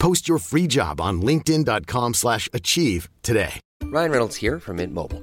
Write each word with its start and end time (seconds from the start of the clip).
Post 0.00 0.28
your 0.28 0.38
free 0.38 0.66
job 0.66 1.00
on 1.00 1.22
linkedin.com/achieve 1.22 2.14
slash 2.14 2.48
achieve 2.52 3.08
today. 3.22 3.60
Ryan 3.84 4.10
Reynolds 4.10 4.36
here 4.36 4.58
from 4.58 4.76
Mint 4.76 4.94
Mobile. 4.94 5.22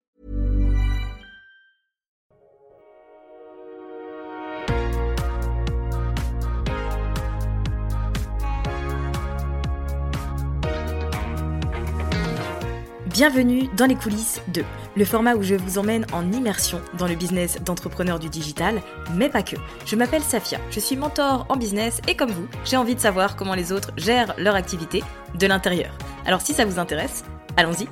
Bienvenue 13.21 13.69
dans 13.77 13.85
les 13.85 13.93
coulisses 13.93 14.41
de 14.51 14.63
le 14.95 15.05
format 15.05 15.35
où 15.35 15.43
je 15.43 15.53
vous 15.53 15.77
emmène 15.77 16.07
en 16.11 16.31
immersion 16.31 16.81
dans 16.97 17.05
le 17.05 17.13
business 17.13 17.61
d'entrepreneur 17.61 18.17
du 18.17 18.29
digital, 18.29 18.81
mais 19.13 19.29
pas 19.29 19.43
que. 19.43 19.57
Je 19.85 19.95
m'appelle 19.95 20.23
Safia, 20.23 20.57
je 20.71 20.79
suis 20.79 20.95
mentor 20.95 21.45
en 21.47 21.55
business 21.55 22.01
et 22.07 22.15
comme 22.15 22.31
vous, 22.31 22.47
j'ai 22.65 22.77
envie 22.77 22.95
de 22.95 22.99
savoir 22.99 23.35
comment 23.35 23.53
les 23.53 23.71
autres 23.71 23.91
gèrent 23.95 24.33
leur 24.39 24.55
activité 24.55 25.03
de 25.37 25.45
l'intérieur. 25.45 25.95
Alors 26.25 26.41
si 26.41 26.55
ça 26.55 26.65
vous 26.65 26.79
intéresse, 26.79 27.23
allons-y. 27.57 27.87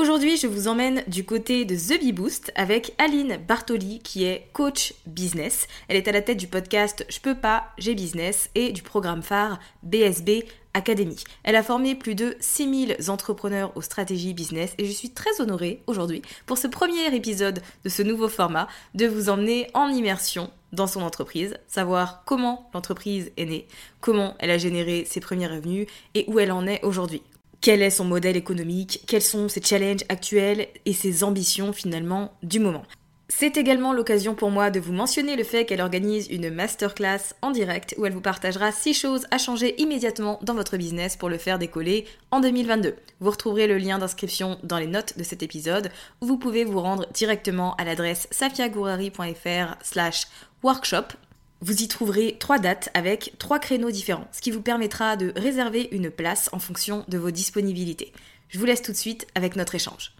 Aujourd'hui, 0.00 0.38
je 0.38 0.46
vous 0.46 0.66
emmène 0.66 1.04
du 1.08 1.26
côté 1.26 1.66
de 1.66 1.76
The 1.76 2.00
Bee 2.00 2.12
Boost 2.12 2.52
avec 2.54 2.94
Aline 2.96 3.36
Bartoli 3.46 3.98
qui 3.98 4.24
est 4.24 4.48
coach 4.54 4.94
business. 5.04 5.66
Elle 5.88 5.98
est 5.98 6.08
à 6.08 6.12
la 6.12 6.22
tête 6.22 6.38
du 6.38 6.46
podcast 6.46 7.04
Je 7.10 7.20
peux 7.20 7.34
pas, 7.34 7.66
j'ai 7.76 7.94
business 7.94 8.48
et 8.54 8.72
du 8.72 8.80
programme 8.80 9.22
phare 9.22 9.60
BSB 9.82 10.46
Academy. 10.72 11.22
Elle 11.42 11.54
a 11.54 11.62
formé 11.62 11.94
plus 11.94 12.14
de 12.14 12.34
6000 12.40 12.96
entrepreneurs 13.08 13.76
aux 13.76 13.82
stratégies 13.82 14.32
business 14.32 14.72
et 14.78 14.86
je 14.86 14.90
suis 14.90 15.10
très 15.10 15.38
honorée 15.38 15.82
aujourd'hui 15.86 16.22
pour 16.46 16.56
ce 16.56 16.66
premier 16.66 17.14
épisode 17.14 17.60
de 17.84 17.88
ce 17.90 18.02
nouveau 18.02 18.28
format 18.28 18.68
de 18.94 19.06
vous 19.06 19.28
emmener 19.28 19.68
en 19.74 19.88
immersion 19.88 20.50
dans 20.72 20.86
son 20.86 21.02
entreprise, 21.02 21.58
savoir 21.66 22.22
comment 22.24 22.70
l'entreprise 22.72 23.32
est 23.36 23.44
née, 23.44 23.68
comment 24.00 24.34
elle 24.38 24.50
a 24.50 24.56
généré 24.56 25.04
ses 25.04 25.20
premiers 25.20 25.48
revenus 25.48 25.88
et 26.14 26.24
où 26.26 26.38
elle 26.38 26.52
en 26.52 26.66
est 26.66 26.82
aujourd'hui 26.84 27.22
quel 27.60 27.82
est 27.82 27.90
son 27.90 28.04
modèle 28.04 28.36
économique, 28.36 29.02
quels 29.06 29.22
sont 29.22 29.48
ses 29.48 29.62
challenges 29.62 30.04
actuels 30.08 30.68
et 30.86 30.92
ses 30.92 31.24
ambitions 31.24 31.72
finalement 31.72 32.32
du 32.42 32.58
moment. 32.58 32.84
C'est 33.32 33.56
également 33.56 33.92
l'occasion 33.92 34.34
pour 34.34 34.50
moi 34.50 34.70
de 34.70 34.80
vous 34.80 34.92
mentionner 34.92 35.36
le 35.36 35.44
fait 35.44 35.64
qu'elle 35.64 35.80
organise 35.80 36.26
une 36.28 36.50
masterclass 36.50 37.32
en 37.42 37.52
direct 37.52 37.94
où 37.96 38.04
elle 38.04 38.12
vous 38.12 38.20
partagera 38.20 38.72
6 38.72 38.92
choses 38.92 39.26
à 39.30 39.38
changer 39.38 39.80
immédiatement 39.80 40.40
dans 40.42 40.54
votre 40.54 40.76
business 40.76 41.16
pour 41.16 41.28
le 41.28 41.38
faire 41.38 41.60
décoller 41.60 42.06
en 42.32 42.40
2022. 42.40 42.96
Vous 43.20 43.30
retrouverez 43.30 43.68
le 43.68 43.78
lien 43.78 43.98
d'inscription 43.98 44.58
dans 44.64 44.78
les 44.78 44.88
notes 44.88 45.16
de 45.16 45.22
cet 45.22 45.44
épisode 45.44 45.92
où 46.20 46.26
vous 46.26 46.38
pouvez 46.38 46.64
vous 46.64 46.80
rendre 46.80 47.06
directement 47.14 47.76
à 47.76 47.84
l'adresse 47.84 48.26
safiagourari.fr 48.32 49.76
slash 49.80 50.26
workshop 50.64 51.14
vous 51.60 51.82
y 51.82 51.88
trouverez 51.88 52.36
trois 52.38 52.58
dates 52.58 52.90
avec 52.94 53.34
trois 53.38 53.58
créneaux 53.58 53.90
différents, 53.90 54.28
ce 54.32 54.40
qui 54.40 54.50
vous 54.50 54.62
permettra 54.62 55.16
de 55.16 55.32
réserver 55.36 55.88
une 55.92 56.10
place 56.10 56.48
en 56.52 56.58
fonction 56.58 57.04
de 57.08 57.18
vos 57.18 57.30
disponibilités. 57.30 58.12
Je 58.48 58.58
vous 58.58 58.64
laisse 58.64 58.82
tout 58.82 58.92
de 58.92 58.96
suite 58.96 59.26
avec 59.34 59.56
notre 59.56 59.74
échange. 59.74 60.14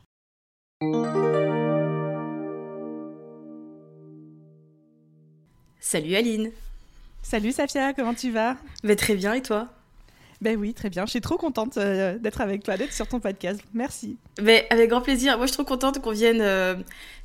Salut 5.80 6.14
Aline 6.14 6.52
Salut 7.22 7.52
Safia, 7.52 7.92
comment 7.94 8.14
tu 8.14 8.30
vas? 8.30 8.56
Bah, 8.84 8.96
Très 8.96 9.14
bien 9.14 9.34
et 9.34 9.42
toi? 9.42 9.68
Ben 10.40 10.56
oui, 10.58 10.72
très 10.72 10.88
bien. 10.88 11.04
Je 11.04 11.10
suis 11.10 11.20
trop 11.20 11.36
contente 11.36 11.76
euh, 11.76 12.18
d'être 12.18 12.40
avec 12.40 12.62
toi, 12.62 12.78
d'être 12.78 12.94
sur 12.94 13.06
ton 13.06 13.20
podcast. 13.20 13.60
Merci. 13.74 14.16
Ben, 14.40 14.62
avec 14.70 14.88
grand 14.88 15.02
plaisir. 15.02 15.36
Moi, 15.36 15.44
je 15.44 15.52
suis 15.52 15.56
trop 15.56 15.66
contente 15.66 16.00
qu'on 16.00 16.12
vienne 16.12 16.40
euh, 16.40 16.76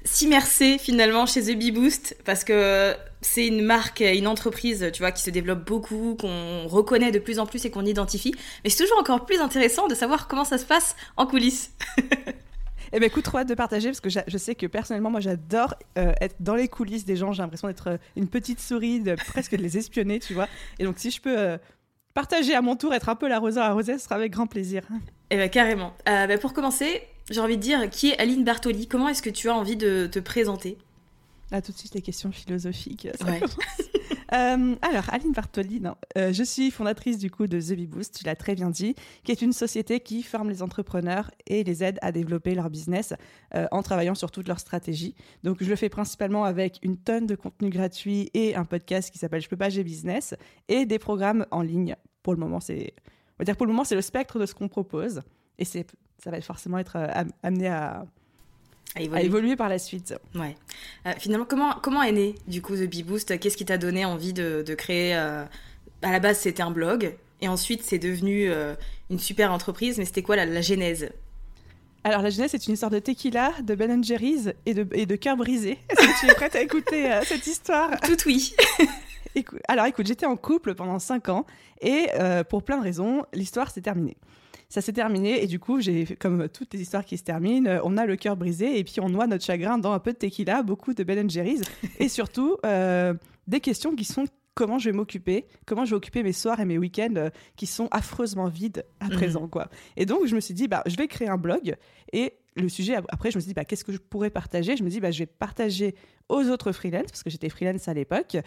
s'immerser 0.04 0.78
finalement 0.78 1.26
chez 1.26 1.42
The 1.42 1.58
Bee 1.58 1.72
Boost 1.72 2.18
parce 2.26 2.44
que 2.44 2.94
c'est 3.22 3.48
une 3.48 3.62
marque, 3.62 4.02
une 4.02 4.28
entreprise, 4.28 4.90
tu 4.92 5.02
vois, 5.02 5.14
qui 5.14 5.24
se 5.24 5.30
développe 5.30 5.66
beaucoup, 5.66 6.18
qu'on 6.20 6.68
reconnaît 6.68 7.12
de 7.12 7.20
plus 7.20 7.40
en 7.40 7.46
plus 7.46 7.64
et 7.64 7.72
qu'on 7.72 7.86
identifie. 7.86 8.36
Mais 8.64 8.70
c'est 8.70 8.84
toujours 8.84 9.00
encore 9.00 9.26
plus 9.26 9.40
intéressant 9.40 9.88
de 9.88 9.96
savoir 9.96 10.28
comment 10.28 10.44
ça 10.44 10.58
se 10.58 10.66
passe 10.66 10.96
en 11.16 11.26
coulisses. 11.26 11.72
Eh 12.94 13.00
ben, 13.00 13.08
écoute, 13.08 13.26
trop 13.26 13.40
hâte 13.40 13.50
de 13.50 13.56
partager 13.56 13.90
parce 13.90 14.00
que 14.00 14.10
je 14.10 14.38
sais 14.38 14.56
que 14.56 14.68
personnellement, 14.68 15.10
moi, 15.10 15.20
j'adore 15.20 15.74
euh, 15.98 16.14
être 16.22 16.36
dans 16.40 16.56
les 16.56 16.70
coulisses 16.70 17.04
des 17.04 17.18
gens. 17.18 17.34
J'ai 17.34 17.42
l'impression 17.42 17.68
d'être 17.68 18.00
une 18.16 18.28
petite 18.28 18.62
souris, 18.62 19.02
de 19.02 19.16
presque 19.16 19.52
de 19.52 19.62
les 19.62 19.78
espionner, 19.78 20.20
tu 20.20 20.34
vois. 20.34 20.48
Et 20.80 20.86
donc, 20.86 20.98
si 20.98 21.12
je 21.12 21.20
peux 21.20 21.58
partager 22.16 22.56
à 22.56 22.62
mon 22.64 22.76
tour, 22.76 22.96
être 22.96 23.10
un 23.10 23.16
peu 23.16 23.28
l'arroseur 23.28 23.66
arrosé, 23.66 24.00
ce 24.00 24.06
sera 24.06 24.16
avec 24.16 24.32
grand 24.32 24.48
plaisir. 24.48 24.84
Eh 25.30 25.36
bien, 25.36 25.48
carrément. 25.50 25.94
Euh, 26.10 26.26
bah, 26.26 26.38
pour 26.38 26.54
commencer, 26.54 27.04
j'ai 27.30 27.42
envie 27.42 27.58
de 27.58 27.62
dire 27.62 27.90
qui 27.90 28.10
est 28.10 28.20
Aline 28.20 28.44
Bartoli? 28.44 28.88
Comment 28.88 29.10
est-ce 29.10 29.22
que 29.22 29.30
tu 29.30 29.50
as 29.50 29.56
envie 29.56 29.76
de 29.76 30.08
te 30.08 30.20
présenter? 30.20 30.78
Ah, 31.52 31.62
tout 31.62 31.72
de 31.72 31.78
suite 31.78 31.94
les 31.94 32.02
questions 32.02 32.32
philosophiques. 32.32 33.08
Euh, 34.34 34.76
alors, 34.82 35.04
Aline 35.14 35.34
Bartoli, 35.34 35.80
non. 35.80 35.96
Euh, 36.18 36.34
je 36.34 36.44
suis 36.44 36.72
fondatrice 36.72 37.20
du 37.20 37.30
coup 37.30 37.46
de 37.46 37.62
The 37.62 37.74
Bee 37.74 37.86
Boost, 37.86 38.18
tu 38.18 38.26
l'as 38.26 38.36
très 38.36 38.56
bien 38.56 38.72
dit, 38.72 38.96
qui 39.24 39.32
est 39.32 39.42
une 39.42 39.54
société 39.54 40.00
qui 40.00 40.24
forme 40.24 40.50
les 40.50 40.64
entrepreneurs 40.64 41.30
et 41.46 41.64
les 41.64 41.84
aide 41.84 42.00
à 42.02 42.12
développer 42.12 42.56
leur 42.56 42.72
business 42.72 43.14
en 43.72 43.84
travaillant 43.84 44.16
sur 44.16 44.32
toute 44.32 44.48
leur 44.48 44.60
stratégie. 44.60 45.14
Donc, 45.44 45.62
je 45.62 45.70
le 45.70 45.76
fais 45.76 45.90
principalement 45.90 46.44
avec 46.44 46.80
une 46.82 46.98
tonne 46.98 47.28
de 47.28 47.36
contenu 47.36 47.70
gratuit 47.70 48.32
et 48.34 48.56
un 48.56 48.66
podcast 48.66 49.12
qui 49.12 49.20
s'appelle 49.20 49.42
Je 49.42 49.48
peux 49.48 49.58
pas, 49.58 49.70
j'ai 49.70 49.84
business 49.84 50.34
et 50.70 50.88
des 50.88 51.00
programmes 51.00 51.46
en 51.52 51.62
ligne. 51.62 51.96
Pour 52.26 52.34
le 52.34 52.40
moment, 52.40 52.60
c'est, 52.60 52.92
on 53.06 53.38
va 53.38 53.46
dire 53.46 53.56
pour 53.56 53.68
le 53.68 53.72
moment, 53.72 53.84
c'est 53.84 53.94
le 53.94 54.02
spectre 54.02 54.40
de 54.40 54.48
ce 54.48 54.56
qu'on 54.56 54.68
propose 54.68 55.22
et 55.60 55.64
c'est, 55.64 55.86
ça 56.18 56.32
va 56.32 56.42
forcément 56.42 56.80
être 56.80 56.98
amené 57.44 57.68
à 57.68 58.04
à 58.96 59.22
évoluer. 59.22 59.56
par 59.56 59.70
la 59.70 59.78
suite. 59.78 60.16
Ouais. 60.34 60.56
Euh, 61.06 61.12
finalement, 61.20 61.46
comment, 61.46 61.74
comment 61.82 62.02
est 62.02 62.12
né 62.12 62.36
du 62.48 62.62
coup 62.62 62.76
The 62.76 62.90
Bee 62.90 63.04
Boost 63.04 63.38
Qu'est-ce 63.40 63.58
qui 63.58 63.66
t'a 63.66 63.78
donné 63.78 64.06
envie 64.06 64.34
de, 64.34 64.64
de 64.66 64.74
créer 64.74 65.16
euh, 65.16 65.44
À 66.02 66.12
la 66.12 66.20
base, 66.20 66.40
c'était 66.40 66.64
un 66.64 66.72
blog, 66.72 67.14
et 67.42 67.48
ensuite, 67.48 67.84
c'est 67.84 68.00
devenu 68.00 68.50
euh, 68.50 68.74
une 69.10 69.20
super 69.20 69.52
entreprise. 69.52 69.98
Mais 69.98 70.06
c'était 70.06 70.22
quoi 70.22 70.36
la, 70.36 70.46
la 70.46 70.62
genèse? 70.62 71.10
Alors, 72.04 72.22
la 72.22 72.30
genèse, 72.30 72.52
c'est 72.52 72.68
une 72.68 72.74
histoire 72.74 72.92
de 72.92 73.00
tequila, 73.00 73.52
de 73.64 73.76
Ben 73.76 74.04
Jerry's 74.04 74.54
et 74.66 74.74
de, 74.74 74.88
et 74.94 75.06
de 75.06 75.16
cœur 75.16 75.36
brisé. 75.36 75.78
Est-ce 75.90 76.02
que 76.02 76.20
tu 76.20 76.32
es 76.32 76.34
prête 76.36 76.56
à 76.56 76.62
écouter 76.62 77.20
cette 77.26 77.46
histoire? 77.48 78.00
Tout 78.02 78.18
oui. 78.26 78.56
alors, 79.68 79.86
écoute, 79.86 80.08
j'étais 80.08 80.26
en 80.26 80.36
couple 80.36 80.76
pendant 80.76 81.00
5 81.00 81.30
ans 81.30 81.46
et 81.82 82.08
pour 82.50 82.64
plein 82.64 82.78
de 82.78 82.84
raisons, 82.84 83.24
l'histoire 83.34 83.72
s'est 83.72 83.82
terminée. 83.82 84.18
ça 84.70 84.82
s'est 84.82 84.94
terminé 84.94 85.44
et 85.44 85.48
du 85.48 85.60
coup, 85.60 85.80
j'ai 85.80 86.06
comme 86.20 86.50
toutes 86.50 86.74
les 86.74 86.82
histoires 86.82 87.06
qui 87.06 87.18
se 87.18 87.24
terminent, 87.24 87.70
euh, 87.70 87.80
on 87.84 87.98
a 87.98 88.06
le 88.06 88.16
cœur 88.16 88.36
brisé 88.36 88.80
et 88.80 88.84
puis 88.84 89.00
on 89.00 89.10
noie 89.10 89.28
notre 89.28 89.44
chagrin 89.44 89.78
dans 89.78 89.92
un 89.92 90.00
peu 90.00 90.14
de 90.14 90.18
tequila, 90.18 90.64
beaucoup 90.64 90.94
de 90.94 91.04
Ben 91.04 91.30
Jerry's 91.30 91.62
et 92.00 92.10
surtout 92.10 92.58
euh, 92.66 93.14
des 93.48 93.60
questions 93.60 93.96
qui 93.96 94.06
sont 94.06 94.26
comment 94.54 94.80
je 94.80 94.90
vais 94.90 94.96
m'occuper, 94.96 95.46
comment 95.66 95.84
je 95.86 95.92
vais 95.92 95.98
occuper 95.98 96.24
mes 96.24 96.32
soirs 96.32 96.60
et 96.60 96.66
mes 96.66 96.78
week-ends 96.78 97.14
euh, 97.18 97.30
qui 97.58 97.68
sont 97.68 97.90
affreusement 97.92 98.48
vides 98.48 98.86
à 99.00 99.06
mhm. 99.06 99.12
présent 99.12 99.48
quoi. 99.48 99.70
Et 99.98 100.06
donc 100.06 100.26
je 100.26 100.36
me 100.36 100.40
suis 100.40 100.54
dit 100.54 100.68
bah 100.68 100.82
je 100.86 100.96
vais 100.96 101.08
créer 101.08 101.28
un 101.28 101.38
blog 101.38 101.76
et 102.12 102.34
le 102.56 102.70
sujet 102.70 102.96
après 103.10 103.32
je 103.32 103.38
me 103.38 103.42
suis 103.42 103.50
dit 103.50 103.54
bah 103.54 103.66
qu'est-ce 103.66 103.84
que 103.84 103.92
je 103.92 103.98
pourrais 103.98 104.30
partager? 104.30 104.78
Je 104.78 104.84
me 104.84 104.90
dis 104.90 105.00
bah 105.00 105.12
je 105.12 105.20
vais 105.20 105.26
partager 105.26 105.96
aux 106.30 106.50
autres 106.50 106.72
freelance 106.72 107.12
parce 107.12 107.24
que 107.24 107.30
j'étais 107.30 107.50
freelance 107.50 107.88
à 107.88 107.94
l'époque 107.94 108.38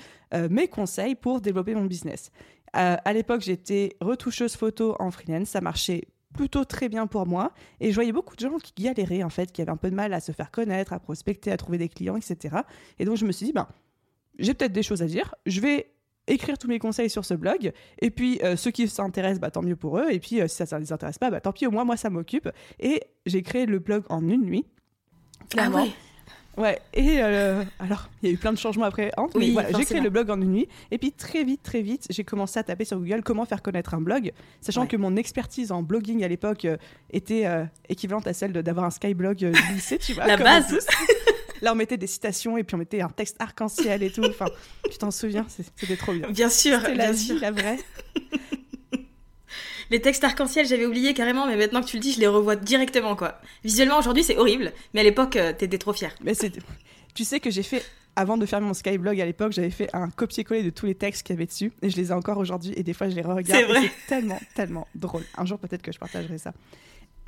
mes 0.50 0.68
conseils 0.68 1.14
pour 1.14 1.40
développer 1.40 1.74
mon 1.74 1.84
business. 1.84 2.30
à 2.72 3.12
l'époque, 3.12 3.40
j'étais 3.42 3.96
retoucheuse 4.00 4.56
photo 4.56 4.96
en 4.98 5.10
freelance, 5.10 5.48
ça 5.48 5.60
marchait 5.60 6.02
plutôt 6.34 6.64
très 6.64 6.88
bien 6.88 7.06
pour 7.06 7.26
moi. 7.26 7.52
Et 7.80 7.90
je 7.90 7.94
voyais 7.94 8.12
beaucoup 8.12 8.36
de 8.36 8.40
gens 8.40 8.56
qui 8.58 8.72
galéraient, 8.76 9.22
en 9.22 9.30
fait, 9.30 9.52
qui 9.52 9.62
avaient 9.62 9.70
un 9.70 9.76
peu 9.76 9.90
de 9.90 9.96
mal 9.96 10.12
à 10.12 10.20
se 10.20 10.32
faire 10.32 10.50
connaître, 10.50 10.92
à 10.92 11.00
prospecter, 11.00 11.50
à 11.50 11.56
trouver 11.56 11.78
des 11.78 11.88
clients, 11.88 12.16
etc. 12.16 12.56
Et 12.98 13.04
donc, 13.04 13.16
je 13.16 13.24
me 13.24 13.32
suis 13.32 13.46
dit, 13.46 13.52
ben, 13.52 13.68
j'ai 14.38 14.54
peut-être 14.54 14.72
des 14.72 14.82
choses 14.82 15.02
à 15.02 15.06
dire. 15.06 15.34
Je 15.46 15.60
vais 15.60 15.90
écrire 16.26 16.58
tous 16.58 16.68
mes 16.68 16.78
conseils 16.78 17.10
sur 17.10 17.24
ce 17.24 17.34
blog. 17.34 17.72
Et 18.00 18.10
puis, 18.10 18.40
euh, 18.42 18.56
ceux 18.56 18.70
qui 18.70 18.88
s'intéressent, 18.88 19.40
bah, 19.40 19.50
tant 19.50 19.62
mieux 19.62 19.76
pour 19.76 19.98
eux. 19.98 20.06
Et 20.10 20.20
puis, 20.20 20.40
euh, 20.40 20.48
si 20.48 20.64
ça 20.66 20.76
ne 20.76 20.82
les 20.82 20.92
intéresse 20.92 21.18
pas, 21.18 21.30
bah, 21.30 21.40
tant 21.40 21.52
pis, 21.52 21.66
au 21.66 21.70
moins, 21.70 21.84
moi, 21.84 21.96
ça 21.96 22.10
m'occupe. 22.10 22.48
Et 22.78 23.02
j'ai 23.26 23.42
créé 23.42 23.66
le 23.66 23.78
blog 23.78 24.04
en 24.08 24.26
une 24.28 24.42
nuit. 24.42 24.66
Clairement. 25.50 25.78
Ah 25.78 25.84
Ouais, 25.84 25.90
et 26.92 27.22
euh, 27.22 27.62
alors, 27.78 28.08
il 28.22 28.28
y 28.28 28.32
a 28.32 28.34
eu 28.34 28.38
plein 28.38 28.52
de 28.52 28.58
changements 28.58 28.86
après. 28.86 29.12
oui, 29.34 29.52
voilà, 29.52 29.70
j'ai 29.76 29.84
créé 29.84 30.00
le 30.00 30.10
blog 30.10 30.30
en 30.30 30.40
une 30.40 30.52
nuit. 30.52 30.68
Et 30.90 30.98
puis, 30.98 31.12
très 31.12 31.44
vite, 31.44 31.62
très 31.62 31.82
vite, 31.82 32.06
j'ai 32.10 32.24
commencé 32.24 32.58
à 32.58 32.62
taper 32.62 32.84
sur 32.84 32.98
Google 32.98 33.22
comment 33.22 33.44
faire 33.44 33.62
connaître 33.62 33.94
un 33.94 34.00
blog, 34.00 34.32
sachant 34.60 34.86
que 34.86 34.96
mon 34.96 35.16
expertise 35.16 35.72
en 35.72 35.82
blogging 35.82 36.24
à 36.24 36.28
l'époque 36.28 36.64
euh, 36.64 36.76
était 37.10 37.46
euh, 37.46 37.64
équivalente 37.88 38.26
à 38.26 38.32
celle 38.32 38.52
d'avoir 38.52 38.86
un 38.86 38.90
Skyblog 38.90 39.36
du 39.36 39.52
lycée, 39.72 39.98
tu 39.98 40.14
vois. 40.14 40.26
La 40.26 40.36
base 40.36 40.86
Là, 41.60 41.72
on 41.72 41.74
mettait 41.74 41.96
des 41.96 42.06
citations 42.06 42.56
et 42.56 42.62
puis 42.62 42.76
on 42.76 42.78
mettait 42.78 43.00
un 43.00 43.08
texte 43.08 43.36
arc-en-ciel 43.40 44.04
et 44.04 44.10
tout. 44.10 44.24
Enfin, 44.24 44.46
tu 44.88 44.96
t'en 44.96 45.10
souviens 45.10 45.44
C'était 45.48 45.96
trop 45.96 46.12
bien. 46.12 46.30
Bien 46.30 46.48
sûr, 46.48 46.78
C'était 46.80 46.94
la 46.94 47.10
vie, 47.10 47.38
la 47.40 47.50
vraie. 47.50 47.78
Les 49.90 50.00
textes 50.00 50.24
arc-en-ciel, 50.24 50.66
j'avais 50.66 50.86
oublié 50.86 51.14
carrément, 51.14 51.46
mais 51.46 51.56
maintenant 51.56 51.80
que 51.80 51.86
tu 51.86 51.96
le 51.96 52.02
dis, 52.02 52.12
je 52.12 52.20
les 52.20 52.26
revois 52.26 52.56
directement, 52.56 53.16
quoi. 53.16 53.40
Visuellement, 53.64 53.98
aujourd'hui, 53.98 54.22
c'est 54.24 54.36
horrible, 54.36 54.72
mais 54.94 55.00
à 55.00 55.04
l'époque, 55.04 55.36
euh, 55.36 55.52
t'étais 55.52 55.78
trop 55.78 55.92
fière. 55.92 56.14
Mais 56.22 56.34
c'est... 56.34 56.52
Tu 57.14 57.24
sais 57.24 57.40
que 57.40 57.50
j'ai 57.50 57.62
fait 57.62 57.82
avant 58.18 58.36
de 58.36 58.46
faire 58.46 58.60
mon 58.60 58.74
Skyblog 58.74 59.20
à 59.20 59.24
l'époque, 59.24 59.52
j'avais 59.52 59.70
fait 59.70 59.88
un 59.92 60.10
copier-coller 60.10 60.64
de 60.64 60.70
tous 60.70 60.86
les 60.86 60.96
textes 60.96 61.24
qu'il 61.24 61.36
y 61.36 61.38
avait 61.38 61.46
dessus 61.46 61.70
et 61.82 61.88
je 61.88 61.96
les 61.96 62.08
ai 62.08 62.12
encore 62.12 62.38
aujourd'hui 62.38 62.72
et 62.76 62.82
des 62.82 62.92
fois 62.92 63.08
je 63.08 63.14
les 63.14 63.22
re-regarde. 63.22 63.60
C'est 63.60 63.64
vrai. 63.64 63.80
C'est 63.82 64.06
tellement, 64.08 64.40
tellement 64.56 64.88
drôle. 64.96 65.22
Un 65.36 65.46
jour 65.46 65.56
peut-être 65.56 65.82
que 65.82 65.92
je 65.92 66.00
partagerai 66.00 66.36
ça. 66.36 66.52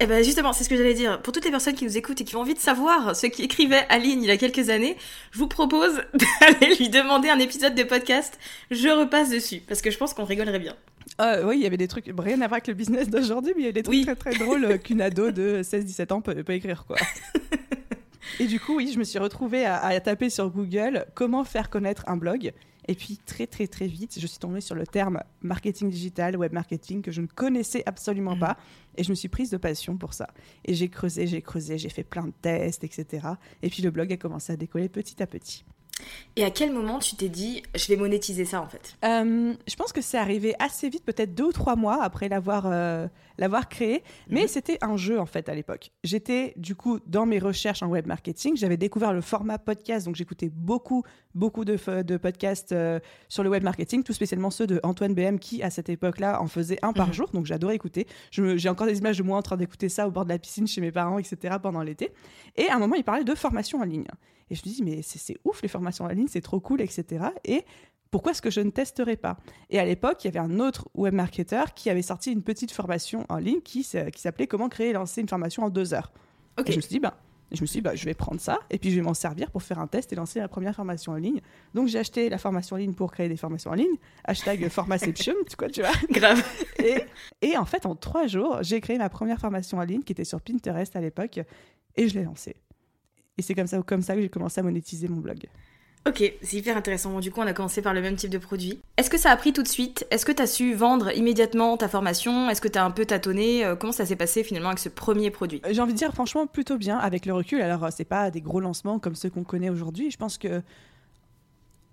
Eh 0.00 0.06
ben 0.06 0.24
justement, 0.24 0.52
c'est 0.52 0.64
ce 0.64 0.68
que 0.68 0.76
j'allais 0.76 0.94
dire. 0.94 1.22
Pour 1.22 1.32
toutes 1.32 1.44
les 1.44 1.50
personnes 1.52 1.74
qui 1.74 1.84
nous 1.84 1.96
écoutent 1.96 2.20
et 2.20 2.24
qui 2.24 2.34
ont 2.34 2.40
envie 2.40 2.54
de 2.54 2.58
savoir 2.58 3.14
ce 3.14 3.28
qu'écrivait 3.28 3.86
Aline 3.88 4.22
il 4.24 4.28
y 4.28 4.30
a 4.32 4.36
quelques 4.36 4.68
années, 4.68 4.96
je 5.30 5.38
vous 5.38 5.46
propose 5.46 6.02
d'aller 6.40 6.74
lui 6.74 6.88
demander 6.88 7.28
un 7.28 7.38
épisode 7.38 7.76
de 7.76 7.84
podcast. 7.84 8.38
Je 8.72 8.88
repasse 8.88 9.30
dessus 9.30 9.62
parce 9.68 9.82
que 9.82 9.92
je 9.92 9.98
pense 9.98 10.12
qu'on 10.12 10.24
rigolerait 10.24 10.58
bien. 10.58 10.74
Euh, 11.20 11.44
oui, 11.46 11.56
il 11.58 11.62
y 11.62 11.66
avait 11.66 11.76
des 11.76 11.88
trucs, 11.88 12.06
rien 12.18 12.40
à 12.40 12.48
voir 12.48 12.54
avec 12.54 12.66
le 12.66 12.74
business 12.74 13.08
d'aujourd'hui, 13.10 13.52
mais 13.56 13.62
il 13.62 13.66
y 13.66 13.68
a 13.68 13.72
des 13.72 13.82
trucs 13.82 14.02
très 14.02 14.16
très 14.16 14.34
drôles 14.34 14.64
euh, 14.64 14.78
qu'une 14.78 15.00
ado 15.00 15.30
de 15.30 15.62
16-17 15.62 16.12
ans 16.12 16.20
peut, 16.20 16.34
écrire, 16.48 16.84
quoi. 16.86 16.96
Et 18.38 18.46
du 18.46 18.58
coup, 18.58 18.76
oui, 18.76 18.90
je 18.92 18.98
me 18.98 19.04
suis 19.04 19.18
retrouvée 19.18 19.66
à, 19.66 20.00
taper 20.00 20.30
sur 20.30 20.50
Google 20.50 21.04
comment 21.14 21.44
faire 21.44 21.68
connaître 21.68 22.04
un 22.06 22.16
blog. 22.16 22.52
Et 22.88 22.94
puis 22.94 23.18
très 23.24 23.46
très 23.46 23.66
très 23.66 23.86
vite, 23.86 24.18
je 24.18 24.26
suis 24.26 24.38
tombée 24.38 24.62
sur 24.62 24.74
le 24.74 24.86
terme 24.86 25.22
marketing 25.42 25.90
digital, 25.90 26.36
web 26.36 26.52
marketing 26.52 27.02
que 27.02 27.12
je 27.12 27.20
ne 27.20 27.26
connaissais 27.26 27.82
absolument 27.84 28.34
mhm. 28.34 28.40
pas. 28.40 28.56
Et 28.96 29.04
je 29.04 29.10
me 29.10 29.14
suis 29.14 29.28
prise 29.28 29.50
de 29.50 29.58
passion 29.58 29.96
pour 29.96 30.14
ça. 30.14 30.28
Et 30.64 30.74
j'ai 30.74 30.88
creusé, 30.88 31.26
j'ai 31.26 31.42
creusé, 31.42 31.76
j'ai 31.76 31.90
fait 31.90 32.02
plein 32.02 32.24
de 32.24 32.32
tests, 32.40 32.82
etc. 32.82 33.28
Et 33.62 33.68
puis 33.68 33.82
le 33.82 33.90
blog 33.90 34.12
a 34.12 34.16
commencé 34.16 34.52
à 34.54 34.56
décoller 34.56 34.88
petit 34.88 35.22
à 35.22 35.26
petit. 35.26 35.64
Et 36.36 36.44
à 36.44 36.50
quel 36.50 36.72
moment 36.72 36.98
tu 36.98 37.16
t'es 37.16 37.28
dit, 37.28 37.62
je 37.74 37.86
vais 37.88 37.96
monétiser 37.96 38.44
ça 38.44 38.62
en 38.62 38.66
fait? 38.66 38.96
Euh, 39.04 39.52
Je 39.66 39.74
pense 39.74 39.92
que 39.92 40.00
c'est 40.00 40.18
arrivé 40.18 40.54
assez 40.58 40.88
vite, 40.88 41.04
peut-être 41.04 41.34
deux 41.34 41.44
ou 41.44 41.52
trois 41.52 41.76
mois 41.76 42.02
après 42.02 42.28
l'avoir 42.28 42.64
euh, 42.66 43.08
l'avoir 43.36 43.68
créé, 43.68 44.02
mais 44.28 44.42
mhm. 44.42 44.48
c'était 44.48 44.78
un 44.80 44.96
jeu 44.96 45.18
en 45.18 45.26
fait 45.26 45.48
à 45.48 45.54
l'époque. 45.54 45.90
J'étais 46.04 46.54
du 46.56 46.74
coup 46.76 47.00
dans 47.06 47.26
mes 47.26 47.38
recherches 47.38 47.82
en 47.82 47.88
web 47.88 48.06
marketing, 48.06 48.56
j'avais 48.56 48.76
découvert 48.76 49.12
le 49.12 49.20
format 49.20 49.58
podcast, 49.58 50.06
donc 50.06 50.14
j'écoutais 50.14 50.50
beaucoup 50.50 51.02
beaucoup 51.34 51.64
de, 51.64 52.02
de 52.02 52.16
podcasts 52.16 52.72
euh, 52.72 53.00
sur 53.28 53.42
le 53.42 53.50
web 53.50 53.62
marketing, 53.62 54.02
tout 54.02 54.12
spécialement 54.12 54.50
ceux 54.50 54.66
de 54.66 54.80
Antoine 54.82 55.14
BM 55.14 55.38
qui 55.38 55.62
à 55.62 55.70
cette 55.70 55.88
époque-là 55.88 56.40
en 56.40 56.46
faisait 56.46 56.78
un 56.82 56.92
par 56.92 57.08
mhm. 57.08 57.14
jour, 57.14 57.30
donc 57.32 57.46
j'adorais 57.46 57.74
écouter. 57.74 58.06
J'ai 58.30 58.68
encore 58.68 58.86
des 58.86 58.98
images 58.98 59.18
de 59.18 59.22
moi 59.22 59.38
en 59.38 59.42
train 59.42 59.56
d'écouter 59.56 59.88
ça 59.88 60.06
au 60.06 60.10
bord 60.10 60.24
de 60.24 60.30
la 60.30 60.38
piscine 60.38 60.66
chez 60.66 60.80
mes 60.80 60.92
parents, 60.92 61.18
etc. 61.18 61.56
pendant 61.62 61.82
l'été. 61.82 62.12
Et 62.56 62.68
à 62.68 62.76
un 62.76 62.78
moment, 62.78 62.94
il 62.94 63.04
parlait 63.04 63.24
de 63.24 63.34
formation 63.34 63.80
en 63.80 63.84
ligne. 63.84 64.06
Et 64.50 64.54
je 64.54 64.62
me 64.66 64.72
dis, 64.72 64.82
mais 64.82 65.00
c'est 65.02 65.36
ouf 65.44 65.62
les 65.62 65.68
formations 65.68 66.04
en 66.04 66.08
ligne, 66.08 66.26
c'est 66.28 66.40
trop 66.40 66.60
cool, 66.60 66.80
etc. 66.80 67.26
Et 67.44 67.64
pourquoi 68.10 68.32
est-ce 68.32 68.42
que 68.42 68.50
je 68.50 68.60
ne 68.60 68.70
testerais 68.70 69.16
pas? 69.16 69.38
Et 69.70 69.78
à 69.78 69.84
l'époque, 69.84 70.24
il 70.24 70.26
y 70.26 70.36
avait 70.36 70.40
un 70.40 70.58
autre 70.58 70.88
web 70.94 71.14
marketer 71.14 71.62
qui 71.76 71.90
avait 71.90 72.02
sorti 72.02 72.32
une 72.32 72.42
petite 72.42 72.72
formation 72.72 73.24
en 73.28 73.36
ligne 73.36 73.60
qui, 73.60 73.82
qui 73.84 74.20
s'appelait 74.20 74.48
Comment 74.48 74.68
créer 74.68 74.88
et 74.90 74.92
lancer 74.92 75.20
une 75.20 75.28
formation 75.28 75.62
en 75.62 75.70
deux 75.70 75.94
heures. 75.94 76.12
Et 76.66 76.72
je 76.72 76.76
me 76.76 76.80
suis 76.80 76.90
dit, 76.90 76.98
bah, 76.98 77.16
je 77.52 77.60
me 77.62 77.66
suis 77.66 77.78
dit, 77.78 77.82
bah, 77.82 77.94
je 77.94 78.04
vais 78.04 78.14
prendre 78.14 78.40
ça 78.40 78.58
et 78.70 78.78
puis 78.78 78.90
je 78.90 78.96
vais 78.96 79.02
m'en 79.02 79.14
servir 79.14 79.50
pour 79.50 79.62
faire 79.62 79.78
un 79.78 79.86
test 79.86 80.12
et 80.12 80.16
lancer 80.16 80.40
la 80.40 80.48
première 80.48 80.74
formation 80.74 81.12
en 81.12 81.16
ligne. 81.16 81.40
Donc 81.74 81.88
j'ai 81.88 81.98
acheté 81.98 82.28
la 82.28 82.38
formation 82.38 82.76
en 82.76 82.78
ligne 82.78 82.94
pour 82.94 83.12
créer 83.12 83.28
des 83.28 83.36
formations 83.36 83.70
en 83.70 83.74
ligne. 83.74 83.96
Hashtag 84.24 84.68
Formaception, 84.70 85.34
tu, 85.48 85.56
quoi, 85.56 85.68
tu 85.68 85.80
vois. 85.80 85.92
Grave. 86.10 86.42
Et, 86.78 87.04
et 87.42 87.56
en 87.56 87.64
fait, 87.64 87.86
en 87.86 87.94
trois 87.94 88.26
jours, 88.26 88.58
j'ai 88.62 88.80
créé 88.80 88.98
ma 88.98 89.08
première 89.08 89.38
formation 89.38 89.78
en 89.78 89.84
ligne 89.84 90.02
qui 90.02 90.12
était 90.12 90.24
sur 90.24 90.40
Pinterest 90.40 90.94
à 90.96 91.00
l'époque 91.00 91.40
et 91.96 92.08
je 92.08 92.18
l'ai 92.18 92.24
lancée. 92.24 92.56
Et 93.38 93.42
c'est 93.42 93.54
comme 93.54 93.66
ça, 93.66 93.80
comme 93.82 94.02
ça 94.02 94.14
que 94.14 94.20
j'ai 94.22 94.28
commencé 94.28 94.60
à 94.60 94.62
monétiser 94.62 95.08
mon 95.08 95.20
blog. 95.20 95.46
Ok, 96.06 96.22
c'est 96.40 96.56
hyper 96.56 96.78
intéressant. 96.78 97.20
du 97.20 97.30
coup, 97.30 97.40
on 97.40 97.46
a 97.46 97.52
commencé 97.52 97.82
par 97.82 97.92
le 97.92 98.00
même 98.00 98.16
type 98.16 98.30
de 98.30 98.38
produit. 98.38 98.80
Est-ce 98.96 99.10
que 99.10 99.18
ça 99.18 99.30
a 99.30 99.36
pris 99.36 99.52
tout 99.52 99.62
de 99.62 99.68
suite? 99.68 100.06
Est-ce 100.10 100.24
que 100.24 100.32
tu 100.32 100.40
as 100.40 100.46
su 100.46 100.72
vendre 100.72 101.14
immédiatement 101.14 101.76
ta 101.76 101.88
formation? 101.88 102.48
Est-ce 102.48 102.62
que 102.62 102.68
tu 102.68 102.78
as 102.78 102.84
un 102.84 102.90
peu 102.90 103.04
tâtonné? 103.04 103.66
Euh, 103.66 103.76
Comment 103.76 103.92
ça 103.92 104.06
s'est 104.06 104.16
passé 104.16 104.42
finalement 104.42 104.68
avec 104.70 104.78
ce 104.78 104.88
premier 104.88 105.30
produit? 105.30 105.60
J'ai 105.70 105.80
envie 105.82 105.92
de 105.92 105.98
dire 105.98 106.12
franchement 106.14 106.46
plutôt 106.46 106.78
bien 106.78 106.96
avec 106.96 107.26
le 107.26 107.34
recul. 107.34 107.60
Alors, 107.60 107.86
c'est 107.92 108.06
pas 108.06 108.30
des 108.30 108.40
gros 108.40 108.60
lancements 108.60 108.98
comme 108.98 109.14
ceux 109.14 109.28
qu'on 109.28 109.44
connaît 109.44 109.68
aujourd'hui. 109.68 110.10
Je 110.10 110.16
pense 110.16 110.38
que 110.38 110.62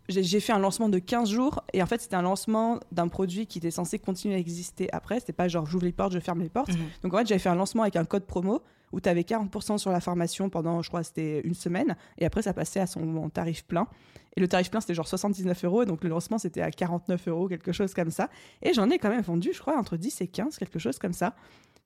j'ai 0.07 0.39
fait 0.39 0.53
un 0.53 0.59
lancement 0.59 0.87
de 0.87 0.99
15 0.99 1.29
jours 1.29 1.63
et 1.73 1.83
en 1.83 1.85
fait 1.85 2.01
c'était 2.01 2.15
un 2.15 2.21
lancement 2.21 2.79
d'un 2.93 3.09
produit 3.09 3.45
qui 3.45 3.57
était 3.57 3.71
censé 3.71 3.99
continuer 3.99 4.35
à 4.35 4.37
exister 4.37 4.87
après. 4.93 5.19
C'était 5.19 5.33
pas 5.33 5.49
genre 5.49 5.65
j'ouvre 5.65 5.83
les 5.83 5.91
portes, 5.91 6.13
je 6.13 6.19
ferme 6.19 6.39
les 6.41 6.47
portes. 6.47 6.69
Mhm. 6.71 6.77
Donc 7.03 7.13
en 7.13 7.17
fait 7.17 7.27
j'avais 7.27 7.39
fait 7.39 7.49
un 7.49 7.55
lancement 7.55 7.81
avec 7.83 7.97
un 7.97 8.05
code 8.05 8.23
promo 8.25 8.61
où 8.91 8.99
tu 8.99 9.09
avais 9.09 9.21
40% 9.21 9.77
sur 9.77 9.91
la 9.91 9.99
formation 9.99 10.49
pendant, 10.49 10.81
je 10.81 10.89
crois, 10.89 11.03
c'était 11.03 11.41
une 11.41 11.53
semaine. 11.53 11.95
Et 12.17 12.25
après, 12.25 12.41
ça 12.41 12.53
passait 12.53 12.79
à 12.79 12.87
son 12.87 13.29
tarif 13.29 13.63
plein. 13.65 13.87
Et 14.35 14.39
le 14.39 14.47
tarif 14.47 14.69
plein, 14.69 14.81
c'était 14.81 14.93
genre 14.93 15.07
79 15.07 15.65
euros. 15.65 15.83
Et 15.83 15.85
donc, 15.85 16.03
le 16.03 16.09
lancement, 16.09 16.37
c'était 16.37 16.61
à 16.61 16.71
49 16.71 17.27
euros, 17.27 17.47
quelque 17.47 17.71
chose 17.71 17.93
comme 17.93 18.11
ça. 18.11 18.29
Et 18.61 18.73
j'en 18.73 18.89
ai 18.89 18.99
quand 18.99 19.09
même 19.09 19.21
vendu, 19.21 19.51
je 19.51 19.59
crois, 19.59 19.77
entre 19.77 19.97
10 19.97 20.21
et 20.21 20.27
15, 20.27 20.57
quelque 20.57 20.79
chose 20.79 20.99
comme 20.99 21.13
ça. 21.13 21.35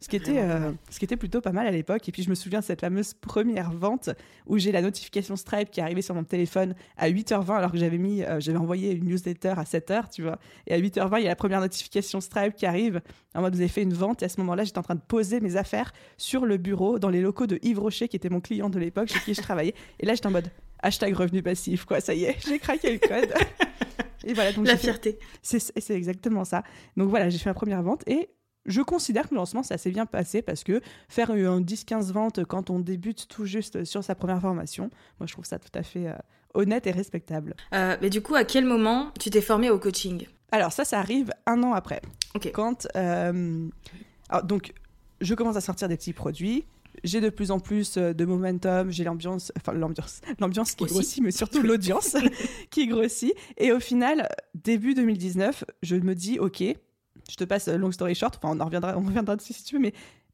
Ce 0.03 0.09
qui, 0.09 0.15
était, 0.15 0.39
euh, 0.39 0.71
ce 0.89 0.97
qui 0.97 1.05
était 1.05 1.15
plutôt 1.15 1.41
pas 1.41 1.51
mal 1.51 1.67
à 1.67 1.71
l'époque. 1.71 2.09
Et 2.09 2.11
puis 2.11 2.23
je 2.23 2.29
me 2.31 2.33
souviens 2.33 2.61
de 2.61 2.65
cette 2.65 2.81
fameuse 2.81 3.13
première 3.13 3.71
vente 3.71 4.09
où 4.47 4.57
j'ai 4.57 4.71
la 4.71 4.81
notification 4.81 5.35
Stripe 5.35 5.69
qui 5.69 5.79
est 5.79 5.83
arrivée 5.83 6.01
sur 6.01 6.15
mon 6.15 6.23
téléphone 6.23 6.73
à 6.97 7.07
8h20 7.07 7.51
alors 7.51 7.71
que 7.71 7.77
j'avais 7.77 7.99
mis, 7.99 8.23
euh, 8.23 8.39
j'avais 8.39 8.57
envoyé 8.57 8.93
une 8.93 9.05
newsletter 9.05 9.53
à 9.57 9.63
7h, 9.63 10.09
tu 10.11 10.23
vois. 10.23 10.39
Et 10.65 10.73
à 10.73 10.79
8h20, 10.79 11.19
il 11.19 11.23
y 11.23 11.27
a 11.27 11.29
la 11.29 11.35
première 11.35 11.59
notification 11.59 12.19
Stripe 12.19 12.55
qui 12.55 12.65
arrive 12.65 12.99
en 13.35 13.41
mode 13.41 13.53
vous 13.53 13.61
avez 13.61 13.69
fait 13.69 13.83
une 13.83 13.93
vente. 13.93 14.23
Et 14.23 14.25
à 14.25 14.29
ce 14.29 14.39
moment-là, 14.39 14.63
j'étais 14.63 14.79
en 14.79 14.83
train 14.83 14.95
de 14.95 15.01
poser 15.07 15.39
mes 15.39 15.55
affaires 15.55 15.93
sur 16.17 16.47
le 16.47 16.57
bureau 16.57 16.97
dans 16.97 17.09
les 17.09 17.21
locaux 17.21 17.45
de 17.45 17.59
Yves 17.61 17.79
Rocher 17.79 18.07
qui 18.07 18.15
était 18.15 18.29
mon 18.29 18.41
client 18.41 18.71
de 18.71 18.79
l'époque 18.79 19.09
chez 19.09 19.19
qui 19.19 19.35
je 19.35 19.41
travaillais. 19.41 19.75
Et 19.99 20.07
là, 20.07 20.15
j'étais 20.15 20.27
en 20.27 20.31
mode 20.31 20.49
hashtag 20.81 21.13
revenu 21.13 21.43
passif, 21.43 21.85
quoi. 21.85 22.01
Ça 22.01 22.15
y 22.15 22.23
est, 22.23 22.37
j'ai 22.47 22.57
craqué 22.57 22.93
le 22.93 22.97
code. 22.97 23.33
Et 24.23 24.33
voilà, 24.33 24.51
donc 24.51 24.67
la 24.67 24.77
fierté. 24.77 25.19
C'est 25.41 25.91
exactement 25.91 26.43
ça. 26.43 26.63
Donc 26.97 27.09
voilà, 27.09 27.29
j'ai 27.29 27.37
fait 27.37 27.49
ma 27.49 27.53
première 27.53 27.81
vente 27.81 28.03
et 28.07 28.29
je 28.65 28.81
considère 28.81 29.27
que 29.27 29.33
le 29.33 29.37
lancement 29.37 29.63
s'est 29.63 29.73
assez 29.73 29.91
bien 29.91 30.05
passé 30.05 30.41
parce 30.41 30.63
que 30.63 30.81
faire 31.09 31.31
un 31.31 31.61
10-15 31.61 32.11
ventes 32.11 32.45
quand 32.45 32.69
on 32.69 32.79
débute 32.79 33.27
tout 33.27 33.45
juste 33.45 33.83
sur 33.83 34.03
sa 34.03 34.15
première 34.15 34.41
formation, 34.41 34.89
moi 35.19 35.27
je 35.27 35.33
trouve 35.33 35.45
ça 35.45 35.59
tout 35.59 35.71
à 35.73 35.83
fait 35.83 36.07
euh, 36.07 36.15
honnête 36.53 36.87
et 36.87 36.91
respectable. 36.91 37.55
Euh, 37.73 37.97
mais 38.01 38.09
du 38.09 38.21
coup, 38.21 38.35
à 38.35 38.43
quel 38.43 38.65
moment 38.65 39.11
tu 39.19 39.29
t'es 39.29 39.41
formé 39.41 39.69
au 39.69 39.79
coaching? 39.79 40.25
Alors 40.51 40.71
ça, 40.71 40.85
ça 40.85 40.99
arrive 40.99 41.31
un 41.45 41.63
an 41.63 41.73
après. 41.73 42.01
Quand 42.53 42.87
euh, 42.95 43.67
donc 44.43 44.73
je 45.21 45.33
commence 45.33 45.55
à 45.55 45.61
sortir 45.61 45.87
des 45.87 45.97
petits 45.97 46.13
produits. 46.13 46.65
J'ai 47.05 47.21
de 47.21 47.29
plus 47.29 47.51
en 47.51 47.59
plus 47.59 47.97
de 47.97 48.25
momentum, 48.25 48.91
j'ai 48.91 49.05
l'ambiance, 49.05 49.53
enfin 49.55 49.71
l'ambiance, 49.71 50.19
l'ambiance 50.39 50.73
qui 50.73 50.83
grossit, 50.83 51.23
mais 51.23 51.31
surtout 51.31 51.61
l'audience 51.61 52.17
qui 52.69 52.85
grossit. 52.85 53.33
Et 53.57 53.71
au 53.71 53.79
final, 53.79 54.27
début 54.55 54.93
2019, 54.93 55.63
je 55.83 55.95
me 55.95 56.13
dis, 56.13 56.37
ok, 56.37 56.61
je 57.31 57.37
te 57.37 57.45
passe 57.45 57.69
euh, 57.69 57.77
long 57.77 57.91
story 57.91 58.13
short, 58.13 58.35
enfin 58.37 58.53
on 58.55 58.59
en 58.59 58.65
reviendra, 58.65 58.97
on 58.97 59.01
reviendra 59.01 59.37
dessus 59.37 59.53
si 59.53 59.63
tu 59.63 59.75
veux, 59.75 59.81
mais 59.81 59.93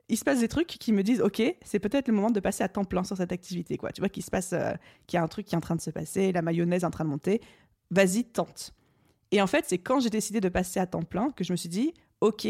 il 0.10 0.18
se 0.18 0.24
passe 0.24 0.40
des 0.40 0.48
trucs 0.48 0.68
qui 0.68 0.92
me 0.94 1.04
disent 1.04 1.22
ok 1.22 1.42
c'est 1.64 1.80
peut-être 1.80 2.08
le 2.08 2.14
moment 2.14 2.32
de 2.32 2.40
passer 2.40 2.64
à 2.64 2.70
temps 2.70 2.86
plein 2.86 3.04
sur 3.04 3.16
cette 3.18 3.32
activité 3.32 3.78
quoi. 3.78 3.92
Tu 3.92 4.02
vois 4.02 4.10
qu'il 4.10 4.24
se 4.24 4.32
passe 4.32 4.54
euh, 4.54 4.74
qu'il 5.06 5.18
y 5.18 5.20
a 5.20 5.24
un 5.24 5.28
truc 5.28 5.46
qui 5.46 5.54
est 5.54 5.58
en 5.58 5.62
train 5.62 5.76
de 5.76 5.82
se 5.82 5.92
passer 5.92 6.32
la 6.32 6.42
mayonnaise 6.42 6.84
est 6.84 6.86
en 6.86 6.92
train 6.92 7.04
de 7.04 7.10
monter. 7.10 7.42
Vas-y 7.92 8.24
tente. 8.24 8.74
Et 9.32 9.42
en 9.42 9.48
fait 9.48 9.66
c'est 9.68 9.78
quand 9.78 10.00
j'ai 10.00 10.10
décidé 10.10 10.42
de 10.42 10.50
passer 10.50 10.80
à 10.80 10.88
temps 10.88 11.04
plein 11.04 11.30
que 11.32 11.44
je 11.44 11.54
me 11.54 11.58
suis 11.58 11.70
dit 11.70 11.94
ok 12.22 12.48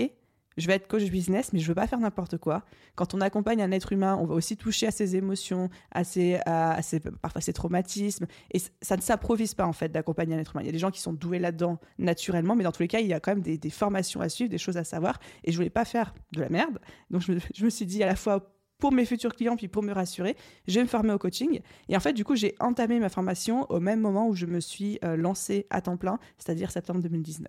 je 0.58 0.68
vais 0.68 0.74
être 0.74 0.88
coach 0.88 1.04
business, 1.06 1.54
mais 1.54 1.60
je 1.60 1.68
veux 1.68 1.76
pas 1.76 1.88
faire 1.88 2.00
n'importe 2.00 2.38
quoi. 2.38 2.64
Quand 2.96 3.14
on 3.14 3.22
accompagne 3.22 3.62
un 3.62 3.72
être 3.72 3.94
humain, 3.94 4.18
on 4.20 4.26
va 4.26 4.34
aussi 4.34 4.58
toucher 4.58 4.88
à 4.88 4.92
ses 4.92 5.16
émotions, 5.16 5.70
à 5.92 6.04
ses, 6.04 6.40
à, 6.46 6.82
ses 6.82 7.00
parfois 7.00 7.42
ses 7.42 7.54
traumatismes. 7.54 8.26
Et 8.52 8.60
ça 8.82 8.98
ne 8.98 9.02
s'improvise 9.02 9.54
pas, 9.54 9.66
en 9.66 9.74
fait, 9.74 9.90
d'accompagner 9.90 10.36
un 10.36 10.40
être 10.40 10.56
humain. 10.56 10.64
Il 10.64 10.66
y 10.66 10.70
a 10.70 10.74
des 10.74 10.80
gens 10.80 10.92
qui 10.92 11.00
sont 11.00 11.14
doués 11.14 11.40
là-dedans 11.40 11.80
naturellement, 12.00 12.56
mais 12.56 12.64
dans 12.64 12.72
tous 12.72 12.82
les 12.82 12.88
cas, 12.88 13.00
il 13.00 13.08
y 13.08 13.14
a 13.14 13.20
quand 13.20 13.36
même 13.36 13.42
des, 13.42 13.70
formations 13.70 14.22
à 14.22 14.30
suivre, 14.30 14.50
des 14.50 14.58
choses 14.58 14.78
à 14.78 14.84
savoir. 14.84 15.20
Et 15.44 15.52
je 15.52 15.58
voulais 15.58 15.70
pas 15.70 15.86
faire 15.86 16.14
de 16.34 16.42
la 16.42 16.50
merde. 16.50 16.80
Donc, 17.12 17.22
je 17.22 17.64
me, 17.64 17.70
suis 17.70 17.86
dit 17.86 18.02
à 18.02 18.08
la 18.08 18.16
fois 18.16 18.54
pour 18.80 18.92
mes 18.92 19.06
futurs 19.06 19.36
clients, 19.36 19.56
puis 19.56 19.68
pour 19.68 19.84
me 19.84 19.92
rassurer, 19.92 20.36
je 20.68 20.76
vais 20.76 20.84
me 20.84 20.88
former 20.88 21.14
au 21.14 21.18
coaching. 21.18 21.62
Et 21.90 21.98
en 21.98 22.00
fait, 22.00 22.14
du 22.14 22.24
coup, 22.24 22.36
j'ai 22.36 22.56
entamé 22.60 23.00
ma 23.00 23.10
formation 23.10 23.70
au 23.72 23.80
même 23.80 24.00
moment 24.00 24.28
où 24.28 24.36
je 24.36 24.46
me 24.46 24.60
suis 24.60 25.00
euh, 25.04 25.16
lancée 25.16 25.68
à 25.70 25.82
temps 25.82 25.98
plein, 25.98 26.20
c'est-à-dire 26.38 26.72
septembre 26.72 27.02
2019 27.02 27.48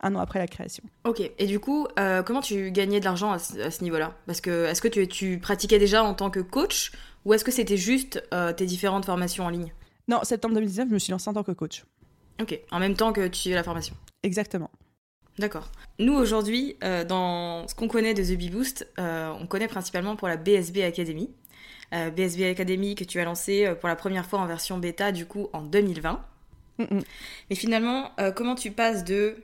un 0.00 0.14
an 0.14 0.20
après 0.20 0.38
la 0.38 0.46
création. 0.46 0.84
Ok, 1.04 1.20
et 1.20 1.46
du 1.46 1.58
coup, 1.58 1.86
euh, 1.98 2.22
comment 2.22 2.40
tu 2.40 2.70
gagnais 2.70 3.00
de 3.00 3.04
l'argent 3.04 3.32
à 3.32 3.38
ce, 3.38 3.82
niveau-là? 3.82 4.14
Parce 4.26 4.40
que 4.40 4.66
est-ce 4.66 4.82
que 4.82 4.88
tu, 4.88 5.08
tu, 5.08 5.38
pratiquais 5.38 5.78
déjà 5.78 6.04
en 6.04 6.14
tant 6.14 6.30
que 6.30 6.40
coach 6.40 6.92
ou 7.24 7.34
est-ce 7.34 7.44
que 7.44 7.50
c'était 7.50 7.76
juste 7.76 8.22
euh, 8.32 8.52
tes 8.52 8.66
différentes 8.66 9.06
formations 9.06 9.44
en 9.44 9.48
ligne? 9.48 9.72
Non, 10.08 10.22
septembre 10.22 10.54
2019, 10.54 10.88
je 10.88 10.94
me 10.94 10.98
suis 10.98 11.10
lancée 11.10 11.28
en 11.30 11.34
tant 11.34 11.42
que 11.42 11.52
coach. 11.52 11.84
Ok, 12.40 12.58
en 12.70 12.78
même 12.78 12.94
temps 12.94 13.12
que 13.12 13.26
tu 13.26 13.38
suivais 13.40 13.56
la 13.56 13.62
formation 13.62 13.96
Exactement. 14.22 14.70
D'accord. 15.38 15.70
Nous, 15.98 16.14
aujourd'hui, 16.14 16.76
euh, 16.84 17.04
dans 17.04 17.66
ce 17.68 17.74
qu'on 17.74 17.88
connaît 17.88 18.14
de 18.14 18.22
The 18.22 18.36
Bee 18.38 18.50
Boost, 18.50 18.86
on 18.98 19.46
connaît 19.46 19.68
principalement 19.68 20.16
pour 20.16 20.28
la 20.28 20.36
BSB 20.36 20.82
Academy. 20.82 21.30
BSB 21.92 22.42
Academy 22.50 22.94
que 22.94 23.04
tu 23.04 23.20
as 23.20 23.24
lancé 23.24 23.72
pour 23.80 23.88
la 23.88 23.96
première 23.96 24.26
fois 24.26 24.40
en 24.40 24.46
version 24.46 24.78
bêta, 24.78 25.12
du 25.12 25.24
coup, 25.24 25.48
en 25.52 25.62
2020. 25.62 26.24
Mais 26.78 27.54
finalement, 27.54 28.10
comment 28.34 28.54
tu 28.54 28.70
passes 28.72 29.04
de 29.04 29.36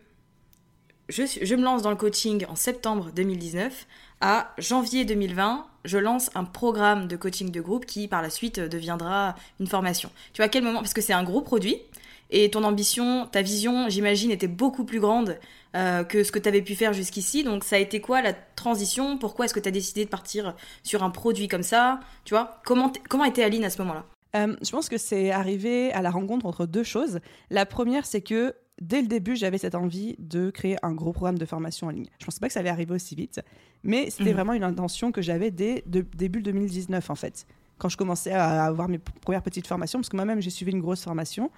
je, 1.09 1.55
me 1.55 1.63
lance 1.63 1.83
dans 1.83 1.91
le 1.91 1.97
coaching 1.97 2.45
en 2.49 2.57
septembre 2.57 3.11
2019 3.15 3.87
à 4.21 4.53
janvier 4.59 5.05
2020, 5.05 5.67
je 5.85 5.99
lance 5.99 6.31
un 6.35 6.45
programme 6.45 7.09
de 7.09 7.17
coaching 7.17 7.51
de 7.51 7.61
groupe 7.61 7.87
qui 7.87 8.07
par 8.07 8.23
la 8.23 8.31
suite 8.31 8.61
deviendra 8.61 9.35
une 9.59 9.67
formation. 9.67 10.11
Tu 10.33 10.39
vois 10.39 10.47
à 10.47 10.49
quel 10.49 10.63
moment 10.63 10.79
Parce 10.79 10.95
que 10.95 11.01
c'est 11.01 11.13
un 11.13 11.25
gros 11.25 11.41
produit 11.41 11.79
et 12.31 12.51
ton 12.51 12.65
ambition, 12.65 13.27
ta 13.27 13.43
vision, 13.43 13.89
j'imagine, 13.89 14.31
était 14.31 14.49
beaucoup 14.49 14.85
plus 14.85 15.01
grande 15.01 15.39
euh, 15.77 16.03
que 16.03 16.25
ce 16.25 16.33
que 16.33 16.39
tu 16.39 16.49
avais 16.49 16.63
pu 16.63 16.75
faire 16.75 16.93
jusqu'ici. 16.93 17.45
Donc 17.45 17.63
ça 17.63 17.77
a 17.77 17.79
été 17.79 18.01
quoi 18.01 18.23
la 18.23 18.33
transition? 18.33 19.19
Pourquoi 19.19 19.45
est-ce 19.45 19.55
que 19.55 19.61
tu 19.61 19.69
as 19.69 19.73
décidé 19.73 20.05
de 20.05 20.11
partir 20.11 20.55
sur 20.83 21.03
un 21.03 21.11
produit 21.11 21.49
comme 21.49 21.63
ça? 21.63 22.01
Tu 22.25 22.33
vois 22.33 22.61
Comment, 22.65 22.91
comment 23.09 23.25
était 23.25 23.43
Aline 23.43 23.65
à 23.65 23.71
ce 23.71 23.83
moment-là? 23.83 24.07
Euh, 24.35 24.57
Je 24.63 24.71
pense 24.71 24.89
que 24.89 24.97
c'est 24.97 25.31
arrivé 25.31 25.93
à 25.93 26.01
la 26.01 26.11
rencontre 26.11 26.47
entre 26.47 26.65
deux 26.65 26.85
choses. 26.85 27.21
La 27.51 27.67
première, 27.67 28.07
c'est 28.07 28.23
que 28.23 28.55
dès 28.83 29.01
le 29.01 29.09
début, 29.09 29.37
j'avais 29.37 29.59
cette 29.59 29.75
envie 29.75 30.17
de 30.19 30.51
créer 30.51 30.77
un 30.83 30.93
gros 30.93 31.13
programme 31.13 31.39
de 31.39 31.45
formation 31.45 31.87
en 31.87 31.91
ligne. 31.91 32.07
Je 32.19 32.25
ne 32.25 32.27
pensais 32.27 32.41
pas 32.41 32.49
que 32.49 32.53
ça 32.53 32.61
allait 32.61 32.69
arriver 32.69 32.95
aussi 32.95 33.15
vite, 33.15 33.41
mais 33.85 34.11
c'était 34.11 34.31
mhm. 34.31 34.37
vraiment 34.37 34.53
une 34.53 34.65
intention 34.65 35.13
que 35.13 35.23
j'avais 35.23 35.51
dès 35.51 35.85
de, 35.87 36.05
début 36.17 36.43
2019 36.43 37.09
en 37.09 37.15
fait. 37.15 37.47
Quand 37.79 37.89
je 37.89 37.97
commençais 37.97 38.33
à 38.33 38.65
avoir 38.65 38.89
mes 38.89 38.99
premières 38.99 39.43
petites 39.43 39.67
formations, 39.67 40.01
parce 40.01 40.09
que 40.09 40.17
moi-même 40.17 40.41
j'ai 40.41 40.51
suivi 40.51 40.73
une 40.73 40.81
grosse 40.81 41.03
formation, 41.03 41.51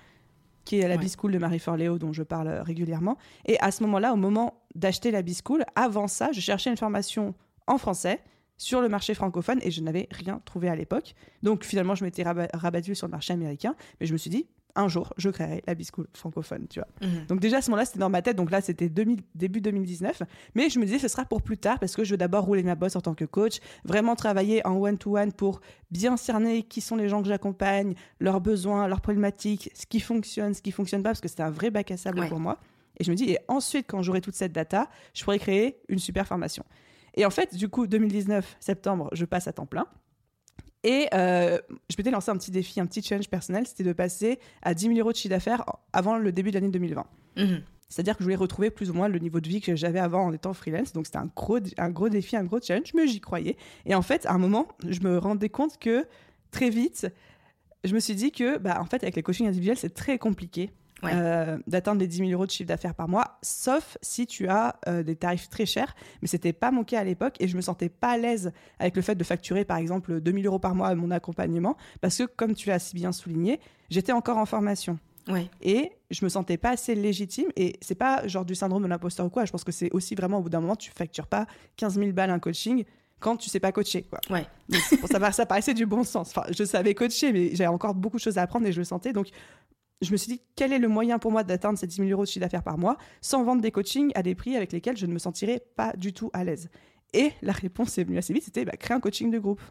qui 0.64 0.80
est 0.80 0.88
la 0.88 0.96
B-School 0.96 1.32
de 1.32 1.38
Marie 1.38 1.58
Forleo, 1.58 1.98
dont 1.98 2.14
je 2.14 2.22
parle 2.22 2.48
régulièrement. 2.48 3.18
Et 3.44 3.58
à 3.60 3.70
ce 3.70 3.82
moment-là, 3.82 4.14
au 4.14 4.16
moment 4.16 4.62
d'acheter 4.74 5.10
la 5.10 5.20
B-School, 5.20 5.62
avant 5.74 6.08
ça, 6.08 6.32
je 6.32 6.40
cherchais 6.40 6.70
une 6.70 6.78
formation 6.78 7.34
en 7.66 7.76
français 7.76 8.20
sur 8.56 8.80
le 8.80 8.88
marché 8.88 9.12
francophone 9.12 9.58
et 9.62 9.70
je 9.70 9.82
n'avais 9.82 10.08
rien 10.10 10.40
trouvé 10.46 10.68
à 10.68 10.76
l'époque. 10.76 11.14
Donc 11.42 11.64
finalement, 11.64 11.94
je 11.94 12.04
m'étais 12.04 12.22
rabattue 12.22 12.94
sur 12.94 13.06
le 13.06 13.10
marché 13.10 13.34
américain, 13.34 13.74
mais 14.00 14.06
je 14.06 14.12
me 14.12 14.18
suis 14.18 14.30
dit, 14.30 14.46
un 14.76 14.88
jour, 14.88 15.12
je 15.16 15.30
créerai 15.30 15.62
la 15.66 15.74
B-School 15.74 16.06
francophone, 16.14 16.66
tu 16.68 16.80
vois. 16.80 16.88
Mhm. 17.00 17.26
Donc 17.26 17.40
déjà, 17.40 17.58
à 17.58 17.62
ce 17.62 17.70
moment-là, 17.70 17.84
c'était 17.84 17.98
dans 17.98 18.10
ma 18.10 18.22
tête. 18.22 18.36
Donc 18.36 18.50
là, 18.50 18.60
c'était 18.60 18.88
début 18.88 19.16
2019. 19.34 20.22
Mais 20.54 20.68
je 20.68 20.78
me 20.78 20.84
disais, 20.84 20.98
ce 20.98 21.08
sera 21.08 21.24
pour 21.24 21.42
plus 21.42 21.58
tard 21.58 21.78
parce 21.78 21.94
que 21.94 22.04
je 22.04 22.10
veux 22.10 22.16
d'abord 22.16 22.44
rouler 22.44 22.62
ma 22.62 22.74
bosse 22.74 22.96
en 22.96 23.00
tant 23.00 23.14
que 23.14 23.24
coach, 23.24 23.58
vraiment 23.84 24.16
travailler 24.16 24.66
en 24.66 24.76
one-to-one 24.76 25.32
pour 25.32 25.60
bien 25.90 26.16
cerner 26.16 26.62
qui 26.62 26.80
sont 26.80 26.96
les 26.96 27.08
gens 27.08 27.22
que 27.22 27.28
j'accompagne, 27.28 27.94
leurs 28.18 28.40
besoins, 28.40 28.88
leurs 28.88 29.00
problématiques, 29.00 29.70
ce 29.74 29.86
qui 29.86 30.00
fonctionne, 30.00 30.54
ce 30.54 30.62
qui 30.62 30.72
fonctionne 30.72 31.02
pas, 31.02 31.10
parce 31.10 31.20
que 31.20 31.28
c'était 31.28 31.42
un 31.42 31.50
vrai 31.50 31.70
bac 31.70 31.90
à 31.90 31.96
sable 31.96 32.28
pour 32.28 32.40
moi. 32.40 32.58
Et 32.98 33.04
je 33.04 33.10
me 33.10 33.16
dis, 33.16 33.30
et 33.30 33.38
ensuite, 33.48 33.86
quand 33.88 34.02
j'aurai 34.02 34.20
toute 34.20 34.34
cette 34.34 34.52
data, 34.52 34.88
je 35.14 35.24
pourrai 35.24 35.38
créer 35.38 35.78
une 35.88 35.98
super 35.98 36.26
formation. 36.26 36.64
Et 37.14 37.24
en 37.24 37.30
fait, 37.30 37.54
du 37.54 37.68
coup, 37.68 37.86
2019, 37.86 38.56
septembre, 38.60 39.08
je 39.12 39.24
passe 39.24 39.46
à 39.46 39.52
temps 39.52 39.66
plein. 39.66 39.86
Et 40.84 41.08
euh, 41.14 41.58
je 41.88 41.96
m'étais 41.98 42.10
lancé 42.10 42.30
un 42.30 42.36
petit 42.36 42.50
défi, 42.50 42.78
un 42.78 42.86
petit 42.86 43.02
challenge 43.02 43.28
personnel, 43.28 43.66
c'était 43.66 43.84
de 43.84 43.92
passer 43.92 44.38
à 44.62 44.74
10 44.74 44.88
000 44.88 44.98
euros 44.98 45.12
de 45.12 45.16
chiffre 45.16 45.30
d'affaires 45.30 45.64
avant 45.92 46.16
le 46.18 46.30
début 46.30 46.50
de 46.50 46.56
l'année 46.56 46.68
2020. 46.68 47.06
Mhm. 47.38 47.62
C'est-à-dire 47.88 48.14
que 48.14 48.20
je 48.20 48.24
voulais 48.24 48.36
retrouver 48.36 48.70
plus 48.70 48.90
ou 48.90 48.94
moins 48.94 49.08
le 49.08 49.18
niveau 49.18 49.40
de 49.40 49.48
vie 49.48 49.60
que 49.60 49.76
j'avais 49.76 49.98
avant 49.98 50.24
en 50.24 50.32
étant 50.32 50.52
freelance. 50.52 50.92
Donc 50.92 51.06
c'était 51.06 51.18
un 51.18 51.30
gros, 51.34 51.58
un 51.78 51.90
gros 51.90 52.08
défi, 52.08 52.36
un 52.36 52.44
gros 52.44 52.60
challenge, 52.60 52.92
mais 52.94 53.06
j'y 53.06 53.20
croyais. 53.20 53.56
Et 53.86 53.94
en 53.94 54.02
fait, 54.02 54.26
à 54.26 54.32
un 54.32 54.38
moment, 54.38 54.68
je 54.86 55.00
me 55.00 55.18
rendais 55.18 55.48
compte 55.48 55.78
que 55.78 56.06
très 56.50 56.70
vite, 56.70 57.06
je 57.84 57.94
me 57.94 58.00
suis 58.00 58.14
dit 58.14 58.30
que, 58.30 58.58
bah, 58.58 58.78
en 58.80 58.84
fait, 58.84 59.02
avec 59.02 59.16
les 59.16 59.22
coachings 59.22 59.46
individuels, 59.46 59.76
c'est 59.76 59.94
très 59.94 60.18
compliqué 60.18 60.70
euh, 61.02 61.58
d'atteindre 61.66 62.00
les 62.00 62.06
10 62.06 62.18
000 62.18 62.30
euros 62.30 62.46
de 62.46 62.50
chiffre 62.50 62.68
d'affaires 62.68 62.94
par 62.94 63.08
mois, 63.08 63.38
sauf 63.42 63.98
si 64.00 64.26
tu 64.26 64.48
as 64.48 64.76
euh, 64.88 65.02
des 65.02 65.16
tarifs 65.16 65.48
très 65.48 65.66
chers. 65.66 65.94
Mais 66.22 66.28
c'était 66.28 66.52
pas 66.52 66.70
mon 66.70 66.84
cas 66.84 67.00
à 67.00 67.04
l'époque 67.04 67.36
et 67.40 67.48
je 67.48 67.56
me 67.56 67.60
sentais 67.60 67.88
pas 67.88 68.12
à 68.12 68.16
l'aise 68.16 68.52
avec 68.78 68.96
le 68.96 69.02
fait 69.02 69.14
de 69.14 69.24
facturer 69.24 69.64
par 69.64 69.76
exemple 69.76 70.20
2 70.20 70.32
000 70.32 70.44
euros 70.44 70.58
par 70.58 70.74
mois 70.74 70.88
à 70.88 70.94
mon 70.94 71.10
accompagnement 71.10 71.76
parce 72.00 72.16
que, 72.16 72.24
comme 72.24 72.54
tu 72.54 72.68
l'as 72.68 72.78
si 72.78 72.94
bien 72.94 73.12
souligné, 73.12 73.60
j'étais 73.90 74.12
encore 74.12 74.38
en 74.38 74.46
formation. 74.46 74.98
Et 75.62 75.92
je 76.10 76.24
me 76.24 76.28
sentais 76.28 76.56
pas 76.58 76.70
assez 76.70 76.94
légitime. 76.94 77.46
Et 77.56 77.78
c'est 77.80 77.94
pas 77.94 78.26
genre 78.26 78.44
du 78.44 78.54
syndrome 78.54 78.82
de 78.82 78.88
l'imposteur 78.88 79.26
ou 79.26 79.30
quoi. 79.30 79.44
Je 79.44 79.52
pense 79.52 79.64
que 79.64 79.72
c'est 79.72 79.90
aussi 79.92 80.14
vraiment 80.14 80.38
au 80.38 80.42
bout 80.42 80.50
d'un 80.50 80.60
moment, 80.60 80.76
tu 80.76 80.90
factures 80.90 81.26
pas 81.26 81.46
15 81.76 81.98
000 81.98 82.12
balles 82.12 82.30
un 82.30 82.38
coaching 82.38 82.84
quand 83.20 83.38
tu 83.38 83.48
sais 83.48 83.60
pas 83.60 83.72
coacher. 83.72 84.02
Quoi. 84.02 84.20
Ouais. 84.28 84.46
pour 85.00 85.08
ça, 85.08 85.32
ça 85.32 85.46
paraissait 85.46 85.72
du 85.72 85.86
bon 85.86 86.04
sens. 86.04 86.28
Enfin, 86.28 86.44
je 86.50 86.62
savais 86.62 86.94
coacher, 86.94 87.32
mais 87.32 87.54
j'avais 87.54 87.68
encore 87.68 87.94
beaucoup 87.94 88.18
de 88.18 88.22
choses 88.22 88.36
à 88.36 88.42
apprendre 88.42 88.66
et 88.66 88.72
je 88.72 88.78
le 88.78 88.84
sentais. 88.84 89.14
Donc, 89.14 89.28
je 90.00 90.12
me 90.12 90.16
suis 90.16 90.32
dit, 90.32 90.42
quel 90.56 90.72
est 90.72 90.78
le 90.78 90.88
moyen 90.88 91.18
pour 91.18 91.30
moi 91.30 91.44
d'atteindre 91.44 91.78
ces 91.78 91.86
10 91.86 91.96
000 91.96 92.08
euros 92.10 92.24
de 92.24 92.28
chiffre 92.28 92.44
d'affaires 92.44 92.62
par 92.62 92.78
mois 92.78 92.96
sans 93.20 93.44
vendre 93.44 93.62
des 93.62 93.70
coachings 93.70 94.10
à 94.14 94.22
des 94.22 94.34
prix 94.34 94.56
avec 94.56 94.72
lesquels 94.72 94.96
je 94.96 95.06
ne 95.06 95.12
me 95.12 95.18
sentirais 95.18 95.62
pas 95.76 95.92
du 95.96 96.12
tout 96.12 96.30
à 96.32 96.44
l'aise? 96.44 96.68
Et 97.12 97.32
la 97.42 97.52
réponse 97.52 97.96
est 97.98 98.04
venue 98.04 98.18
assez 98.18 98.32
vite, 98.32 98.44
c'était 98.44 98.64
bah, 98.64 98.76
créer 98.76 98.96
un 98.96 99.00
coaching 99.00 99.30
de 99.30 99.38
groupe 99.38 99.62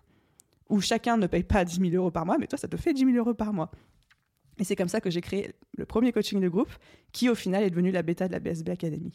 où 0.70 0.82
chacun 0.82 1.18
ne 1.18 1.28
paye 1.28 1.44
pas 1.44 1.66
10 1.66 1.80
000 1.92 1.96
euros 1.96 2.12
par 2.12 2.26
mois, 2.26 2.38
mais 2.40 2.48
toi, 2.48 2.58
ça 2.58 2.68
te 2.68 2.78
fait 2.78 2.94
10 2.94 3.06
000 3.06 3.18
euros 3.18 3.34
par 3.34 3.54
mois. 3.54 3.70
Et 4.60 4.64
c'est 4.64 4.76
comme 4.76 4.88
ça 4.88 5.02
que 5.02 5.10
j'ai 5.10 5.22
créé 5.22 5.54
le 5.78 5.86
premier 5.86 6.12
coaching 6.12 6.40
de 6.40 6.48
groupe 6.48 6.72
qui, 7.12 7.30
au 7.30 7.36
final, 7.36 7.64
est 7.64 7.70
devenu 7.70 7.92
la 7.92 8.02
bêta 8.02 8.28
de 8.28 8.34
la 8.34 8.40
BSB 8.40 8.70
Academy. 8.70 9.12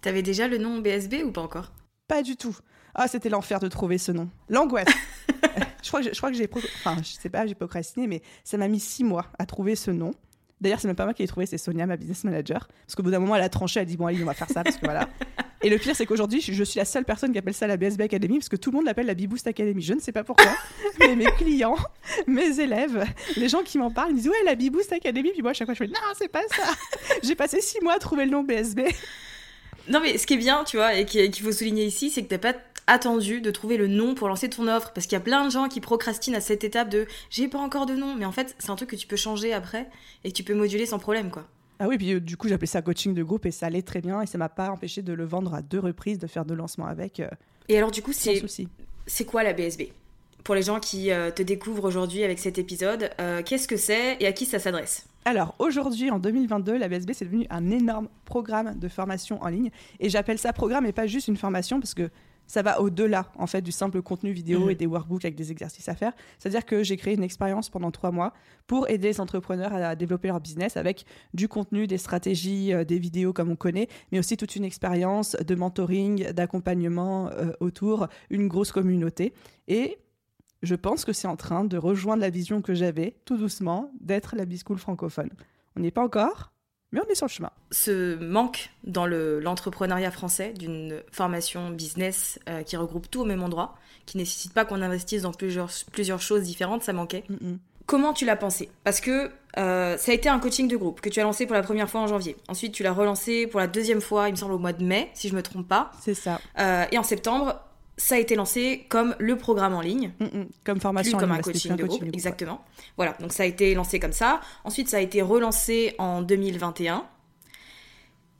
T'avais 0.00 0.22
déjà 0.22 0.48
le 0.48 0.58
nom 0.58 0.78
BSB 0.78 1.24
ou 1.24 1.32
pas 1.32 1.42
encore? 1.42 1.72
Pas 2.06 2.22
du 2.22 2.36
tout. 2.36 2.56
Ah, 2.94 3.06
c'était 3.06 3.28
l'enfer 3.28 3.60
de 3.60 3.68
trouver 3.68 3.98
ce 3.98 4.12
nom. 4.12 4.30
L'angoisse. 4.48 4.88
je 5.82 5.88
crois 5.88 6.30
que, 6.30 6.36
j'ai, 6.36 6.48
enfin, 6.52 6.96
je 6.98 7.08
sais 7.08 7.28
pas, 7.28 7.46
j'ai 7.46 7.54
procrastiné, 7.54 8.06
mais 8.06 8.22
ça 8.44 8.56
m'a 8.56 8.68
mis 8.68 8.80
six 8.80 9.04
mois 9.04 9.26
à 9.38 9.46
trouver 9.46 9.76
ce 9.76 9.90
nom. 9.90 10.12
D'ailleurs, 10.60 10.80
c'est 10.80 10.88
même 10.88 10.96
pas 10.96 11.04
moi 11.04 11.14
qui 11.14 11.22
l'ai 11.22 11.28
trouvé, 11.28 11.46
c'est 11.46 11.58
Sonia, 11.58 11.86
ma 11.86 11.96
business 11.96 12.24
manager. 12.24 12.66
Parce 12.86 12.96
qu'au 12.96 13.02
bout 13.02 13.10
d'un 13.10 13.20
moment, 13.20 13.36
elle 13.36 13.42
a 13.42 13.48
tranché, 13.48 13.80
elle 13.80 13.82
a 13.82 13.86
dit 13.86 13.96
Bon, 13.96 14.06
allez, 14.06 14.22
on 14.22 14.26
va 14.26 14.34
faire 14.34 14.50
ça, 14.50 14.64
parce 14.64 14.76
que 14.76 14.84
voilà. 14.84 15.08
Et 15.62 15.70
le 15.70 15.78
pire, 15.78 15.96
c'est 15.96 16.06
qu'aujourd'hui, 16.06 16.40
je 16.40 16.62
suis 16.62 16.78
la 16.78 16.84
seule 16.84 17.04
personne 17.04 17.32
qui 17.32 17.38
appelle 17.38 17.54
ça 17.54 17.66
la 17.66 17.76
BSB 17.76 18.02
Academy, 18.02 18.38
parce 18.38 18.48
que 18.48 18.56
tout 18.56 18.70
le 18.70 18.76
monde 18.76 18.86
l'appelle 18.86 19.06
la 19.06 19.14
B-Boost 19.14 19.46
Academy. 19.48 19.82
Je 19.82 19.94
ne 19.94 20.00
sais 20.00 20.12
pas 20.12 20.22
pourquoi, 20.22 20.52
mais 21.00 21.16
mes 21.16 21.26
clients, 21.32 21.76
mes 22.26 22.60
élèves, 22.60 23.04
les 23.36 23.48
gens 23.48 23.62
qui 23.62 23.78
m'en 23.78 23.90
parlent, 23.90 24.10
ils 24.10 24.16
disent 24.16 24.28
Ouais, 24.28 24.44
la 24.44 24.54
B-Boost 24.54 24.92
Academy. 24.92 25.30
Puis 25.32 25.42
moi, 25.42 25.50
à 25.50 25.54
chaque 25.54 25.66
fois, 25.66 25.74
je 25.74 25.78
fais 25.78 25.88
Non, 25.88 25.94
c'est 26.16 26.28
pas 26.28 26.42
ça. 26.48 26.74
J'ai 27.22 27.34
passé 27.34 27.60
six 27.60 27.80
mois 27.80 27.94
à 27.94 27.98
trouver 27.98 28.24
le 28.24 28.30
nom 28.30 28.44
BSB. 28.44 28.80
Non, 29.88 30.00
mais 30.00 30.18
ce 30.18 30.26
qui 30.26 30.34
est 30.34 30.38
bien, 30.38 30.64
tu 30.64 30.76
vois, 30.76 30.94
et 30.94 31.06
qu'il 31.06 31.34
faut 31.34 31.52
souligner 31.52 31.86
ici, 31.86 32.10
c'est 32.10 32.22
que 32.22 32.28
t'as 32.28 32.38
pas 32.38 32.52
attendu 32.88 33.40
de 33.40 33.50
trouver 33.50 33.76
le 33.76 33.86
nom 33.86 34.14
pour 34.14 34.28
lancer 34.28 34.50
ton 34.50 34.66
offre 34.66 34.92
parce 34.92 35.06
qu'il 35.06 35.14
y 35.14 35.20
a 35.20 35.24
plein 35.24 35.44
de 35.44 35.50
gens 35.50 35.68
qui 35.68 35.80
procrastinent 35.80 36.34
à 36.34 36.40
cette 36.40 36.64
étape 36.64 36.88
de 36.88 37.06
j'ai 37.30 37.46
pas 37.46 37.58
encore 37.58 37.86
de 37.86 37.94
nom 37.94 38.14
mais 38.16 38.24
en 38.24 38.32
fait 38.32 38.56
c'est 38.58 38.70
un 38.70 38.76
truc 38.76 38.90
que 38.90 38.96
tu 38.96 39.06
peux 39.06 39.16
changer 39.16 39.52
après 39.52 39.88
et 40.24 40.32
que 40.32 40.36
tu 40.36 40.42
peux 40.42 40.54
moduler 40.54 40.86
sans 40.86 40.98
problème 40.98 41.30
quoi. 41.30 41.46
Ah 41.80 41.86
oui, 41.86 41.96
puis 41.96 42.12
euh, 42.14 42.20
du 42.20 42.36
coup, 42.36 42.48
j'appelais 42.48 42.66
ça 42.66 42.82
coaching 42.82 43.14
de 43.14 43.22
groupe 43.22 43.46
et 43.46 43.50
ça 43.50 43.66
allait 43.66 43.82
très 43.82 44.00
bien 44.00 44.20
et 44.20 44.26
ça 44.26 44.36
m'a 44.36 44.48
pas 44.48 44.70
empêché 44.70 45.02
de 45.02 45.12
le 45.12 45.24
vendre 45.24 45.54
à 45.54 45.62
deux 45.62 45.78
reprises, 45.78 46.18
de 46.18 46.26
faire 46.26 46.44
deux 46.44 46.56
lancements 46.56 46.86
avec. 46.86 47.20
Euh, 47.20 47.28
et 47.68 47.78
alors, 47.78 47.90
du 47.90 48.02
coup, 48.02 48.12
c'est 48.12 48.42
c'est 49.06 49.24
quoi 49.24 49.42
la 49.42 49.52
BSB 49.52 49.82
Pour 50.42 50.54
les 50.54 50.62
gens 50.62 50.80
qui 50.80 51.12
euh, 51.12 51.30
te 51.30 51.42
découvrent 51.42 51.84
aujourd'hui 51.84 52.24
avec 52.24 52.38
cet 52.40 52.58
épisode, 52.58 53.10
qu'est-ce 53.46 53.68
que 53.68 53.76
c'est 53.76 54.16
et 54.20 54.26
à 54.26 54.32
qui 54.32 54.44
ça 54.44 54.58
s'adresse? 54.58 55.06
Alors 55.24 55.54
aujourd'hui, 55.58 56.10
en 56.10 56.18
2022, 56.18 56.76
la 56.76 56.88
BSB, 56.88 57.12
c'est 57.12 57.26
devenu 57.26 57.46
un 57.50 57.70
énorme 57.70 58.08
programme 58.24 58.78
de 58.78 58.88
formation 58.88 59.42
en 59.42 59.48
ligne. 59.48 59.70
Et 60.00 60.08
j'appelle 60.08 60.38
ça 60.38 60.52
programme 60.52 60.86
et 60.86 60.92
pas 60.92 61.06
juste 61.06 61.28
une 61.28 61.36
formation 61.36 61.80
parce 61.80 61.94
que 61.94 62.10
ça 62.48 62.62
va 62.62 62.80
au-delà 62.80 63.30
en 63.36 63.46
fait 63.46 63.60
du 63.62 63.70
simple 63.70 64.02
contenu 64.02 64.32
vidéo 64.32 64.64
mhm. 64.64 64.70
et 64.70 64.74
des 64.74 64.86
workbooks 64.86 65.24
avec 65.24 65.36
des 65.36 65.52
exercices 65.52 65.88
à 65.88 65.94
faire. 65.94 66.12
C'est-à-dire 66.38 66.66
que 66.66 66.82
j'ai 66.82 66.96
créé 66.96 67.14
une 67.14 67.22
expérience 67.22 67.68
pendant 67.68 67.92
trois 67.92 68.10
mois 68.10 68.32
pour 68.66 68.88
aider 68.90 69.08
les 69.08 69.20
entrepreneurs 69.20 69.72
à 69.72 69.94
développer 69.94 70.28
leur 70.28 70.40
business 70.40 70.76
avec 70.76 71.04
du 71.34 71.46
contenu, 71.46 71.86
des 71.86 71.98
stratégies, 71.98 72.72
euh, 72.72 72.84
des 72.84 72.98
vidéos 72.98 73.32
comme 73.32 73.50
on 73.50 73.56
connaît, 73.56 73.86
mais 74.10 74.18
aussi 74.18 74.36
toute 74.36 74.56
une 74.56 74.64
expérience 74.64 75.36
de 75.36 75.54
mentoring, 75.54 76.32
d'accompagnement 76.32 77.28
euh, 77.28 77.52
autour, 77.60 78.08
une 78.30 78.48
grosse 78.48 78.72
communauté. 78.72 79.34
Et 79.68 79.98
je 80.62 80.74
pense 80.74 81.04
que 81.04 81.12
c'est 81.12 81.28
en 81.28 81.36
train 81.36 81.64
de 81.64 81.76
rejoindre 81.76 82.22
la 82.22 82.30
vision 82.30 82.62
que 82.62 82.74
j'avais, 82.74 83.16
tout 83.24 83.36
doucement, 83.36 83.92
d'être 84.00 84.34
la 84.34 84.46
B-School 84.46 84.78
francophone. 84.78 85.30
On 85.76 85.80
n'y 85.80 85.88
est 85.88 85.92
pas 85.92 86.02
encore, 86.02 86.52
mais 86.92 87.00
on 87.00 87.10
est 87.10 87.14
sur 87.14 87.26
le 87.26 87.30
chemin. 87.30 87.50
Ce 87.70 88.16
manque 88.16 88.70
dans 88.84 89.06
l'entrepreneuriat 89.06 90.10
français 90.10 90.52
d'une 90.52 91.02
formation 91.12 91.70
business 91.70 92.38
euh, 92.48 92.62
qui 92.62 92.76
regroupe 92.76 93.10
tout 93.10 93.20
au 93.20 93.24
même 93.24 93.42
endroit, 93.42 93.74
qui 94.06 94.16
nécessite 94.16 94.52
pas 94.54 94.64
qu'on 94.64 94.82
investisse 94.82 95.22
dans 95.22 95.32
plusieurs, 95.32 95.70
plusieurs 95.92 96.20
choses 96.20 96.42
différentes, 96.42 96.82
ça 96.82 96.92
manquait. 96.92 97.24
Comment 97.86 98.12
tu 98.12 98.24
l'as 98.26 98.36
pensé? 98.36 98.70
Parce 98.84 99.00
que 99.00 99.30
euh, 99.56 99.96
ça 99.96 100.12
a 100.12 100.14
été 100.14 100.28
un 100.28 100.38
coaching 100.38 100.68
de 100.68 100.76
groupe 100.76 101.00
que 101.00 101.08
tu 101.08 101.20
as 101.20 101.22
lancé 101.22 101.46
pour 101.46 101.54
la 101.54 101.62
première 101.62 101.88
fois 101.88 102.02
en 102.02 102.06
janvier. 102.06 102.36
Ensuite, 102.48 102.72
tu 102.72 102.82
l'as 102.82 102.92
relancé 102.92 103.46
pour 103.46 103.60
la 103.60 103.66
deuxième 103.66 104.02
fois, 104.02 104.28
il 104.28 104.32
me 104.32 104.36
semble, 104.36 104.52
au 104.52 104.58
mois 104.58 104.74
de 104.74 104.84
mai, 104.84 105.10
si 105.14 105.28
je 105.28 105.34
me 105.34 105.42
trompe 105.42 105.66
pas. 105.66 105.90
C'est 106.00 106.14
ça. 106.14 106.38
Euh, 106.58 106.84
et 106.92 106.98
en 106.98 107.02
septembre, 107.02 107.58
ça 107.98 108.14
a 108.14 108.18
été 108.18 108.36
lancé 108.36 108.86
comme 108.88 109.14
le 109.18 109.36
programme 109.36 109.74
en 109.74 109.80
ligne. 109.80 110.12
Comme 110.64 110.80
formation 110.80 111.18
comme 111.18 111.32
en 111.32 111.34
un 111.34 111.40
coaching, 111.40 111.76
de, 111.76 111.84
groupe, 111.84 112.04
Exactement. 112.12 112.64
Voilà, 112.96 113.14
donc 113.20 113.32
ça 113.32 113.42
a 113.42 113.46
été 113.46 113.74
lancé 113.74 113.98
comme 113.98 114.12
ça. 114.12 114.40
Ensuite, 114.64 114.88
ça 114.88 114.98
a 114.98 115.00
été 115.00 115.20
relancé 115.20 115.94
en 115.98 116.22
2021. 116.22 117.04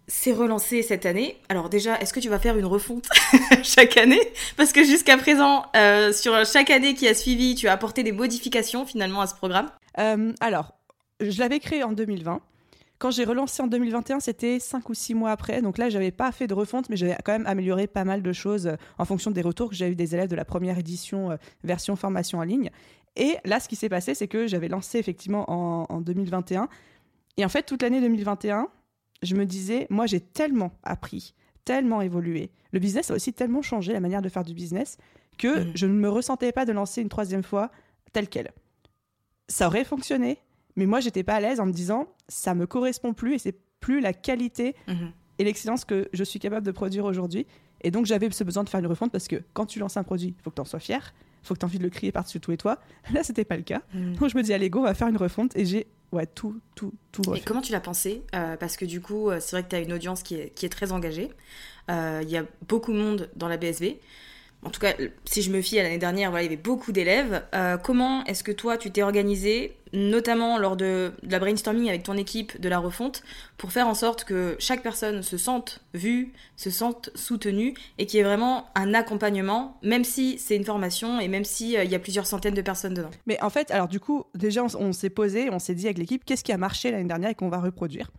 C'est 0.07 0.33
relancé 0.33 0.83
cette 0.83 1.05
année. 1.05 1.37
Alors 1.50 1.69
déjà, 1.69 1.99
est-ce 2.00 2.15
que 2.15 2.21
tu 2.21 2.31
vas 2.31 2.38
faire 2.38 2.57
une 2.57 2.65
refonte 2.65 3.09
chaque 3.62 3.99
année? 3.99 4.21
Parce 4.57 4.73
que 4.73 4.83
jusqu'à 4.85 5.19
présent, 5.19 5.67
euh, 5.77 6.12
sur 6.12 6.47
chaque 6.47 6.71
année 6.71 6.95
qui 6.95 7.07
a 7.09 7.15
suivi, 7.15 7.57
tu 7.57 7.69
as 7.69 7.73
apporté 7.73 8.03
des 8.03 8.12
modifications 8.12 8.87
finalement 8.87 9.21
à 9.21 9.27
ce 9.27 9.35
programme. 9.35 9.71
Euh, 9.99 10.33
alors, 10.41 10.73
je 11.21 11.38
l'avais 11.41 11.59
créé 11.59 11.83
en 11.83 11.93
2020. 11.93 12.41
Quand 12.99 13.12
j'ai 13.12 13.25
relancé 13.25 13.62
en 13.62 13.69
2021, 13.69 14.19
c'était 14.19 14.59
5 14.59 14.88
ou 14.88 14.95
6 14.95 15.14
mois 15.14 15.31
après. 15.31 15.62
Donc 15.62 15.78
là, 15.78 15.88
j'avais 15.88 16.11
pas 16.11 16.33
fait 16.33 16.49
de 16.49 16.55
refonte, 16.55 16.88
mais 16.88 16.97
j'avais 16.97 17.17
quand 17.25 17.33
même 17.33 17.47
amélioré 17.47 17.87
pas 17.87 18.05
mal 18.05 18.23
de 18.23 18.33
choses 18.33 18.67
euh, 18.67 18.76
en 18.99 19.05
fonction 19.05 19.31
des 19.31 19.43
retours 19.43 19.71
que 19.71 19.76
j'ai 19.76 19.88
eu 19.88 19.95
des 19.95 20.14
élèves 20.14 20.28
de 20.28 20.35
la 20.35 20.45
première 20.45 20.78
édition 20.78 21.31
euh, 21.31 21.37
version 21.62 21.95
formation 21.95 22.38
en 22.40 22.43
ligne. 22.43 22.71
Et 23.14 23.37
là, 23.45 23.61
ce 23.61 23.69
qui 23.69 23.76
s'est 23.76 23.88
passé, 23.88 24.14
c'est 24.14 24.26
que 24.26 24.49
j'avais 24.49 24.69
lancé 24.69 24.99
effectivement 24.99 25.49
en, 25.49 26.00
2021. 26.00 26.69
Et 27.37 27.45
en 27.45 27.49
fait, 27.49 27.62
toute 27.62 27.83
l'année 27.83 28.00
2021, 28.00 28.69
je 29.23 29.35
me 29.35 29.45
disais, 29.45 29.87
moi, 29.90 30.07
j'ai 30.07 30.21
tellement 30.21 30.73
appris, 30.83 31.35
tellement 31.64 32.00
évolué. 32.00 32.50
Le 32.73 32.78
business 32.78 33.11
a 33.11 33.14
aussi 33.14 33.33
tellement 33.33 33.62
changé, 33.62 33.93
la 33.93 34.00
manière 34.00 34.23
de 34.23 34.28
faire 34.28 34.45
du 34.45 34.55
business, 34.55 34.99
que 35.37 35.64
mmh. 35.64 35.73
je 35.75 35.87
ne 35.87 35.93
me 35.95 36.09
ressentais 36.09 36.52
pas 36.52 36.64
de 36.64 36.73
lancer 36.73 37.00
une 37.00 37.09
troisième 37.09 37.43
fois 37.43 37.71
telle 38.12 38.28
quelle. 38.28 38.52
Ça 39.49 39.67
aurait 39.67 39.85
fonctionné, 39.85 40.38
mais 40.78 40.87
moi, 40.87 41.00
j'étais 41.00 41.25
pas 41.25 41.35
à 41.35 41.40
l'aise 41.40 41.58
en 41.58 41.66
me 41.66 41.73
disant, 41.73 42.06
ça 42.28 42.54
me 42.54 42.64
correspond 42.64 43.12
plus 43.12 43.35
et 43.35 43.38
c'est 43.38 43.56
plus 43.80 44.00
la 44.00 44.12
qualité 44.12 44.76
mhm. 44.87 45.11
et 45.40 45.44
l'excellence 45.44 45.85
que 45.85 46.08
je 46.12 46.23
suis 46.23 46.38
capable 46.38 46.64
de 46.64 46.70
produire 46.70 47.04
aujourd'hui. 47.04 47.49
Et 47.80 47.90
donc, 47.90 48.06
j'avais 48.06 48.30
ce 48.30 48.44
besoin 48.44 48.62
de 48.62 48.68
faire 48.68 48.78
une 48.78 48.87
refonte 48.87 49.11
parce 49.11 49.26
que 49.26 49.42
quand 49.54 49.66
tu 49.66 49.80
lances 49.80 49.97
un 49.97 50.04
produit, 50.04 50.37
il 50.38 50.42
faut 50.42 50.50
que 50.50 50.54
tu 50.54 50.61
en 50.61 50.64
sois 50.64 50.78
fier, 50.78 51.12
il 51.42 51.47
faut 51.49 51.54
que 51.54 51.58
tu 51.58 51.64
aies 51.64 51.68
envie 51.68 51.78
de 51.78 51.82
le 51.82 51.90
crier 51.90 52.12
par-dessus 52.12 52.38
tout 52.38 52.52
et 52.52 52.56
toi. 52.56 52.78
Là, 53.12 53.25
c'était 53.25 53.44
pas 53.44 53.56
le 53.56 53.64
cas. 53.64 53.82
Mhm. 53.92 54.14
Donc, 54.14 54.30
je 54.30 54.37
me 54.37 54.42
dis, 54.42 54.52
allez, 54.52 54.70
go, 54.70 54.78
on 54.78 54.85
va 54.85 54.94
faire 54.94 55.08
une 55.08 55.16
refonte 55.16 55.56
et 55.56 55.64
j'ai 55.64 55.88
ouais, 56.12 56.26
tout, 56.26 56.61
tout, 56.76 56.94
tout 57.11 57.23
refait. 57.23 57.40
Et 57.40 57.42
comment 57.42 57.61
tu 57.61 57.73
l'as 57.73 57.80
pensé? 57.80 58.23
Euh, 58.37 58.56
Parce 58.56 58.76
que 58.76 58.85
du 58.85 59.00
coup, 59.00 59.30
euh, 59.30 59.40
c'est 59.40 59.56
vrai 59.56 59.64
que 59.64 59.70
tu 59.70 59.75
as 59.75 59.80
une 59.80 59.92
audience 59.92 60.23
qui 60.23 60.37
est, 60.37 60.50
qui 60.50 60.64
est 60.64 60.70
très 60.70 60.92
engagée. 60.92 61.30
Euh, 61.90 62.20
il 62.23 62.30
y 62.30 62.37
a 62.37 62.44
beaucoup 62.68 62.92
de 62.92 62.99
monde 62.99 63.30
dans 63.35 63.49
la 63.49 63.56
BSB 63.56 63.97
en 64.65 64.71
tout 64.71 64.81
cas, 64.81 64.95
si 65.25 65.43
je 65.43 65.53
me 65.53 65.62
fie 65.62 65.79
à 65.79 65.85
l'année 65.85 65.99
dernière, 65.99 66.31
voilà, 66.31 66.43
il 66.43 66.47
y 66.47 66.53
avait 66.53 66.61
beaucoup 66.61 66.91
d'élèves. 66.91 67.45
Euh, 67.55 67.77
comment 67.77 68.25
est-ce 68.25 68.43
que 68.43 68.50
toi, 68.50 68.77
tu 68.77 68.91
t'es 68.91 69.03
organisé, 69.03 69.77
notamment 69.93 70.59
lors 70.59 70.77
de, 70.77 71.12
la 71.23 71.38
brainstorming 71.38 71.88
avec 71.88 72.03
ton 72.03 72.17
équipe 72.17 72.61
de 72.61 72.69
la 72.69 72.81
refonte, 72.81 73.23
pour 73.57 73.71
faire 73.71 73.87
en 73.87 73.95
sorte 73.95 74.25
que 74.25 74.57
chaque 74.59 74.83
personne 74.83 75.23
se 75.23 75.37
sente 75.37 75.81
vue, 75.95 76.33
se 76.57 76.71
sente 76.71 77.11
soutenue 77.15 77.75
et 77.99 78.07
qu'il 78.07 78.19
y 78.19 78.21
ait 78.21 78.25
vraiment 78.25 78.67
un 78.75 78.95
accompagnement, 78.95 79.79
même 79.83 80.03
si 80.03 80.38
c'est 80.38 80.57
une 80.57 80.65
formation 80.65 81.21
et 81.21 81.29
même 81.29 81.45
s'il 81.45 81.77
euh, 81.77 81.85
y 81.85 81.95
a 81.95 82.00
plusieurs 82.00 82.27
centaines 82.27 82.55
de 82.55 82.62
personnes 82.62 82.95
dedans? 82.95 83.11
Mais 83.27 83.41
en 83.41 83.50
fait, 83.50 83.71
alors 83.71 83.87
du 83.87 84.00
coup, 84.00 84.25
déjà, 84.35 84.65
on 84.77 84.93
s'est 84.93 85.11
posé, 85.11 85.50
on 85.50 85.61
s'est 85.61 85.75
dit 85.77 85.87
avec 85.87 85.99
l'équipe, 85.99 86.25
qu'est-ce 86.25 86.43
qui 86.43 86.53
a 86.53 86.59
marché 86.59 86.91
l'année 86.91 87.09
dernière 87.09 87.31
et 87.31 87.35
qu'on 87.37 87.49
va 87.49 87.61
reproduire? 87.61 88.11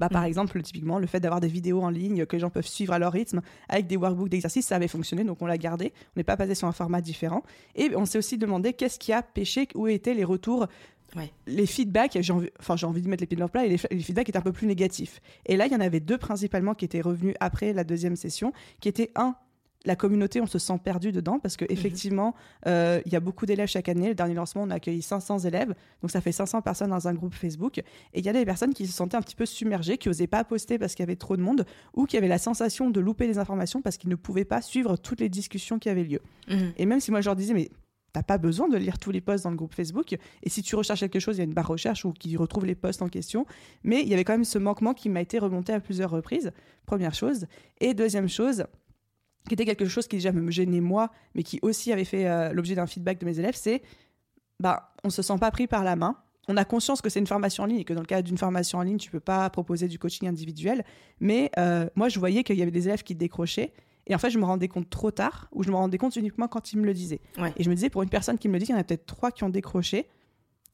Bah, 0.00 0.08
par 0.08 0.22
mm. 0.22 0.26
exemple, 0.26 0.62
typiquement, 0.62 0.98
le 0.98 1.06
fait 1.06 1.20
d'avoir 1.20 1.40
des 1.40 1.48
vidéos 1.48 1.82
en 1.82 1.90
ligne 1.90 2.26
que 2.26 2.36
les 2.36 2.40
gens 2.40 2.50
peuvent 2.50 2.66
suivre 2.66 2.92
à 2.92 2.98
leur 2.98 3.12
rythme 3.12 3.40
avec 3.68 3.86
des 3.86 3.96
workbooks 3.96 4.28
d'exercice, 4.28 4.66
ça 4.66 4.76
avait 4.76 4.88
fonctionné, 4.88 5.24
donc 5.24 5.42
on 5.42 5.46
l'a 5.46 5.58
gardé. 5.58 5.92
On 6.16 6.20
n'est 6.20 6.24
pas 6.24 6.36
passé 6.36 6.54
sur 6.54 6.68
un 6.68 6.72
format 6.72 7.00
différent. 7.00 7.42
Et 7.74 7.90
on 7.96 8.04
s'est 8.04 8.18
aussi 8.18 8.38
demandé 8.38 8.72
qu'est-ce 8.72 8.98
qui 8.98 9.12
a 9.12 9.22
pêché, 9.22 9.68
où 9.74 9.86
étaient 9.88 10.14
les 10.14 10.24
retours 10.24 10.66
Les 11.46 11.66
feedbacks, 11.66 12.18
j'ai 12.20 12.32
envie, 12.32 12.50
enfin, 12.60 12.76
j'ai 12.76 12.86
envie 12.86 13.02
de 13.02 13.08
mettre 13.08 13.22
les 13.22 13.26
pieds 13.26 13.36
dans 13.36 13.46
le 13.46 13.50
plat, 13.50 13.64
et 13.64 13.68
les, 13.68 13.80
les, 13.90 14.02
feedbacks 14.02 14.28
étaient 14.28 14.38
un 14.38 14.42
peu 14.42 14.52
plus 14.52 14.66
négatifs. 14.66 15.20
Et 15.46 15.56
là, 15.56 15.66
il 15.66 15.72
y 15.72 15.76
en 15.76 15.80
avait 15.80 16.00
deux 16.00 16.18
principalement 16.18 16.74
qui 16.74 16.84
étaient 16.84 17.00
revenus 17.00 17.34
après 17.40 17.72
la 17.72 17.84
deuxième 17.84 18.16
session, 18.16 18.52
qui 18.80 18.88
étaient 18.88 19.10
un, 19.16 19.34
la 19.88 19.96
communauté, 19.96 20.40
on 20.40 20.46
se 20.46 20.58
sent 20.58 20.78
perdu 20.84 21.12
dedans 21.12 21.38
parce 21.38 21.56
qu'effectivement, 21.56 22.28
mhm. 22.28 22.72
euh, 22.72 23.00
il 23.06 23.12
y 23.12 23.16
a 23.16 23.20
beaucoup 23.20 23.46
d'élèves 23.46 23.68
chaque 23.68 23.88
année. 23.88 24.08
Le 24.08 24.14
dernier 24.14 24.34
lancement, 24.34 24.62
on 24.62 24.70
a 24.70 24.74
accueilli 24.74 25.02
500 25.02 25.40
élèves, 25.40 25.74
donc 26.02 26.10
ça 26.10 26.20
fait 26.20 26.30
500 26.30 26.62
personnes 26.62 26.90
dans 26.90 27.08
un 27.08 27.14
groupe 27.14 27.34
Facebook. 27.34 27.78
Et 27.78 27.84
il 28.14 28.24
y 28.24 28.28
a 28.28 28.32
des 28.32 28.44
personnes 28.44 28.74
qui 28.74 28.86
se 28.86 28.92
sentaient 28.92 29.16
un 29.16 29.22
petit 29.22 29.34
peu 29.34 29.46
submergées, 29.46 29.96
qui 29.96 30.08
n'osaient 30.08 30.26
pas 30.26 30.44
poster 30.44 30.78
parce 30.78 30.94
qu'il 30.94 31.02
y 31.02 31.08
avait 31.08 31.16
trop 31.16 31.36
de 31.36 31.42
monde, 31.42 31.64
ou 31.94 32.04
qui 32.04 32.16
avaient 32.16 32.28
la 32.28 32.38
sensation 32.38 32.90
de 32.90 33.00
louper 33.00 33.26
des 33.26 33.38
informations 33.38 33.80
parce 33.80 33.96
qu'ils 33.96 34.10
ne 34.10 34.14
pouvaient 34.14 34.44
pas 34.44 34.60
suivre 34.60 34.96
toutes 34.96 35.20
les 35.20 35.30
discussions 35.30 35.78
qui 35.78 35.88
avaient 35.88 36.04
lieu. 36.04 36.20
Mhm. 36.48 36.72
Et 36.76 36.86
même 36.86 37.00
si 37.00 37.10
moi 37.10 37.22
je 37.22 37.26
leur 37.26 37.36
disais, 37.36 37.54
mais 37.54 37.70
t'as 38.12 38.22
pas 38.22 38.36
besoin 38.38 38.68
de 38.68 38.76
lire 38.76 38.98
tous 38.98 39.10
les 39.10 39.22
posts 39.22 39.44
dans 39.44 39.50
le 39.50 39.56
groupe 39.56 39.74
Facebook. 39.74 40.12
Et 40.42 40.48
si 40.50 40.62
tu 40.62 40.76
recherches 40.76 41.00
quelque 41.00 41.20
chose, 41.20 41.36
il 41.36 41.38
y 41.38 41.42
a 41.42 41.44
une 41.44 41.54
barre 41.54 41.68
recherche 41.68 42.04
ou 42.04 42.12
qui 42.12 42.36
retrouve 42.36 42.66
les 42.66 42.74
posts 42.74 43.00
en 43.00 43.08
question. 43.08 43.46
Mais 43.84 44.02
il 44.02 44.08
y 44.08 44.14
avait 44.14 44.24
quand 44.24 44.34
même 44.34 44.44
ce 44.44 44.58
manquement 44.58 44.92
qui 44.92 45.08
m'a 45.08 45.20
été 45.20 45.38
remonté 45.38 45.72
à 45.72 45.80
plusieurs 45.80 46.10
reprises. 46.10 46.52
Première 46.84 47.14
chose. 47.14 47.46
Et 47.80 47.94
deuxième 47.94 48.28
chose, 48.28 48.64
qui 49.46 49.54
était 49.54 49.64
quelque 49.64 49.86
chose 49.86 50.06
qui 50.06 50.16
déjà 50.16 50.32
me 50.32 50.50
gênait 50.50 50.80
moi, 50.80 51.10
mais 51.34 51.42
qui 51.42 51.58
aussi 51.62 51.92
avait 51.92 52.04
fait 52.04 52.26
euh, 52.26 52.52
l'objet 52.52 52.74
d'un 52.74 52.86
feedback 52.86 53.18
de 53.18 53.26
mes 53.26 53.38
élèves, 53.38 53.56
c'est 53.56 53.82
bah, 54.60 54.92
on 55.04 55.10
se 55.10 55.22
sent 55.22 55.38
pas 55.38 55.50
pris 55.50 55.66
par 55.66 55.84
la 55.84 55.96
main. 55.96 56.16
On 56.48 56.56
a 56.56 56.64
conscience 56.64 57.02
que 57.02 57.10
c'est 57.10 57.20
une 57.20 57.26
formation 57.26 57.64
en 57.64 57.66
ligne 57.66 57.80
et 57.80 57.84
que 57.84 57.92
dans 57.92 58.00
le 58.00 58.06
cadre 58.06 58.26
d'une 58.26 58.38
formation 58.38 58.78
en 58.78 58.82
ligne, 58.82 58.96
tu 58.96 59.10
peux 59.10 59.20
pas 59.20 59.48
proposer 59.50 59.86
du 59.86 59.98
coaching 59.98 60.28
individuel. 60.28 60.84
Mais 61.20 61.50
euh, 61.58 61.88
moi, 61.94 62.08
je 62.08 62.18
voyais 62.18 62.42
qu'il 62.42 62.56
y 62.56 62.62
avait 62.62 62.70
des 62.70 62.88
élèves 62.88 63.02
qui 63.02 63.14
décrochaient. 63.14 63.72
Et 64.06 64.14
en 64.14 64.18
fait, 64.18 64.30
je 64.30 64.38
me 64.38 64.44
rendais 64.46 64.68
compte 64.68 64.88
trop 64.88 65.10
tard, 65.10 65.48
ou 65.52 65.62
je 65.62 65.70
me 65.70 65.76
rendais 65.76 65.98
compte 65.98 66.16
uniquement 66.16 66.48
quand 66.48 66.72
ils 66.72 66.78
me 66.78 66.86
le 66.86 66.94
disaient. 66.94 67.20
Et 67.56 67.62
je 67.62 67.68
me 67.68 67.74
disais, 67.74 67.90
pour 67.90 68.02
une 68.02 68.08
personne 68.08 68.38
qui 68.38 68.48
me 68.48 68.54
le 68.54 68.60
dit, 68.60 68.66
il 68.66 68.70
y 68.70 68.74
en 68.74 68.78
a 68.78 68.84
peut-être 68.84 69.04
trois 69.04 69.30
qui 69.30 69.44
ont 69.44 69.50
décroché 69.50 70.08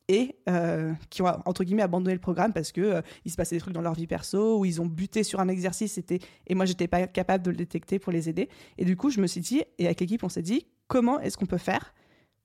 et 0.09 0.37
euh, 0.49 0.93
qui 1.11 1.23
ont 1.23 1.27
entre 1.47 1.65
guillemets 1.65 1.83
abandonné 1.83 2.15
le 2.15 2.21
programme 2.21 2.53
parce 2.53 2.73
que 2.73 2.81
euh, 2.81 3.03
il 3.25 3.31
se 3.31 3.37
passait 3.37 3.57
des 3.57 3.61
trucs 3.61 3.75
dans 3.75 3.81
leur 3.81 3.95
vie 3.95 4.07
perso 4.07 4.59
ou 4.59 4.65
ils 4.65 4.81
ont 4.81 4.87
buté 4.87 5.23
sur 5.23 5.41
un 5.41 5.49
exercice 5.49 5.99
et 6.47 6.55
moi 6.55 6.67
j'étais 6.67 6.89
pas 6.89 7.07
capable 7.07 7.45
de 7.45 7.51
le 7.51 7.57
détecter 7.57 7.99
pour 7.99 8.13
les 8.13 8.29
aider 8.29 8.49
et 8.79 8.85
du 8.85 8.97
coup 8.97 9.11
je 9.11 9.21
me 9.21 9.27
suis 9.27 9.41
dit 9.41 9.63
et 9.79 9.87
avec 9.87 10.01
l'équipe 10.01 10.23
on 10.23 10.29
s'est 10.29 10.43
dit 10.43 10.67
comment 10.89 11.21
est-ce 11.21 11.39
qu'on 11.39 11.47
peut 11.47 11.59
faire 11.59 11.95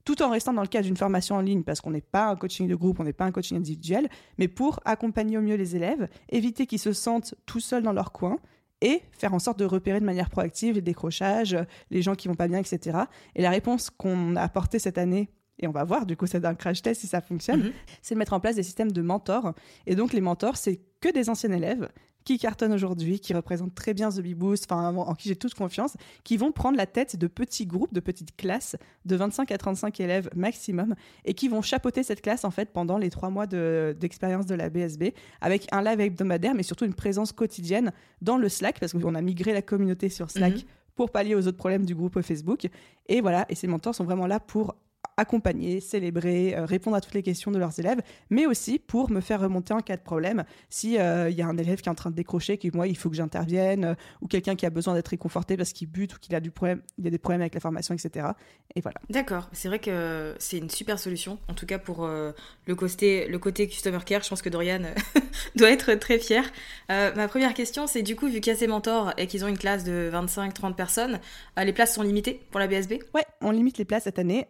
tout 0.06 0.22
en 0.22 0.30
restant 0.30 0.54
dans 0.54 0.62
le 0.62 0.68
cadre 0.68 0.86
d'une 0.86 0.98
formation 0.98 1.36
en 1.36 1.42
ligne 1.42 1.64
parce 1.64 1.82
qu'on 1.82 1.92
n'est 1.92 2.02
pas 2.02 2.30
un 2.30 2.36
coaching 2.36 2.68
de 2.68 2.76
groupe 2.76 3.00
on 3.00 3.04
n'est 3.04 3.14
pas 3.14 3.26
un 3.26 3.32
coaching 3.32 3.58
individuel 3.58 4.10
mais 4.38 4.48
pour 4.48 4.80
accompagner 4.86 5.38
au 5.38 5.42
mieux 5.42 5.56
les 5.56 5.76
élèves 5.76 6.08
éviter 6.30 6.66
qu'ils 6.66 6.80
se 6.80 6.94
sentent 6.94 7.36
tout 7.46 7.60
seuls 7.60 7.84
dans 7.84 7.94
leur 7.94 8.14
coin 8.14 8.40
et 8.82 9.02
faire 9.12 9.34
en 9.34 9.40
sorte 9.40 9.60
de 9.60 9.66
repérer 9.66 10.00
de 10.00 10.06
manière 10.06 10.30
proactive 10.30 10.76
les 10.76 10.82
décrochages, 10.82 11.58
les 11.92 12.02
gens 12.02 12.16
qui 12.16 12.30
vont 12.30 12.36
pas 12.36 12.48
bien, 12.48 12.60
etc. 12.60 13.00
Et 13.36 13.42
la 13.42 13.50
réponse 13.50 13.90
qu'on 13.90 14.38
a 14.38 14.42
apportée 14.42 14.80
cette 14.80 14.98
année 14.98 15.30
et 15.60 15.68
on 15.68 15.72
va 15.72 15.84
voir 15.84 16.06
du 16.06 16.16
coup 16.16 16.26
c'est 16.26 16.44
un 16.46 16.56
crash 16.56 16.82
test 16.82 17.02
si 17.02 17.08
ça 17.08 17.22
fonctionne, 17.22 17.64
mhm. 17.64 17.72
c'est 18.02 18.16
de 18.16 18.20
mettre 18.20 18.34
en 18.34 18.40
place 18.40 18.56
des 18.56 18.64
systèmes 18.64 18.92
de 18.92 19.02
mentors. 19.02 19.54
Et 19.86 19.96
donc 19.96 20.14
les 20.14 20.22
mentors, 20.22 20.58
c'est 20.58 20.80
que 21.02 21.12
des 21.12 21.30
anciens 21.30 21.52
élèves 21.52 21.90
qui 22.26 22.38
cartonnent 22.38 22.74
aujourd'hui, 22.74 23.20
qui 23.20 23.34
représentent 23.34 23.74
très 23.74 23.94
bien 23.94 24.10
The 24.10 24.22
Bee 24.22 24.36
Boost, 24.36 24.72
enfin 24.72 24.96
en 24.96 25.16
qui 25.16 25.30
j'ai 25.30 25.36
toute 25.36 25.56
confiance, 25.56 25.96
qui 26.24 26.38
vont 26.38 26.52
prendre 26.52 26.78
la 26.78 26.86
tête 26.86 27.16
de 27.16 27.28
petits 27.28 27.66
groupes, 27.66 27.94
de 27.94 28.00
petites 28.00 28.36
classes 28.36 28.76
de 29.06 29.16
25 29.16 29.52
à 29.52 29.58
35 29.58 30.00
élèves 30.00 30.30
maximum, 30.36 30.96
et 31.26 31.34
qui 31.34 31.48
vont 31.48 31.62
chapeauter 31.62 32.04
cette 32.04 32.22
classe 32.22 32.46
en 32.46 32.52
fait 32.52 32.72
pendant 32.72 32.98
les 32.98 33.10
trois 33.10 33.30
mois 33.30 33.48
d'expérience 33.48 34.46
de, 34.46 34.56
la 34.56 34.70
BSB, 34.70 35.06
avec 35.42 35.68
un 35.72 35.82
live 35.82 36.02
hebdomadaire, 36.02 36.54
mais 36.54 36.64
surtout 36.64 36.86
une 36.86 36.94
présence 36.94 37.32
quotidienne 37.32 37.92
dans 38.22 38.38
le 38.38 38.50
Slack, 38.50 38.80
parce 38.80 38.94
qu'on 38.94 39.16
a 39.16 39.22
migré 39.22 39.54
la 39.54 39.62
communauté 39.62 40.10
sur 40.10 40.30
Slack. 40.30 40.54
Mhm. 40.54 40.62
pour 40.96 41.12
pallier 41.12 41.34
aux 41.34 41.48
autres 41.48 41.58
problèmes 41.58 41.86
du 41.86 41.96
groupe 41.96 42.22
Facebook. 42.22 42.68
Et 43.08 43.22
voilà, 43.22 43.46
et 43.48 43.56
ces 43.56 43.68
mentors 43.68 43.96
sont 43.96 44.04
vraiment 44.04 44.28
là 44.28 44.42
pour 44.42 44.76
accompagner, 45.20 45.80
célébrer, 45.82 46.56
euh, 46.56 46.66
répondre 46.66 46.96
à 46.96 47.02
toutes 47.02 47.14
les 47.14 47.24
questions 47.24 47.52
de 47.52 47.58
leurs 47.58 47.78
élèves, 47.80 48.02
mais 48.30 48.46
aussi 48.46 48.80
pour 48.80 49.12
me 49.12 49.22
faire 49.22 49.42
remonter 49.42 49.74
en 49.74 49.82
cas 49.82 49.98
de 49.98 50.02
problème. 50.02 50.44
Si 50.70 50.94
il 50.94 51.00
euh, 51.00 51.30
y 51.30 51.42
a 51.42 51.48
un 51.48 51.58
élève 51.58 51.82
qui 51.82 51.90
est 51.90 51.92
en 51.92 51.96
train 51.96 52.10
de 52.10 52.16
décrocher, 52.16 52.58
que 52.58 52.68
moi 52.74 52.88
il 52.88 52.98
faut 52.98 53.10
que 53.10 53.16
j'intervienne, 53.16 53.84
euh, 53.84 53.94
ou 54.22 54.28
quelqu'un 54.28 54.56
qui 54.56 54.66
a 54.66 54.70
besoin 54.70 54.94
d'être 54.94 55.10
réconforté 55.10 55.58
parce 55.58 55.74
qu'il 55.74 55.90
bute 55.90 56.16
ou 56.16 56.20
qu'il 56.20 56.34
a 56.36 56.40
du 56.40 56.52
problème, 56.52 56.82
il 56.98 57.06
y 57.06 57.08
a 57.08 57.12
des 57.12 57.18
problèmes 57.18 57.42
avec 57.42 57.54
la 57.54 57.60
formation, 57.60 57.94
etc. 57.94 58.28
Et 58.76 58.82
voilà. 58.82 59.00
D'accord, 59.10 59.50
c'est 59.52 59.68
vrai 59.68 59.80
que 59.80 60.36
c'est 60.40 60.58
une 60.58 60.70
super 60.70 61.00
solution, 61.00 61.38
en 61.48 61.54
tout 61.54 61.66
cas 61.66 61.80
pour 61.80 62.08
le 62.08 62.76
côté 62.76 63.28
le 63.28 63.40
côté 63.40 63.68
customer 63.68 64.00
care. 64.06 64.24
Je 64.24 64.30
pense 64.30 64.42
que 64.42 64.50
Dorian 64.50 64.82
doit 65.56 65.72
être 65.72 65.94
très 65.96 66.20
fier. 66.20 66.44
ma 66.88 67.28
première 67.28 67.54
question, 67.54 67.88
c'est 67.88 68.04
du 68.04 68.16
coup 68.16 68.28
vu 68.28 68.40
qu'il 68.40 68.54
y 68.54 68.56
a 68.56 68.60
ces 68.60 68.68
mentors 68.68 69.14
et 69.18 69.28
qu'ils 69.28 69.44
ont 69.44 69.48
une 69.48 69.58
classe 69.58 69.84
de 69.84 70.10
25-30 70.14 70.76
personnes, 70.76 71.20
les 71.58 71.74
places 71.74 71.96
sont 71.96 72.04
limitées 72.04 72.42
pour 72.52 72.60
la 72.60 72.68
BSB 72.68 72.94
Ouais, 73.14 73.26
on 73.42 73.52
limite 73.52 73.78
les 73.78 73.86
places 73.86 74.04
cette 74.04 74.20
année 74.20 74.48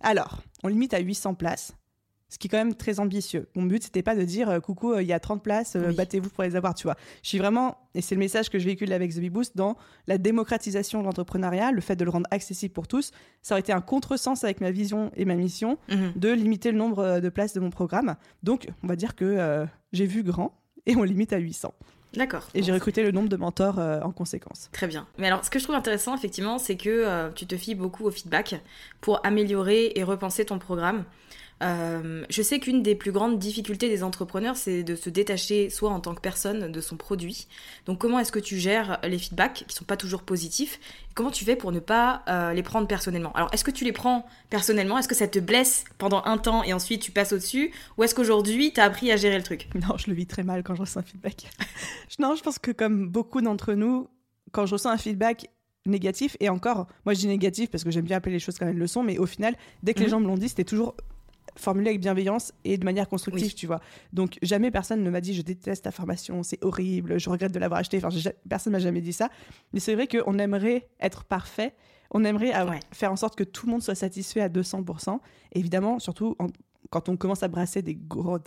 alors, 0.00 0.42
on 0.62 0.68
limite 0.68 0.94
à 0.94 0.98
800 0.98 1.34
places, 1.34 1.74
ce 2.28 2.38
qui 2.38 2.48
est 2.48 2.50
quand 2.50 2.58
même 2.58 2.74
très 2.74 3.00
ambitieux. 3.00 3.48
Mon 3.54 3.64
but, 3.64 3.82
c'était 3.82 4.02
pas 4.02 4.14
de 4.14 4.24
dire 4.24 4.48
euh, 4.48 4.60
coucou, 4.60 4.92
euh, 4.92 5.02
il 5.02 5.08
y 5.08 5.12
a 5.12 5.20
30 5.20 5.42
places, 5.42 5.76
euh, 5.76 5.92
battez-vous 5.92 6.28
pour 6.28 6.44
les 6.44 6.56
avoir, 6.56 6.74
tu 6.74 6.84
vois. 6.84 6.96
Je 7.22 7.28
suis 7.28 7.38
vraiment, 7.38 7.78
et 7.94 8.02
c'est 8.02 8.14
le 8.14 8.18
message 8.18 8.50
que 8.50 8.58
je 8.58 8.64
véhicule 8.64 8.92
avec 8.92 9.14
The 9.14 9.20
Boost, 9.30 9.56
dans 9.56 9.76
la 10.06 10.18
démocratisation 10.18 11.00
de 11.00 11.04
l'entrepreneuriat, 11.04 11.72
le 11.72 11.80
fait 11.80 11.96
de 11.96 12.04
le 12.04 12.10
rendre 12.10 12.26
accessible 12.30 12.74
pour 12.74 12.88
tous. 12.88 13.12
Ça 13.42 13.54
aurait 13.54 13.60
été 13.60 13.72
un 13.72 13.80
contresens 13.80 14.44
avec 14.44 14.60
ma 14.60 14.70
vision 14.70 15.10
et 15.16 15.24
ma 15.24 15.34
mission 15.34 15.78
mhm. 15.88 16.12
de 16.16 16.30
limiter 16.30 16.72
le 16.72 16.78
nombre 16.78 17.20
de 17.20 17.28
places 17.28 17.52
de 17.52 17.60
mon 17.60 17.70
programme. 17.70 18.16
Donc, 18.42 18.68
on 18.82 18.86
va 18.86 18.96
dire 18.96 19.14
que 19.14 19.66
j'ai 19.92 20.06
vu 20.06 20.22
grand 20.22 20.52
et 20.86 20.96
on 20.96 21.02
limite 21.02 21.32
à 21.32 21.38
800. 21.38 21.74
D'accord. 22.14 22.48
Et 22.54 22.62
j'ai 22.62 22.72
recruté 22.72 23.02
le 23.02 23.10
nombre 23.10 23.28
de 23.28 23.36
mentors 23.36 23.78
euh, 23.78 24.00
en 24.00 24.10
conséquence. 24.10 24.70
Très 24.72 24.86
bien. 24.86 25.06
Mais 25.18 25.26
alors, 25.26 25.44
ce 25.44 25.50
que 25.50 25.58
je 25.58 25.64
trouve 25.64 25.76
intéressant, 25.76 26.14
effectivement, 26.16 26.58
c'est 26.58 26.76
que 26.76 26.88
euh, 26.88 27.30
tu 27.30 27.46
te 27.46 27.56
fies 27.56 27.74
beaucoup 27.74 28.04
au 28.04 28.10
feedback 28.10 28.56
pour 29.00 29.24
améliorer 29.24 29.92
et 29.94 30.02
repenser 30.02 30.44
ton 30.44 30.58
programme. 30.58 31.04
Euh, 31.62 32.24
je 32.28 32.42
sais 32.42 32.58
qu'une 32.58 32.82
des 32.82 32.94
plus 32.94 33.12
grandes 33.12 33.38
difficultés 33.38 33.88
des 33.88 34.02
entrepreneurs, 34.02 34.56
c'est 34.56 34.82
de 34.82 34.94
se 34.94 35.08
détacher 35.08 35.70
soit 35.70 35.90
en 35.90 36.00
tant 36.00 36.14
que 36.14 36.20
personne 36.20 36.70
de 36.70 36.80
son 36.80 36.96
produit. 36.96 37.48
Donc 37.86 37.98
comment 37.98 38.18
est-ce 38.18 38.32
que 38.32 38.38
tu 38.38 38.58
gères 38.58 38.98
les 39.04 39.18
feedbacks 39.18 39.64
qui 39.66 39.74
sont 39.74 39.84
pas 39.84 39.96
toujours 39.96 40.22
positifs? 40.22 40.78
Comment 41.14 41.30
tu 41.30 41.44
fais 41.44 41.56
pour 41.56 41.72
ne 41.72 41.80
pas 41.80 42.22
euh, 42.28 42.52
les 42.52 42.62
prendre 42.62 42.86
personnellement? 42.86 43.32
Alors 43.32 43.48
est-ce 43.52 43.64
que 43.64 43.70
tu 43.70 43.84
les 43.84 43.92
prends 43.92 44.26
personnellement? 44.50 44.98
Est-ce 44.98 45.08
que 45.08 45.14
ça 45.14 45.28
te 45.28 45.38
blesse 45.38 45.84
pendant 45.96 46.22
un 46.24 46.36
temps 46.36 46.62
et 46.62 46.72
ensuite 46.74 47.00
tu 47.00 47.10
passes 47.10 47.32
au-dessus? 47.32 47.72
Ou 47.96 48.04
est-ce 48.04 48.14
qu'aujourd'hui 48.14 48.72
tu 48.72 48.80
as 48.80 48.84
appris 48.84 49.10
à 49.10 49.16
gérer 49.16 49.38
le 49.38 49.44
truc? 49.44 49.68
Non, 49.74 49.96
je 49.96 50.08
le 50.08 50.14
vis 50.14 50.26
très 50.26 50.42
mal 50.42 50.62
quand 50.62 50.74
je 50.74 50.80
reçois 50.80 51.02
un 51.02 51.04
feedback. 51.04 51.50
non, 52.18 52.34
je 52.34 52.42
pense 52.42 52.58
que 52.58 52.70
comme 52.70 53.08
beaucoup 53.08 53.40
d'entre 53.40 53.74
nous, 53.74 54.08
quand 54.52 54.66
je 54.66 54.74
reçois 54.74 54.92
un 54.92 54.98
feedback, 54.98 55.48
négatif 55.86 56.36
et 56.40 56.48
encore 56.48 56.88
moi 57.04 57.14
je 57.14 57.20
dis 57.20 57.28
négatif 57.28 57.70
parce 57.70 57.84
que 57.84 57.92
j'aime 57.92 58.06
bien 58.06 58.16
appeler 58.16 58.32
les 58.32 58.38
choses 58.40 58.58
comme 58.58 58.66
elles 58.66 58.76
le 58.76 58.88
sont 58.88 59.04
mais 59.04 59.18
au 59.18 59.26
final 59.26 59.54
dès 59.84 59.94
que 59.94 60.00
les 60.00 60.06
mhm. 60.06 60.10
gens 60.10 60.20
me 60.20 60.26
l'ont 60.26 60.36
dit 60.36 60.48
c'était 60.48 60.64
toujours 60.64 60.96
formulé 61.56 61.90
avec 61.90 62.00
bienveillance 62.00 62.52
et 62.64 62.78
de 62.78 62.84
manière 62.84 63.08
constructive, 63.08 63.54
tu 63.54 63.66
vois. 63.66 63.80
Donc 64.12 64.38
jamais 64.42 64.70
personne 64.70 65.02
ne 65.02 65.10
m'a 65.10 65.20
dit 65.20 65.34
je 65.34 65.42
déteste 65.42 65.84
ta 65.84 65.90
formation, 65.90 66.42
c'est 66.42 66.62
horrible, 66.64 67.18
je 67.18 67.30
regrette 67.30 67.52
de 67.52 67.58
l'avoir 67.58 67.80
acheté. 67.80 68.00
Enfin, 68.02 68.16
personne 68.48 68.72
m'a 68.72 68.78
jamais 68.78 69.00
dit 69.00 69.12
ça. 69.12 69.30
Mais 69.72 69.80
c'est 69.80 69.94
vrai 69.94 70.06
qu'on 70.06 70.38
aimerait 70.38 70.88
être 71.00 71.24
parfait. 71.24 71.74
On 72.10 72.24
aimerait 72.24 72.52
faire 72.92 73.10
en 73.10 73.16
sorte 73.16 73.36
que 73.36 73.44
tout 73.44 73.66
le 73.66 73.72
monde 73.72 73.82
soit 73.82 73.96
satisfait 73.96 74.40
à 74.40 74.48
200%. 74.48 75.18
évidemment, 75.52 75.98
surtout 75.98 76.36
quand 76.90 77.08
on 77.08 77.16
commence 77.16 77.42
à 77.42 77.48
brasser 77.48 77.82
des 77.82 77.96
gros, 77.96 78.38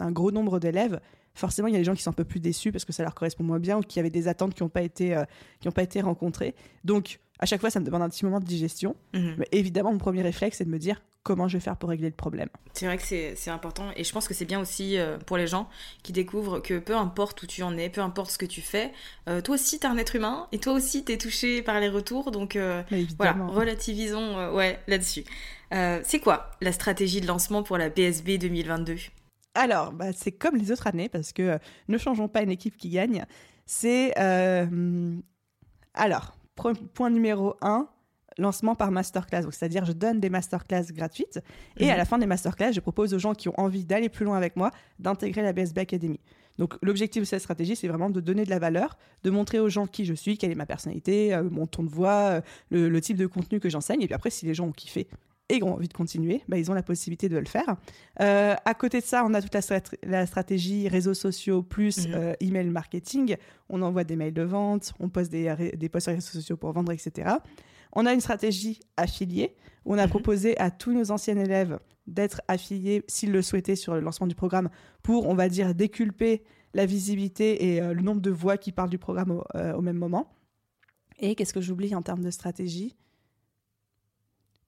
un 0.00 0.12
gros 0.12 0.30
nombre 0.30 0.58
d'élèves, 0.58 1.00
forcément, 1.34 1.68
il 1.68 1.72
y 1.72 1.76
a 1.76 1.78
des 1.78 1.84
gens 1.84 1.94
qui 1.94 2.02
sont 2.02 2.10
un 2.10 2.14
peu 2.14 2.24
plus 2.24 2.40
déçus 2.40 2.72
parce 2.72 2.84
que 2.84 2.92
ça 2.92 3.02
leur 3.02 3.14
correspond 3.14 3.44
moins 3.44 3.58
bien 3.58 3.78
ou 3.78 3.80
qui 3.80 4.00
avaient 4.00 4.10
des 4.10 4.28
attentes 4.28 4.54
qui 4.54 4.62
n'ont 4.62 4.68
pas, 4.68 4.82
été, 4.82 5.14
euh, 5.14 5.24
qui 5.60 5.68
pas 5.70 5.82
été 5.82 6.00
rencontrées. 6.00 6.54
Donc, 6.84 7.20
à 7.38 7.46
chaque 7.46 7.60
fois, 7.60 7.70
ça 7.70 7.80
me 7.80 7.84
demande 7.84 8.02
un 8.02 8.08
petit 8.08 8.24
moment 8.24 8.40
de 8.40 8.44
digestion. 8.44 8.96
Mhm. 9.14 9.36
Mais 9.38 9.48
évidemment, 9.52 9.92
mon 9.92 9.98
premier 9.98 10.22
réflexe, 10.22 10.58
c'est 10.58 10.64
de 10.64 10.70
me 10.70 10.78
dire 10.78 11.02
comment 11.22 11.48
je 11.48 11.56
vais 11.56 11.60
faire 11.60 11.76
pour 11.76 11.90
régler 11.90 12.08
le 12.08 12.14
problème. 12.14 12.48
C'est 12.72 12.86
vrai 12.86 12.98
que 12.98 13.02
c'est 13.02 13.50
important 13.50 13.90
et 13.96 14.04
je 14.04 14.12
pense 14.12 14.28
que 14.28 14.34
c'est 14.34 14.44
bien 14.44 14.60
aussi 14.60 14.96
euh, 14.96 15.18
pour 15.18 15.36
les 15.36 15.48
gens 15.48 15.68
qui 16.04 16.12
découvrent 16.12 16.60
que 16.60 16.78
peu 16.78 16.96
importe 16.96 17.42
où 17.42 17.46
tu 17.48 17.64
en 17.64 17.76
es, 17.76 17.90
peu 17.90 18.00
importe 18.00 18.30
ce 18.30 18.38
que 18.38 18.46
tu 18.46 18.60
fais, 18.60 18.92
euh, 19.28 19.40
toi 19.40 19.56
aussi 19.56 19.80
tu 19.80 19.86
es 19.86 19.90
un 19.90 19.96
être 19.96 20.14
humain 20.14 20.46
et 20.52 20.58
toi 20.58 20.72
aussi 20.72 21.04
tu 21.04 21.10
es 21.10 21.18
touché 21.18 21.62
par 21.62 21.80
les 21.80 21.88
retours. 21.88 22.30
Donc 22.30 22.56
voilà, 23.16 23.32
relativisons 23.48 24.54
ouais, 24.54 24.78
là-dessus. 24.86 25.24
c'est 25.72 26.20
quoi 26.20 26.52
la 26.60 26.70
stratégie 26.70 27.20
de 27.20 27.26
lancement 27.26 27.64
pour 27.64 27.76
la 27.76 27.88
BSB 27.88 28.38
2022 28.38 28.96
alors, 29.56 29.92
bah, 29.92 30.12
c'est 30.12 30.32
comme 30.32 30.56
les 30.56 30.70
autres 30.70 30.86
années, 30.86 31.08
parce 31.08 31.32
que 31.32 31.42
euh, 31.42 31.58
ne 31.88 31.96
changeons 31.98 32.28
pas 32.28 32.42
une 32.42 32.50
équipe 32.50 32.76
qui 32.76 32.90
gagne. 32.90 33.24
C'est. 33.64 34.12
Euh, 34.18 35.16
alors, 35.94 36.36
point 36.56 37.10
numéro 37.10 37.54
1, 37.60 37.88
lancement 38.38 38.74
par 38.74 38.90
masterclass. 38.90 39.42
C'est-à-dire, 39.50 39.84
je 39.84 39.92
donne 39.92 40.20
des 40.20 40.30
masterclass 40.30 40.86
gratuites. 40.90 41.40
Et 41.78 41.88
à 41.88 41.92
mhm. 41.92 41.98
la 41.98 42.04
fin 42.04 42.18
des 42.18 42.26
masterclass, 42.26 42.72
je 42.72 42.80
propose 42.80 43.14
aux 43.14 43.18
gens 43.18 43.34
qui 43.34 43.48
ont 43.48 43.58
envie 43.58 43.84
d'aller 43.84 44.08
plus 44.08 44.24
loin 44.24 44.36
avec 44.36 44.56
moi 44.56 44.70
d'intégrer 44.98 45.42
la 45.42 45.52
BSB 45.52 45.78
Academy. 45.78 46.20
Donc, 46.58 46.74
l'objectif 46.82 47.20
de 47.20 47.26
cette 47.26 47.40
stratégie, 47.40 47.76
c'est 47.76 47.88
vraiment 47.88 48.08
de 48.08 48.20
donner 48.20 48.44
de 48.44 48.50
la 48.50 48.58
valeur, 48.58 48.96
de 49.24 49.30
montrer 49.30 49.58
aux 49.58 49.68
gens 49.68 49.86
qui 49.86 50.06
je 50.06 50.14
suis, 50.14 50.38
quelle 50.38 50.50
est 50.50 50.56
ma 50.56 50.64
personnalité, 50.64 51.34
euh, 51.34 51.44
mon 51.50 51.66
ton 51.66 51.82
de 51.82 51.90
voix, 51.90 52.40
le, 52.70 52.88
le, 52.88 53.00
type 53.02 53.18
de 53.18 53.26
contenu 53.26 53.60
que 53.60 53.68
j'enseigne. 53.68 54.00
Et 54.00 54.06
puis 54.06 54.14
après, 54.14 54.30
si 54.30 54.46
les 54.46 54.54
gens 54.54 54.66
ont 54.66 54.72
kiffé, 54.72 55.06
et 55.48 55.62
ont 55.62 55.74
envie 55.74 55.88
de 55.88 55.92
continuer, 55.92 56.42
bah, 56.48 56.58
ils 56.58 56.70
ont 56.70 56.74
la 56.74 56.82
possibilité 56.82 57.28
de 57.28 57.38
le 57.38 57.46
faire. 57.46 57.76
Euh, 58.20 58.54
à 58.64 58.74
côté 58.74 59.00
de 59.00 59.04
ça, 59.04 59.24
on 59.24 59.32
a 59.34 59.40
toute 59.40 59.56
la, 60.02 60.26
stratégie 60.26 60.88
réseaux 60.88 61.14
sociaux 61.14 61.62
plus 61.62 62.08
mhm. 62.08 62.14
euh, 62.14 62.32
email 62.40 62.68
marketing. 62.68 63.36
On 63.68 63.82
envoie 63.82 64.04
des 64.04 64.16
mails 64.16 64.34
de 64.34 64.42
vente, 64.42 64.92
on 64.98 65.08
poste 65.08 65.30
des, 65.30 65.72
des 65.76 65.88
posts 65.88 66.04
sur 66.04 66.10
les 66.10 66.16
réseaux 66.16 66.32
sociaux 66.32 66.56
pour 66.56 66.72
vendre, 66.72 66.92
etc. 66.92 67.30
On 67.92 68.06
a 68.06 68.12
une 68.12 68.20
stratégie 68.20 68.80
affiliée. 68.96 69.54
On 69.84 69.98
a 69.98 70.04
mhm. 70.04 70.10
proposé 70.10 70.58
à 70.58 70.70
tous 70.70 70.92
nos 70.92 71.10
anciens 71.10 71.36
élèves 71.36 71.78
d'être 72.06 72.40
affiliés, 72.48 73.04
s'ils 73.08 73.32
le 73.32 73.42
souhaitaient, 73.42 73.76
sur 73.76 73.94
le 73.94 74.00
lancement 74.00 74.26
du 74.26 74.34
programme 74.34 74.68
pour, 75.02 75.28
on 75.28 75.34
va 75.34 75.48
dire, 75.48 75.74
déculper 75.74 76.42
la 76.74 76.86
visibilité 76.86 77.72
et 77.72 77.80
euh, 77.80 77.94
le 77.94 78.02
nombre 78.02 78.20
de 78.20 78.30
voix 78.30 78.56
qui 78.56 78.72
parlent 78.72 78.90
du 78.90 78.98
programme 78.98 79.30
au, 79.30 79.44
au 79.54 79.80
même 79.80 79.96
moment. 79.96 80.32
Et 81.18 81.34
qu'est-ce 81.34 81.54
que 81.54 81.60
j'oublie 81.60 81.94
en 81.94 82.02
termes 82.02 82.22
de 82.22 82.30
stratégie? 82.30 82.94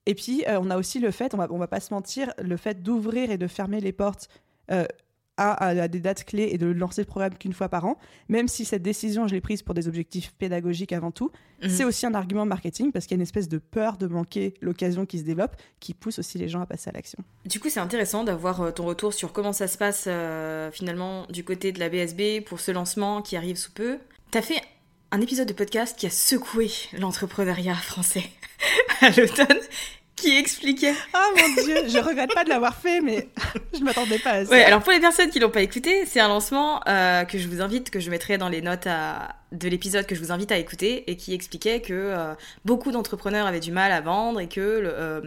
Et 0.09 0.15
puis, 0.15 0.43
euh, 0.49 0.59
on 0.59 0.71
a 0.71 0.79
aussi 0.79 1.01
le 1.01 1.11
fait, 1.11 1.35
on 1.35 1.37
va, 1.37 1.49
on 1.51 1.59
va 1.59 1.67
pas 1.67 1.81
se 1.81 1.93
mentir, 1.93 2.33
le 2.43 2.57
fait 2.57 2.83
d'ouvrir 2.83 3.31
et 3.31 3.37
de 3.37 3.47
fermer 3.47 3.79
les 3.79 3.93
portes 3.93 4.31
euh, 4.71 4.87
à, 5.37 5.87
des 5.87 6.01
dates 6.01 6.25
clés 6.25 6.49
et 6.51 6.57
de 6.57 6.67
lancer 6.67 7.03
le 7.03 7.07
programme 7.07 7.37
qu'une 7.37 7.53
fois 7.53 7.69
par 7.69 7.85
an, 7.85 7.99
même 8.31 8.49
si 8.49 8.65
cette 8.65 8.83
décision, 8.83 9.29
je 9.29 9.35
l'ai 9.35 9.43
prise 9.43 9.63
pour 9.63 9.75
des 9.75 9.87
objectifs 9.87 10.33
pédagogiques 10.33 10.95
avant 10.95 11.11
tout, 11.11 11.31
mhm. 11.63 11.69
c'est 11.69 11.85
aussi 11.85 12.07
un 12.07 12.15
argument 12.15 12.47
marketing 12.47 12.91
parce 12.91 13.05
qu'il 13.05 13.17
y 13.17 13.17
a 13.17 13.21
une 13.21 13.23
espèce 13.23 13.51
de 13.51 13.59
peur 13.59 13.99
de 13.99 14.07
manquer 14.07 14.55
l'occasion 14.63 15.05
qui 15.05 15.19
se 15.19 15.25
développe 15.25 15.55
qui 15.79 15.93
pousse 15.93 16.19
aussi 16.19 16.39
les 16.39 16.49
gens 16.49 16.63
à 16.63 16.67
passer 16.67 16.89
à 16.89 16.95
l'action. 16.95 17.19
Du 17.45 17.61
coup, 17.61 17.69
c'est 17.69 17.79
intéressant 17.79 18.25
d'avoir 18.25 18.63
euh, 18.63 18.71
ton 18.71 18.87
retour 18.87 19.13
sur 19.13 19.35
comment 19.35 19.53
ça 19.53 19.69
se 19.69 19.77
passe 19.77 20.09
finalement 20.73 21.27
du 21.27 21.45
côté 21.45 21.71
de 21.71 21.81
la 21.81 21.91
BSB 21.91 22.43
pour 22.47 22.61
ce 22.61 22.71
lancement 22.71 23.21
qui 23.21 23.37
arrive 23.37 23.57
sous 23.57 23.73
peu. 23.73 23.99
Tu 24.33 24.39
as 24.39 24.43
fait 24.43 24.63
un 25.11 25.21
épisode 25.21 25.49
de 25.49 25.53
podcast 25.53 25.99
qui 25.99 26.07
a 26.07 26.11
secoué 26.11 26.71
l'entrepreneuriat 26.95 27.75
français 27.75 28.25
à 29.03 29.11
l'automne 29.11 29.58
qui 30.21 30.37
expliquait. 30.37 30.95
Ah 31.13 31.27
mon 31.37 31.63
dieu, 31.63 31.89
je 31.89 31.99
regrette 31.99 32.33
pas 32.35 32.45
de 32.45 32.49
l'avoir 32.49 32.75
fait, 32.75 33.01
mais 33.01 33.29
je 33.79 33.83
m'attendais 33.83 34.19
pas 34.19 34.31
à 34.31 34.45
ça. 34.45 34.51
Ouais, 34.51 34.65
alors 34.65 34.83
pour 34.83 34.93
les 34.93 35.01
personnes 35.01 35.31
qui 35.31 35.39
l'ont 35.39 35.51
pas 35.51 35.63
écouté, 35.63 36.05
c'est 36.07 36.21
un 36.21 36.29
lancement 36.29 36.81
euh, 36.89 37.25
que 37.25 37.39
je 37.39 37.49
vous 37.49 37.61
invite, 37.61 37.91
que 37.91 38.01
je 38.01 38.11
mettrai 38.11 38.39
dans 38.39 38.49
les 38.49 38.63
notes 38.63 38.87
à, 38.87 39.37
de 39.53 39.69
l'épisode 39.69 40.07
que 40.07 40.15
je 40.15 40.21
vous 40.21 40.33
invite 40.33 40.53
à 40.53 40.59
écouter 40.59 41.11
et 41.11 41.17
qui 41.17 41.35
expliquait 41.35 41.81
que 41.81 41.93
euh, 41.95 42.35
beaucoup 42.65 42.91
d'entrepreneurs 42.91 43.47
avaient 43.47 43.61
du 43.61 43.73
mal 43.73 43.93
à 43.93 44.01
vendre 44.01 44.41
et 44.41 44.49
que 44.49 44.61
le, 44.61 44.93
euh, 44.93 45.21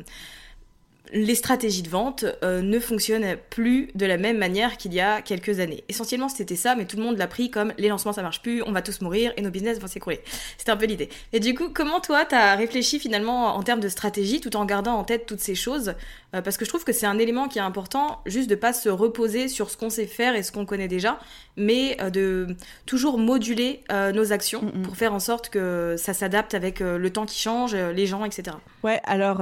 les 1.14 1.36
stratégies 1.36 1.82
de 1.82 1.90
vente 1.90 2.26
euh, 2.44 2.62
ne 2.62 2.80
fonctionnent 2.80 3.38
plus 3.50 3.90
de 3.96 4.06
la 4.06 4.18
même 4.18 4.38
manière 4.38 4.78
qu'il 4.78 4.94
y 4.94 5.00
a 5.00 5.22
quelques 5.22 5.60
années. 5.60 5.84
Essentiellement, 5.90 6.30
c'était 6.30 6.56
ça, 6.56 6.76
mais 6.76 6.86
tout 6.86 6.98
le 6.98 7.04
monde 7.04 7.18
l'a 7.18 7.28
pris 7.28 7.52
comme 7.52 7.74
les 7.78 7.90
lancements 7.90 8.14
ça 8.14 8.22
marche 8.22 8.42
plus, 8.42 8.64
on 8.64 8.72
va 8.72 8.82
tous 8.82 9.02
mourir 9.02 9.34
et 9.38 9.42
nos 9.42 9.50
business 9.50 9.80
vont 9.80 9.88
s'écrouler. 9.88 10.22
C'était 10.58 10.72
un 10.72 10.78
peu 10.78 10.86
l'idée. 10.86 11.10
Et 11.34 11.40
du 11.40 11.54
coup, 11.54 11.70
comment 11.74 12.00
toi, 12.00 12.26
t'as 12.26 12.56
réfléchi 12.56 13.00
finalement 13.00 13.56
en 13.56 13.64
termes 13.64 13.80
de 13.80 13.90
stratégie 13.90 14.40
tout 14.40 14.56
en 14.56 14.66
gardant 14.66 14.96
en 14.96 15.04
tête 15.04 15.26
toutes 15.26 15.42
ces 15.42 15.56
choses? 15.56 15.94
Euh, 16.36 16.42
Parce 16.42 16.58
que 16.58 16.66
je 16.66 16.70
trouve 16.70 16.84
que 16.84 16.94
c'est 16.94 17.06
un 17.06 17.20
élément 17.20 17.48
qui 17.48 17.60
est 17.60 17.62
important, 17.62 18.22
juste 18.26 18.50
de 18.50 18.56
pas 18.56 18.74
se 18.74 18.90
reposer 18.90 19.48
sur 19.48 19.70
ce 19.70 19.78
qu'on 19.78 19.90
sait 19.90 20.08
faire 20.08 20.36
et 20.36 20.44
ce 20.44 20.52
qu'on 20.52 20.66
connaît 20.66 20.88
déjà, 20.88 21.20
mais 21.58 21.98
euh, 22.02 22.10
de 22.10 22.48
toujours 22.86 23.18
moduler 23.18 23.84
nos 24.14 24.32
actions 24.32 24.62
mm, 24.62 24.82
pour 24.84 24.96
faire 24.96 25.14
en 25.14 25.20
sorte 25.20 25.50
que 25.50 25.96
ça 25.98 26.14
s'adapte 26.14 26.54
avec 26.54 26.80
le 26.80 27.10
temps 27.10 27.26
qui 27.26 27.40
change, 27.40 27.76
les 27.76 28.06
gens, 28.06 28.26
etc. 28.26 28.56
Ouais, 28.84 29.02
alors 29.04 29.42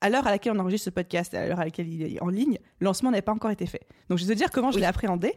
à 0.00 0.08
l'heure 0.08 0.26
à 0.26 0.30
laquelle 0.30 0.52
on 0.56 0.58
enregistre 0.58 0.86
ce 0.86 0.90
podcast, 0.90 1.34
à 1.34 1.46
l'heure 1.46 1.60
à 1.60 1.64
laquelle 1.64 1.88
il 1.88 2.02
est 2.02 2.22
en 2.22 2.28
ligne, 2.28 2.58
le 2.80 2.84
lancement 2.84 3.10
n'a 3.10 3.22
pas 3.22 3.32
encore 3.32 3.50
été 3.50 3.66
fait. 3.66 3.82
Donc 4.08 4.18
je 4.18 4.24
vais 4.24 4.34
te 4.34 4.38
dire 4.38 4.50
comment 4.50 4.70
je 4.70 4.78
l'ai 4.78 4.86
appréhendé. 4.86 5.34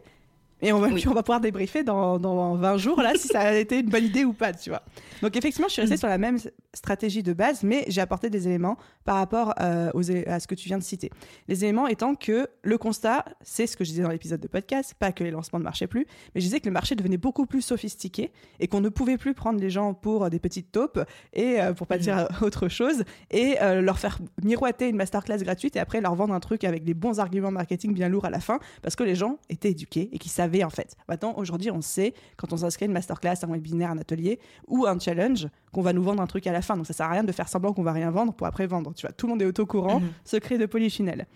Et 0.64 0.72
on 0.72 0.80
va, 0.80 0.88
on 1.06 1.12
va 1.12 1.22
pouvoir 1.22 1.40
débriefer 1.40 1.84
dans, 1.84 2.18
dans, 2.18 2.56
20 2.56 2.78
jours, 2.78 3.00
là, 3.02 3.12
si 3.16 3.28
ça 3.28 3.40
a 3.40 3.54
été 3.54 3.80
une 3.80 3.90
bonne 3.90 4.04
idée 4.04 4.24
ou 4.24 4.32
pas, 4.32 4.52
tu 4.52 4.70
vois. 4.70 4.82
Donc, 5.22 5.36
effectivement, 5.36 5.68
je 5.68 5.74
suis 5.74 5.82
restée 5.82 5.96
mm. 5.96 5.98
sur 5.98 6.08
la 6.08 6.18
même 6.18 6.38
stratégie 6.72 7.22
de 7.22 7.32
base, 7.32 7.62
mais 7.62 7.84
j'ai 7.88 8.00
apporté 8.00 8.30
des 8.30 8.48
éléments 8.48 8.76
par 9.04 9.16
rapport 9.16 9.54
euh, 9.60 9.90
aux, 9.94 10.10
à 10.10 10.40
ce 10.40 10.46
que 10.46 10.54
tu 10.54 10.68
viens 10.68 10.78
de 10.78 10.82
citer. 10.82 11.10
Les 11.48 11.64
éléments 11.64 11.86
étant 11.86 12.14
que 12.14 12.48
le 12.62 12.78
constat, 12.78 13.24
c'est 13.42 13.66
ce 13.66 13.76
que 13.76 13.84
je 13.84 13.90
disais 13.90 14.02
dans 14.02 14.08
l'épisode 14.08 14.40
de 14.40 14.48
podcast, 14.48 14.94
pas 14.98 15.12
que 15.12 15.22
les 15.22 15.30
lancements 15.30 15.58
ne 15.58 15.64
marchaient 15.64 15.86
plus, 15.86 16.06
mais 16.34 16.40
je 16.40 16.46
disais 16.46 16.60
que 16.60 16.66
le 16.66 16.72
marché 16.72 16.94
devenait 16.94 17.18
beaucoup 17.18 17.46
plus 17.46 17.62
sophistiqué 17.62 18.32
et 18.58 18.66
qu'on 18.66 18.80
ne 18.80 18.88
pouvait 18.88 19.18
plus 19.18 19.34
prendre 19.34 19.60
les 19.60 19.70
gens 19.70 19.92
pour 19.92 20.30
des 20.30 20.38
petites 20.38 20.72
taupes 20.72 21.00
et, 21.34 21.60
euh, 21.60 21.74
pour 21.74 21.86
pas 21.86 21.98
dire 21.98 22.26
mm. 22.40 22.44
autre 22.44 22.68
chose, 22.68 23.04
et 23.30 23.56
euh, 23.60 23.82
leur 23.82 23.98
faire 23.98 24.18
miroiter 24.42 24.88
une 24.88 24.96
masterclass 24.96 25.38
gratuite 25.38 25.76
et 25.76 25.78
après 25.78 26.00
leur 26.00 26.14
vendre 26.14 26.32
un 26.32 26.40
truc 26.40 26.64
avec 26.64 26.84
des 26.84 26.94
bons 26.94 27.20
arguments 27.20 27.50
marketing 27.50 27.92
bien 27.92 28.08
lourds 28.08 28.24
à 28.24 28.30
la 28.30 28.40
fin, 28.40 28.58
parce 28.82 28.96
que 28.96 29.04
les 29.04 29.14
gens 29.14 29.38
étaient 29.50 29.70
éduqués 29.70 30.08
et 30.12 30.18
qui 30.18 30.28
savaient 30.28 30.53
en 30.62 30.70
fait. 30.70 30.96
Maintenant, 31.08 31.34
aujourd'hui, 31.36 31.70
on 31.70 31.80
sait 31.80 32.14
quand 32.36 32.52
on 32.52 32.58
s'inscrit 32.58 32.86
une 32.86 32.92
masterclass, 32.92 33.36
un 33.42 33.48
webinaire, 33.48 33.90
un 33.90 33.98
atelier 33.98 34.38
ou 34.68 34.86
un 34.86 34.98
challenge 34.98 35.48
qu'on 35.72 35.82
va 35.82 35.92
nous 35.92 36.02
vendre 36.02 36.22
un 36.22 36.26
truc 36.26 36.46
à 36.46 36.52
la 36.52 36.62
fin. 36.62 36.76
Donc 36.76 36.86
ça 36.86 36.92
sert 36.92 37.06
à 37.06 37.10
rien 37.10 37.24
de 37.24 37.32
faire 37.32 37.48
semblant 37.48 37.72
qu'on 37.72 37.82
va 37.82 37.92
rien 37.92 38.10
vendre 38.10 38.32
pour 38.34 38.46
après 38.46 38.66
vendre. 38.66 38.92
Tu 38.94 39.06
vois, 39.06 39.12
tout 39.12 39.26
le 39.26 39.30
monde 39.30 39.42
est 39.42 39.58
au 39.58 39.66
courant, 39.66 40.00
mhm. 40.00 40.10
secret 40.24 40.58
de 40.58 40.66
polychinelle. 40.66 41.26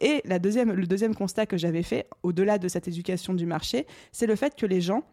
Et 0.00 0.20
la 0.24 0.38
deuxième, 0.38 0.72
le 0.72 0.86
deuxième 0.86 1.14
constat 1.14 1.46
que 1.46 1.56
j'avais 1.56 1.82
fait, 1.82 2.06
au-delà 2.22 2.58
de 2.58 2.68
cette 2.68 2.86
éducation 2.88 3.32
du 3.32 3.46
marché, 3.46 3.86
c'est 4.12 4.26
le 4.26 4.36
fait 4.36 4.54
que 4.54 4.66
les 4.66 4.80
gens 4.80 5.04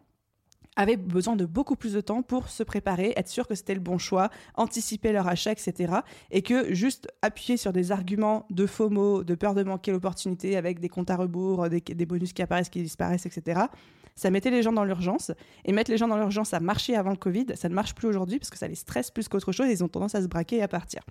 avaient 0.76 0.96
besoin 0.96 1.36
de 1.36 1.44
beaucoup 1.44 1.76
plus 1.76 1.92
de 1.92 2.00
temps 2.00 2.22
pour 2.22 2.48
se 2.48 2.62
préparer, 2.62 3.12
être 3.16 3.28
sûr 3.28 3.46
que 3.46 3.54
c'était 3.54 3.74
le 3.74 3.80
bon 3.80 3.98
choix, 3.98 4.30
anticiper 4.54 5.12
leur 5.12 5.28
achat, 5.28 5.52
etc. 5.52 5.94
Et 6.30 6.42
que 6.42 6.74
juste 6.74 7.08
appuyer 7.22 7.56
sur 7.56 7.72
des 7.72 7.92
arguments 7.92 8.46
de 8.50 8.66
mots, 8.88 9.24
de 9.24 9.34
peur 9.34 9.54
de 9.54 9.62
manquer 9.62 9.92
l'opportunité 9.92 10.56
avec 10.56 10.80
des 10.80 10.88
comptes 10.88 11.10
à 11.10 11.16
rebours, 11.16 11.68
des, 11.68 12.06
bonus 12.06 12.32
qui 12.32 12.42
apparaissent, 12.42 12.68
qui 12.68 12.82
disparaissent, 12.82 13.26
etc., 13.26 13.62
ça 14.14 14.30
mettait 14.30 14.50
les 14.50 14.62
gens 14.62 14.72
dans 14.72 14.84
l'urgence. 14.84 15.32
Et 15.64 15.72
mettre 15.72 15.90
les 15.90 15.96
gens 15.96 16.08
dans 16.08 16.16
l'urgence, 16.16 16.50
ça 16.50 16.60
marchait 16.60 16.94
avant 16.94 17.10
le 17.10 17.16
Covid, 17.16 17.46
ça 17.54 17.68
ne 17.68 17.74
marche 17.74 17.94
plus 17.94 18.08
aujourd'hui 18.08 18.38
parce 18.38 18.50
que 18.50 18.58
ça 18.58 18.68
les 18.68 18.74
stresse 18.74 19.10
plus 19.10 19.28
qu'autre 19.28 19.52
chose 19.52 19.68
et 19.68 19.72
ils 19.72 19.84
ont 19.84 19.88
tendance 19.88 20.14
à 20.14 20.22
se 20.22 20.28
braquer 20.28 20.56
et 20.56 20.62
à 20.62 20.68
partir. 20.68 21.02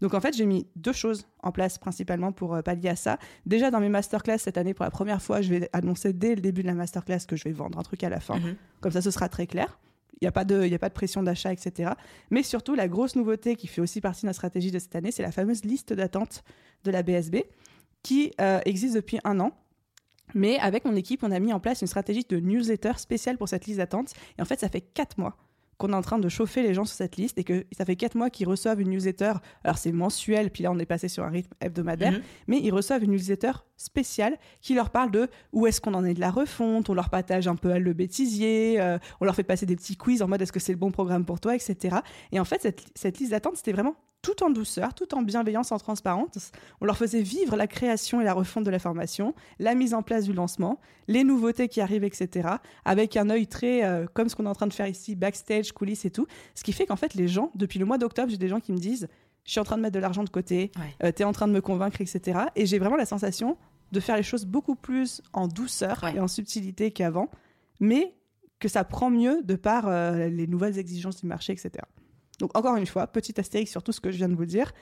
Donc 0.00 0.14
en 0.14 0.20
fait, 0.20 0.36
j'ai 0.36 0.46
mis 0.46 0.66
deux 0.76 0.92
choses 0.92 1.26
en 1.42 1.52
place 1.52 1.78
principalement 1.78 2.32
pour 2.32 2.54
euh, 2.54 2.62
pallier 2.62 2.88
à 2.88 2.96
ça. 2.96 3.18
Déjà, 3.46 3.70
dans 3.70 3.80
mes 3.80 3.88
masterclass 3.88 4.38
cette 4.38 4.58
année, 4.58 4.74
pour 4.74 4.84
la 4.84 4.90
première 4.90 5.22
fois, 5.22 5.40
je 5.40 5.50
vais 5.50 5.70
annoncer 5.72 6.12
dès 6.12 6.34
le 6.34 6.40
début 6.40 6.62
de 6.62 6.68
la 6.68 6.74
masterclass 6.74 7.20
que 7.26 7.36
je 7.36 7.44
vais 7.44 7.52
vendre 7.52 7.78
un 7.78 7.82
truc 7.82 8.04
à 8.04 8.08
la 8.08 8.20
fin. 8.20 8.38
Mhm. 8.38 8.56
Comme 8.80 8.92
ça, 8.92 9.02
ce 9.02 9.10
sera 9.10 9.28
très 9.28 9.46
clair. 9.46 9.78
Il 10.20 10.24
n'y 10.24 10.28
a, 10.28 10.32
pas 10.32 10.44
de, 10.44 10.72
a 10.72 10.78
pas 10.78 10.88
de 10.88 10.94
pression 10.94 11.20
d'achat, 11.24 11.52
etc. 11.52 11.90
Mais 12.30 12.44
surtout, 12.44 12.76
la 12.76 12.86
grosse 12.86 13.16
nouveauté 13.16 13.56
qui 13.56 13.66
fait 13.66 13.80
aussi 13.80 14.00
partie 14.00 14.22
de 14.22 14.28
la 14.28 14.32
stratégie 14.32 14.70
de 14.70 14.78
cette 14.78 14.94
année, 14.94 15.10
c'est 15.10 15.22
la 15.22 15.32
fameuse 15.32 15.64
liste 15.64 15.92
d'attente 15.92 16.44
de 16.84 16.92
la 16.92 17.02
BSB 17.02 17.38
qui 18.04 18.32
euh, 18.40 18.60
existe 18.64 18.94
depuis 18.94 19.18
un 19.24 19.40
an. 19.40 19.50
Mais 20.34 20.58
avec 20.58 20.84
mon 20.84 20.96
équipe, 20.96 21.22
on 21.22 21.30
a 21.30 21.38
mis 21.38 21.52
en 21.52 21.60
place 21.60 21.80
une 21.80 21.86
stratégie 21.86 22.24
de 22.28 22.38
newsletter 22.38 22.92
spéciale 22.96 23.38
pour 23.38 23.48
cette 23.48 23.66
liste 23.66 23.78
d'attente. 23.78 24.12
Et 24.38 24.42
en 24.42 24.44
fait, 24.44 24.60
ça 24.60 24.68
fait 24.68 24.80
quatre 24.80 25.18
mois 25.18 25.36
qu'on 25.82 25.92
est 25.92 25.96
en 25.96 26.02
train 26.02 26.20
de 26.20 26.28
chauffer 26.28 26.62
les 26.62 26.74
gens 26.74 26.84
sur 26.84 26.96
cette 26.96 27.16
liste 27.16 27.38
et 27.38 27.44
que 27.44 27.66
ça 27.76 27.84
fait 27.84 27.96
quatre 27.96 28.14
mois 28.14 28.30
qu'ils 28.30 28.46
reçoivent 28.46 28.80
une 28.80 28.90
newsletter. 28.90 29.32
Alors 29.64 29.78
c'est 29.78 29.90
mensuel, 29.90 30.50
puis 30.50 30.62
là 30.62 30.70
on 30.70 30.78
est 30.78 30.86
passé 30.86 31.08
sur 31.08 31.24
un 31.24 31.28
rythme 31.28 31.52
hebdomadaire, 31.60 32.12
mhm. 32.12 32.22
mais 32.46 32.60
ils 32.60 32.70
reçoivent 32.70 33.02
une 33.02 33.10
newsletter 33.10 33.52
spéciale 33.76 34.38
qui 34.60 34.74
leur 34.74 34.90
parle 34.90 35.10
de 35.10 35.28
où 35.52 35.66
est-ce 35.66 35.80
qu'on 35.80 35.94
en 35.94 36.04
est 36.04 36.14
de 36.14 36.20
la 36.20 36.30
refonte, 36.30 36.88
on 36.88 36.94
leur 36.94 37.10
partage 37.10 37.48
un 37.48 37.56
peu 37.56 37.76
le 37.78 37.92
bêtisier, 37.94 38.80
euh, 38.80 38.98
on 39.20 39.24
leur 39.24 39.34
fait 39.34 39.42
passer 39.42 39.66
des 39.66 39.74
petits 39.74 39.96
quiz 39.96 40.22
en 40.22 40.28
mode 40.28 40.40
est-ce 40.42 40.52
que 40.52 40.60
c'est 40.60 40.72
le 40.72 40.78
bon 40.78 40.92
programme 40.92 41.24
pour 41.24 41.40
toi, 41.40 41.56
etc. 41.56 41.96
Et 42.30 42.38
en 42.38 42.44
fait, 42.44 42.62
cette, 42.62 42.84
cette 42.94 43.18
liste 43.18 43.32
d'attente, 43.32 43.56
c'était 43.56 43.72
vraiment 43.72 43.96
tout 44.22 44.44
en 44.44 44.50
douceur, 44.50 44.94
tout 44.94 45.14
en 45.14 45.22
bienveillance, 45.22 45.72
en 45.72 45.78
transparence. 45.78 46.52
On 46.80 46.86
leur 46.86 46.96
faisait 46.96 47.22
vivre 47.22 47.56
la 47.56 47.66
création 47.66 48.20
et 48.20 48.24
la 48.24 48.32
refonte 48.32 48.64
de 48.64 48.70
la 48.70 48.78
formation, 48.78 49.34
la 49.58 49.74
mise 49.74 49.94
en 49.94 50.02
place 50.02 50.24
du 50.24 50.32
lancement, 50.32 50.80
les 51.08 51.24
nouveautés 51.24 51.68
qui 51.68 51.80
arrivent, 51.80 52.04
etc. 52.04 52.48
Avec 52.84 53.16
un 53.16 53.28
œil 53.30 53.48
très, 53.48 53.84
euh, 53.84 54.06
comme 54.14 54.28
ce 54.28 54.36
qu'on 54.36 54.46
est 54.46 54.48
en 54.48 54.54
train 54.54 54.68
de 54.68 54.72
faire 54.72 54.86
ici, 54.86 55.16
backstage, 55.16 55.72
coulisses 55.72 56.04
et 56.04 56.10
tout. 56.10 56.26
Ce 56.54 56.62
qui 56.62 56.72
fait 56.72 56.86
qu'en 56.86 56.96
fait, 56.96 57.14
les 57.14 57.26
gens, 57.26 57.50
depuis 57.56 57.80
le 57.80 57.84
mois 57.84 57.98
d'octobre, 57.98 58.30
j'ai 58.30 58.38
des 58.38 58.48
gens 58.48 58.60
qui 58.60 58.72
me 58.72 58.78
disent, 58.78 59.08
je 59.44 59.50
suis 59.50 59.60
en 59.60 59.64
train 59.64 59.76
de 59.76 59.82
mettre 59.82 59.94
de 59.94 60.00
l'argent 60.00 60.22
de 60.22 60.30
côté, 60.30 60.70
euh, 61.02 61.10
tu 61.14 61.22
es 61.22 61.24
en 61.24 61.32
train 61.32 61.48
de 61.48 61.52
me 61.52 61.60
convaincre, 61.60 62.00
etc. 62.00 62.38
Et 62.54 62.64
j'ai 62.64 62.78
vraiment 62.78 62.96
la 62.96 63.06
sensation 63.06 63.56
de 63.90 64.00
faire 64.00 64.16
les 64.16 64.22
choses 64.22 64.46
beaucoup 64.46 64.76
plus 64.76 65.20
en 65.32 65.48
douceur 65.48 66.04
et 66.14 66.20
en 66.20 66.28
subtilité 66.28 66.92
qu'avant, 66.92 67.28
mais 67.80 68.14
que 68.60 68.68
ça 68.68 68.84
prend 68.84 69.10
mieux 69.10 69.42
de 69.42 69.56
par 69.56 69.88
euh, 69.88 70.28
les 70.28 70.46
nouvelles 70.46 70.78
exigences 70.78 71.20
du 71.20 71.26
marché, 71.26 71.52
etc. 71.52 71.84
Donc 72.38 72.56
encore 72.56 72.76
une 72.76 72.86
fois, 72.86 73.06
petit 73.06 73.38
astérix 73.38 73.70
sur 73.70 73.82
tout 73.82 73.92
ce 73.92 74.00
que 74.00 74.10
je 74.10 74.16
viens 74.16 74.28
de 74.28 74.34
vous 74.34 74.46
dire. 74.46 74.72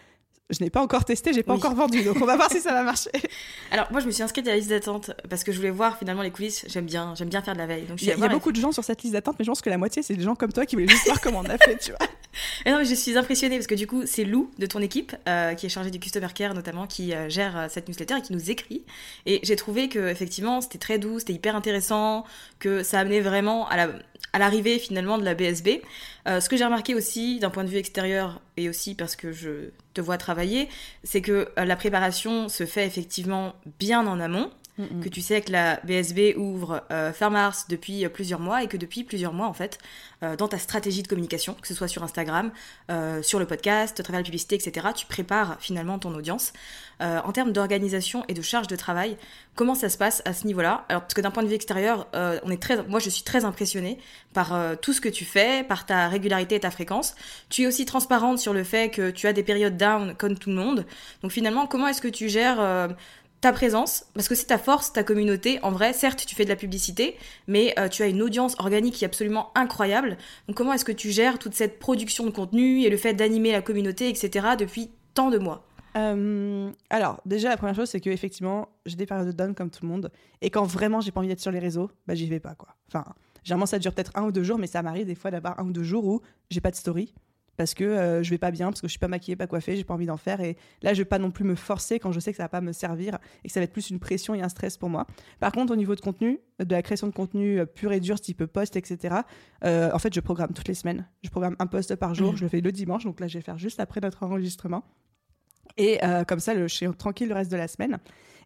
Je 0.51 0.65
n'ai 0.65 0.71
pas 0.71 0.83
encore 0.83 1.05
testé, 1.05 1.33
j'ai 1.33 1.45
pas 1.45 1.55
encore 1.55 1.75
vendu, 1.75 2.03
donc 2.03 2.17
on 2.21 2.27
va 2.27 2.35
voir 2.35 2.51
si 2.51 2.61
ça 2.61 2.73
va 2.73 2.83
marcher. 2.83 3.11
Alors 3.71 3.87
moi, 3.93 4.01
je 4.01 4.07
me 4.07 4.11
suis 4.11 4.23
inscrite 4.23 4.49
à 4.49 4.51
la 4.51 4.57
liste 4.57 4.71
d'attente 4.71 5.13
parce 5.29 5.45
que 5.45 5.53
je 5.53 5.59
voulais 5.59 5.71
voir 5.71 5.97
finalement 5.97 6.23
les 6.23 6.33
coulisses. 6.33 6.65
J'aime 6.67 6.87
bien, 6.87 7.15
j'aime 7.15 7.29
bien 7.29 7.41
faire 7.41 7.55
de 7.55 7.59
la 7.59 7.67
veille. 7.67 7.87
Donc 7.87 8.03
il 8.03 8.09
y 8.09 8.13
a, 8.13 8.29
beaucoup 8.29 8.51
de 8.51 8.61
gens 8.61 8.73
sur 8.73 8.83
cette 8.83 9.03
liste 9.03 9.13
d'attente, 9.13 9.37
mais 9.39 9.45
je 9.45 9.51
pense 9.51 9.63
que 9.63 9.71
la 9.71 9.79
moitié 9.79 10.03
c'est 10.03 10.17
des 10.17 10.25
gens 10.25 10.35
comme 10.35 10.53
toi 10.53 10.67
qui 10.67 10.75
voulaient 10.75 10.89
juste 10.89 11.07
voir 11.07 11.21
comment 11.21 11.41
on 11.41 11.45
a 11.45 11.57
fait, 11.57 11.77
tu 11.79 11.93
vois. 11.93 12.01
Non, 12.67 12.79
mais 12.79 12.85
je 12.85 12.95
suis 12.95 13.17
impressionnée 13.17 13.57
parce 13.57 13.67
que 13.67 13.75
du 13.75 13.87
coup, 13.87 14.03
c'est 14.07 14.25
Lou 14.25 14.51
de 14.59 14.67
ton 14.67 14.81
équipe 14.81 15.15
euh, 15.29 15.55
qui 15.55 15.67
est 15.67 15.69
chargée 15.69 15.91
du 15.91 15.99
customer 15.99 16.29
care 16.35 16.55
notamment, 16.55 16.87
qui 16.87 17.15
euh, 17.15 17.29
gère 17.29 17.57
euh, 17.57 17.67
cette 17.69 17.89
newsletter 17.89 18.19
et 18.19 18.23
qui 18.23 18.33
nous 18.33 18.51
écrit. 18.51 18.83
Et 19.27 19.41
j'ai 19.43 19.57
trouvé 19.57 19.89
que 19.89 20.09
effectivement, 20.09 20.61
c'était 20.61 20.79
très 20.79 20.99
doux, 20.99 21.19
c'était 21.19 21.33
hyper 21.33 21.57
intéressant, 21.57 22.25
que 22.59 22.83
ça 22.83 23.01
amenait 23.01 23.21
vraiment 23.21 23.69
à 23.69 23.77
la 23.77 23.89
à 24.33 24.39
l'arrivée 24.39 24.79
finalement 24.79 25.19
de 25.19 25.25
la 25.25 25.35
BSB. 25.35 25.83
Ce 26.25 26.49
que 26.49 26.57
j'ai 26.57 26.65
remarqué 26.65 26.95
aussi 26.95 27.41
d'un 27.41 27.51
point 27.51 27.65
de 27.65 27.69
vue 27.69 27.79
extérieur 27.79 28.41
et 28.57 28.69
aussi 28.69 28.95
parce 28.95 29.17
que 29.17 29.33
je 29.33 29.71
te 29.93 30.01
vois 30.01 30.19
travailler, 30.19 30.69
c'est 31.03 31.21
que 31.21 31.49
la 31.57 31.75
préparation 31.75 32.49
se 32.49 32.65
fait 32.65 32.87
effectivement 32.87 33.57
bien 33.81 34.07
en 34.07 34.21
amont 34.21 34.53
que 35.03 35.09
tu 35.09 35.21
sais 35.21 35.41
que 35.41 35.53
la 35.53 35.81
BSB 35.85 36.37
ouvre 36.37 36.83
euh, 36.91 37.13
fin 37.13 37.31
mars 37.31 37.67
depuis 37.69 38.05
euh, 38.05 38.09
plusieurs 38.09 38.41
mois 38.41 38.63
et 38.63 38.69
que 38.69 38.77
depuis 38.77 39.05
plusieurs 39.05 39.33
mois, 39.33 39.47
en 39.47 39.53
fait, 39.53 39.79
euh, 40.23 40.37
dans 40.37 40.49
ta 40.49 40.59
stratégie 40.59 41.03
de 41.03 41.09
communication, 41.09 41.55
que 41.61 41.69
ce 41.69 41.75
soit 41.75 41.89
sur 41.89 42.03
Instagram, 42.03 42.51
sur 43.23 43.39
le 43.39 43.47
podcast, 43.47 43.99
à 44.01 44.03
travers 44.03 44.21
la 44.21 44.25
publicité, 44.25 44.57
etc., 44.57 44.89
tu 44.95 45.07
prépares 45.07 45.57
finalement 45.61 45.99
ton 45.99 46.15
audience. 46.15 46.53
en 47.01 47.33
termes 47.33 47.53
d'organisation 47.53 48.25
et 48.29 48.35
de 48.35 48.43
charge 48.43 48.67
de 48.67 48.77
travail, 48.77 49.17
comment 49.55 49.75
ça 49.75 49.89
se 49.89 49.97
passe 49.97 50.23
à 50.25 50.35
ce 50.35 50.47
niveau-là? 50.47 50.85
Alors, 50.89 51.03
parce 51.03 51.15
que 51.15 51.21
d'un 51.21 51.31
point 51.31 51.43
de 51.43 51.49
vue 51.49 51.55
extérieur, 51.55 52.09
on 52.13 52.51
est 52.51 52.61
très, 52.61 52.83
moi, 52.85 52.99
je 52.99 53.09
suis 53.09 53.23
très 53.23 53.45
impressionnée 53.45 53.99
par 54.35 54.53
tout 54.83 54.93
ce 54.93 55.01
que 55.01 55.09
tu 55.09 55.25
fais, 55.25 55.65
par 55.65 55.87
ta 55.87 56.09
régularité 56.09 56.57
et 56.57 56.61
ta 56.61 56.71
fréquence. 56.71 57.15
Tu 57.49 57.63
es 57.63 57.67
aussi 57.67 57.87
transparente 57.87 58.39
sur 58.39 58.53
le 58.53 58.65
fait 58.65 58.91
que 58.91 59.11
tu 59.11 59.27
as 59.27 59.33
des 59.33 59.43
périodes 59.43 59.77
down 59.77 60.15
comme 60.17 60.37
tout 60.37 60.51
le 60.51 60.57
monde. 60.57 60.85
Donc, 61.23 61.33
finalement, 61.33 61.67
comment 61.67 61.89
est-ce 61.89 62.03
que 62.03 62.09
tu 62.09 62.29
gères 62.29 62.61
ta 63.41 63.53
présence, 63.53 64.05
parce 64.15 64.29
que 64.29 64.35
c'est 64.35 64.47
ta 64.47 64.59
force, 64.59 64.93
ta 64.93 65.03
communauté. 65.03 65.59
En 65.63 65.71
vrai, 65.71 65.93
certes, 65.93 66.25
tu 66.27 66.35
fais 66.35 66.45
de 66.45 66.51
la 66.51 66.57
publicité, 66.57 67.17
mais 67.47 67.75
euh, 67.79 67.89
tu 67.89 68.03
as 68.03 68.07
une 68.07 68.21
audience 68.23 68.55
organique 68.59 68.95
qui 68.95 69.05
est 69.05 69.07
absolument 69.07 69.51
incroyable. 69.55 70.19
Donc 70.47 70.57
comment 70.57 70.73
est-ce 70.73 70.85
que 70.85 70.93
tu 70.93 71.11
gères 71.11 71.39
toute 71.39 71.55
cette 71.55 71.79
production 71.79 72.27
de 72.27 72.31
contenu 72.31 72.83
et 72.83 72.91
le 72.91 72.97
fait 72.97 73.15
d'animer 73.15 73.53
la 73.53 73.63
communauté, 73.63 74.09
etc., 74.09 74.49
depuis 74.59 74.91
tant 75.15 75.31
de 75.31 75.39
mois? 75.39 75.67
Euh, 75.97 76.71
alors, 76.91 77.21
déjà, 77.25 77.49
la 77.49 77.57
première 77.57 77.75
chose, 77.75 77.89
c'est 77.89 78.01
que 78.01 78.11
effectivement, 78.11 78.69
j'ai 78.87 78.97
des 78.97 79.07
périodes 79.07 79.27
de 79.27 79.33
down 79.33 79.55
comme 79.55 79.71
tout 79.71 79.83
le 79.83 79.89
monde. 79.89 80.11
Et 80.43 80.51
quand 80.51 80.65
vraiment 80.65 81.01
j'ai 81.01 81.11
pas 81.11 81.21
envie 81.21 81.29
d'être 81.29 81.41
sur 81.41 81.51
les 81.51 81.59
réseaux, 81.59 81.91
bah 82.07 82.15
j'y 82.15 82.27
vais 82.27 82.41
pas, 82.41 82.55
quoi. 82.55 82.77
Enfin, 82.89 83.05
généralement, 83.43 83.67
ça 83.67 83.79
dure 83.79 83.95
peut-être 83.95 84.13
un 84.15 84.25
ou 84.25 84.33
deux 84.33 84.45
jours, 84.45 84.59
mais 84.59 84.67
ça 84.67 84.83
m'arrive 84.83 85.07
des 85.07 85.15
fois 85.15 85.31
d'avoir 85.31 85.59
un 85.59 85.65
ou 85.65 85.73
deux 85.73 85.83
jours 85.83 86.05
où 86.05 86.21
j'ai 86.51 86.61
pas 86.61 86.71
de 86.71 86.77
story 86.77 87.15
parce 87.61 87.75
que 87.75 87.85
euh, 87.85 88.23
je 88.23 88.31
vais 88.31 88.39
pas 88.39 88.51
bien, 88.51 88.69
parce 88.69 88.81
que 88.81 88.87
je 88.87 88.93
suis 88.93 88.99
pas 88.99 89.07
maquillée, 89.07 89.37
pas 89.37 89.47
coiffée, 89.47 89.77
j'ai 89.77 89.85
pas 89.85 89.93
envie 89.93 90.07
d'en 90.07 90.17
faire. 90.17 90.41
Et 90.41 90.57
là, 90.81 90.95
je 90.95 91.03
vais 91.03 91.05
pas 91.05 91.19
non 91.19 91.31
plus 91.31 91.45
me 91.45 91.55
forcer 91.55 91.99
quand 91.99 92.11
je 92.11 92.19
sais 92.19 92.31
que 92.31 92.39
ça 92.39 92.45
va 92.45 92.49
pas 92.49 92.63
me 92.63 92.73
servir 92.73 93.19
et 93.45 93.49
que 93.49 93.53
ça 93.53 93.61
va 93.61 93.65
être 93.65 93.73
plus 93.75 93.91
une 93.91 93.99
pression 93.99 94.35
et 94.35 94.41
un 94.41 94.49
stress 94.49 94.79
pour 94.79 94.89
moi. 94.89 95.07
Par 95.41 95.53
contre, 95.53 95.71
au 95.71 95.77
niveau 95.77 95.95
de 95.95 96.01
contenu, 96.01 96.41
de 96.59 96.75
la 96.75 96.81
création 96.81 97.07
de 97.07 97.13
contenu 97.13 97.61
euh, 97.61 97.67
pur 97.67 97.93
et 97.93 98.01
dur, 98.01 98.19
type 98.19 98.47
post, 98.47 98.77
etc., 98.77 99.15
euh, 99.67 99.91
en 99.93 99.99
fait, 99.99 100.15
je 100.15 100.21
programme 100.21 100.55
toutes 100.55 100.69
les 100.69 100.75
semaines. 100.75 101.07
Je 101.23 101.29
programme 101.29 101.55
un 101.59 101.67
post 101.67 101.95
par 101.97 102.15
jour, 102.15 102.33
mmh. 102.33 102.37
je 102.37 102.43
le 102.45 102.49
fais 102.49 102.63
le 102.63 102.73
dimanche, 102.73 103.05
donc 103.05 103.21
là, 103.21 103.29
je 103.29 103.37
vais 103.37 103.45
faire 103.45 103.59
juste 103.59 103.79
après 103.79 104.01
notre 104.01 104.23
enregistrement. 104.23 104.83
Et 105.77 106.01
comme 106.27 106.41
ça, 106.41 106.57
je 106.57 106.67
suis 106.67 106.87
tranquille 106.97 107.29
le 107.29 107.35
reste 107.35 107.51
de 107.51 107.57
la 107.57 107.69
semaine 107.69 107.99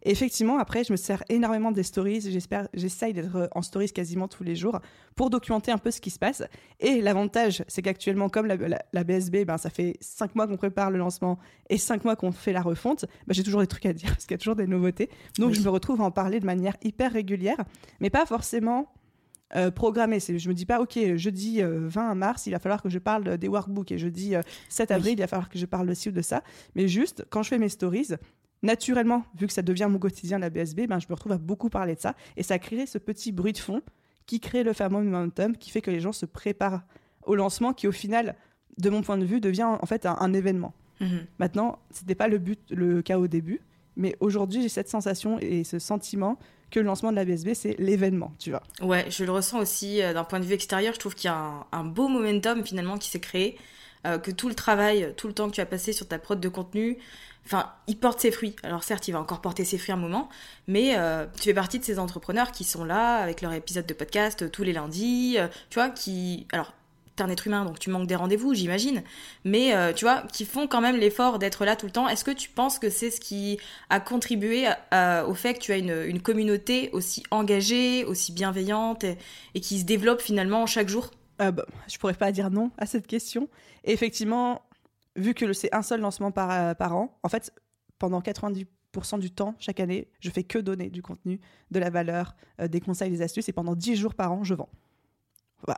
effectivement, 0.05 0.59
après, 0.59 0.83
je 0.83 0.93
me 0.93 0.97
sers 0.97 1.23
énormément 1.29 1.71
des 1.71 1.83
stories. 1.83 2.21
J'espère, 2.21 2.69
j'essaye 2.73 3.13
d'être 3.13 3.49
en 3.53 3.61
stories 3.61 3.91
quasiment 3.91 4.27
tous 4.27 4.43
les 4.43 4.55
jours 4.55 4.79
pour 5.15 5.29
documenter 5.29 5.71
un 5.71 5.77
peu 5.77 5.91
ce 5.91 5.99
qui 5.99 6.11
se 6.11 6.19
passe. 6.19 6.43
Et 6.79 7.01
l'avantage, 7.01 7.63
c'est 7.67 7.81
qu'actuellement, 7.81 8.29
comme 8.29 8.45
la, 8.45 9.03
BSB, 9.03 9.45
ben, 9.45 9.57
ça 9.57 9.69
fait 9.69 9.97
cinq 9.99 10.35
mois 10.35 10.47
qu'on 10.47 10.57
prépare 10.57 10.91
le 10.91 10.99
lancement 10.99 11.39
et 11.69 11.77
cinq 11.77 12.05
mois 12.05 12.15
qu'on 12.15 12.31
fait 12.31 12.53
la 12.53 12.61
refonte, 12.61 13.05
ben, 13.27 13.33
j'ai 13.33 13.43
toujours 13.43 13.61
des 13.61 13.67
trucs 13.67 13.85
à 13.87 13.93
dire 13.93 14.09
parce 14.13 14.25
qu'il 14.25 14.35
y 14.35 14.35
a 14.35 14.39
toujours 14.39 14.55
des 14.55 14.67
nouveautés. 14.67 15.09
Donc, 15.39 15.53
je 15.53 15.61
me 15.61 15.69
retrouve 15.69 16.01
à 16.01 16.05
en 16.05 16.11
parler 16.11 16.39
de 16.39 16.45
manière 16.45 16.77
hyper 16.83 17.11
régulière, 17.11 17.65
mais 17.99 18.09
pas 18.09 18.25
forcément 18.25 18.93
euh, 19.55 19.69
programmé. 19.69 20.19
Je 20.19 20.49
me 20.49 20.53
dis 20.53 20.65
pas, 20.65 20.81
ok, 20.81 20.97
jeudi 21.17 21.61
20 21.61 21.65
euh, 21.65 22.15
mars, 22.15 22.47
il 22.47 22.51
va 22.51 22.59
falloir 22.59 22.81
que 22.81 22.89
je 22.89 22.97
parle 22.97 23.37
des 23.37 23.47
workbooks 23.47 23.91
et 23.91 23.97
jeudi 23.99 24.33
7 24.69 24.89
euh, 24.89 24.95
avril, 24.95 25.13
il 25.13 25.19
va 25.19 25.27
falloir 25.27 25.49
que 25.49 25.59
je 25.59 25.67
parle 25.67 25.87
de 25.87 25.93
ci 25.93 26.09
ou 26.09 26.11
de 26.11 26.21
ça. 26.23 26.43
Mais 26.73 26.87
juste, 26.87 27.25
quand 27.29 27.43
je 27.43 27.49
fais 27.49 27.59
mes 27.59 27.69
stories, 27.69 28.07
naturellement, 28.63 29.23
vu 29.37 29.45
que 29.45 29.53
ça 29.53 29.61
devient 29.61 29.87
mon 29.87 29.99
quotidien, 29.99 30.39
la 30.39 30.49
BSB, 30.49 30.87
ben, 30.87 30.99
je 30.99 31.05
me 31.07 31.13
retrouve 31.13 31.31
à 31.31 31.37
beaucoup 31.37 31.69
parler 31.69 31.93
de 31.93 31.99
ça. 31.99 32.15
Et 32.37 32.43
ça 32.43 32.57
crée 32.57 32.87
ce 32.87 32.97
petit 32.97 33.31
bruit 33.31 33.53
de 33.53 33.59
fond 33.59 33.81
qui 34.25 34.39
crée 34.39 34.63
le 34.63 34.73
fameux 34.73 35.03
momentum, 35.03 35.55
qui 35.55 35.69
fait 35.69 35.81
que 35.81 35.91
les 35.91 35.99
gens 35.99 36.11
se 36.11 36.25
préparent 36.25 36.81
au 37.23 37.35
lancement, 37.35 37.71
qui 37.71 37.87
au 37.87 37.91
final, 37.91 38.35
de 38.79 38.89
mon 38.89 39.03
point 39.03 39.19
de 39.19 39.25
vue, 39.25 39.39
devient 39.39 39.63
en 39.63 39.85
fait 39.85 40.07
un, 40.07 40.33
événement. 40.33 40.73
Mhm. 41.01 41.25
Maintenant, 41.37 41.77
ce 41.91 42.01
n'était 42.01 42.15
pas 42.15 42.27
le 42.27 42.39
but, 42.39 42.59
le 42.71 43.03
cas 43.03 43.19
au 43.19 43.27
début, 43.27 43.61
mais 43.97 44.15
aujourd'hui, 44.19 44.61
j'ai 44.61 44.69
cette 44.69 44.89
sensation 44.89 45.39
et 45.39 45.63
ce 45.63 45.79
sentiment 45.79 46.37
que 46.71 46.79
le 46.79 46.85
lancement 46.85 47.11
de 47.11 47.15
la 47.15 47.25
BSB, 47.25 47.53
c'est 47.53 47.75
l'événement, 47.79 48.33
tu 48.39 48.49
vois. 48.49 48.63
Ouais, 48.81 49.05
je 49.09 49.23
le 49.23 49.31
ressens 49.31 49.59
aussi 49.59 50.01
euh, 50.01 50.13
d'un 50.13 50.23
point 50.23 50.39
de 50.39 50.45
vue 50.45 50.53
extérieur. 50.53 50.93
Je 50.93 50.99
trouve 50.99 51.15
qu'il 51.15 51.29
y 51.29 51.33
a 51.33 51.65
un, 51.71 51.83
beau 51.83 52.07
momentum 52.07 52.65
finalement 52.65 52.97
qui 52.97 53.09
s'est 53.09 53.19
créé, 53.19 53.57
euh, 54.05 54.17
que 54.17 54.31
tout 54.31 54.49
le 54.49 54.55
travail, 54.55 55.13
tout 55.15 55.27
le 55.27 55.33
temps 55.33 55.49
que 55.49 55.55
tu 55.55 55.61
as 55.61 55.65
passé 55.65 55.93
sur 55.93 56.07
ta 56.07 56.19
prod 56.19 56.39
de 56.39 56.49
contenu, 56.49 56.97
enfin, 57.45 57.71
il 57.87 57.97
porte 57.97 58.19
ses 58.19 58.31
fruits. 58.31 58.55
Alors 58.63 58.83
certes, 58.83 59.07
il 59.07 59.11
va 59.11 59.19
encore 59.19 59.41
porter 59.41 59.63
ses 59.63 59.77
fruits 59.77 59.93
un 59.93 59.97
moment, 59.97 60.29
mais 60.67 60.97
euh, 60.97 61.25
tu 61.37 61.43
fais 61.43 61.53
partie 61.53 61.79
de 61.79 61.85
ces 61.85 61.99
entrepreneurs 61.99 62.51
qui 62.51 62.63
sont 62.63 62.83
là 62.83 63.17
avec 63.17 63.41
leur 63.41 63.53
épisode 63.53 63.85
de 63.85 63.93
podcast 63.93 64.51
tous 64.51 64.63
les 64.63 64.73
lundis, 64.73 65.37
tu 65.69 65.75
vois, 65.75 65.89
qui, 65.89 66.47
alors, 66.51 66.73
t'es 67.15 67.23
un 67.23 67.29
être 67.29 67.47
humain, 67.47 67.65
donc 67.65 67.79
tu 67.79 67.89
manques 67.89 68.07
des 68.07 68.15
rendez-vous, 68.15 68.53
j'imagine, 68.53 69.03
mais 69.43 69.73
tu 69.93 70.05
vois, 70.05 70.23
qui 70.33 70.45
font 70.45 70.67
quand 70.67 70.81
même 70.81 70.97
l'effort 70.97 71.39
d'être 71.39 71.65
là 71.65 71.75
tout 71.75 71.85
le 71.85 71.91
temps. 71.91 72.07
Est-ce 72.07 72.23
que 72.23 72.31
tu 72.31 72.49
penses 72.49 72.79
que 72.79 72.89
c'est 72.89 73.11
ce 73.11 73.19
qui 73.19 73.57
a 73.89 73.99
contribué 73.99 74.67
au 74.91 75.33
fait 75.33 75.53
que 75.55 75.59
tu 75.59 75.71
as 75.71 75.77
une, 75.77 76.21
communauté 76.21 76.89
aussi 76.91 77.23
engagée, 77.31 78.03
aussi 78.05 78.31
bienveillante 78.31 79.05
et, 79.53 79.59
qui 79.61 79.79
se 79.79 79.85
développe 79.85 80.21
finalement 80.21 80.65
chaque 80.65 80.89
jour? 80.89 81.11
Bah, 81.39 81.53
Je 81.87 81.97
pourrais 81.97 82.13
pas 82.13 82.31
dire 82.31 82.51
non 82.51 82.71
à 82.77 82.85
cette 82.85 83.07
question. 83.07 83.49
Et 83.83 83.93
effectivement, 83.93 84.61
vu 85.15 85.33
que 85.33 85.53
c'est 85.53 85.73
un 85.73 85.81
seul 85.81 86.01
lancement 86.01 86.31
par, 86.31 86.51
euh, 86.51 86.73
an, 86.79 87.17
en 87.23 87.29
fait, 87.29 87.51
pendant 87.99 88.21
90% 88.21 89.19
du 89.19 89.31
temps, 89.31 89.55
chaque 89.59 89.79
année, 89.79 90.09
je 90.19 90.29
fais 90.29 90.43
que 90.43 90.59
donner 90.59 90.89
du 90.89 91.01
contenu, 91.01 91.39
de 91.71 91.79
la 91.79 91.89
valeur, 91.89 92.35
euh, 92.61 92.67
des 92.67 92.81
conseils, 92.81 93.11
des 93.11 93.21
astuces, 93.21 93.49
et 93.49 93.53
pendant 93.53 93.75
10 93.75 93.95
jours 93.95 94.13
par 94.13 94.31
an, 94.31 94.43
je 94.43 94.53
vends. 94.53 94.69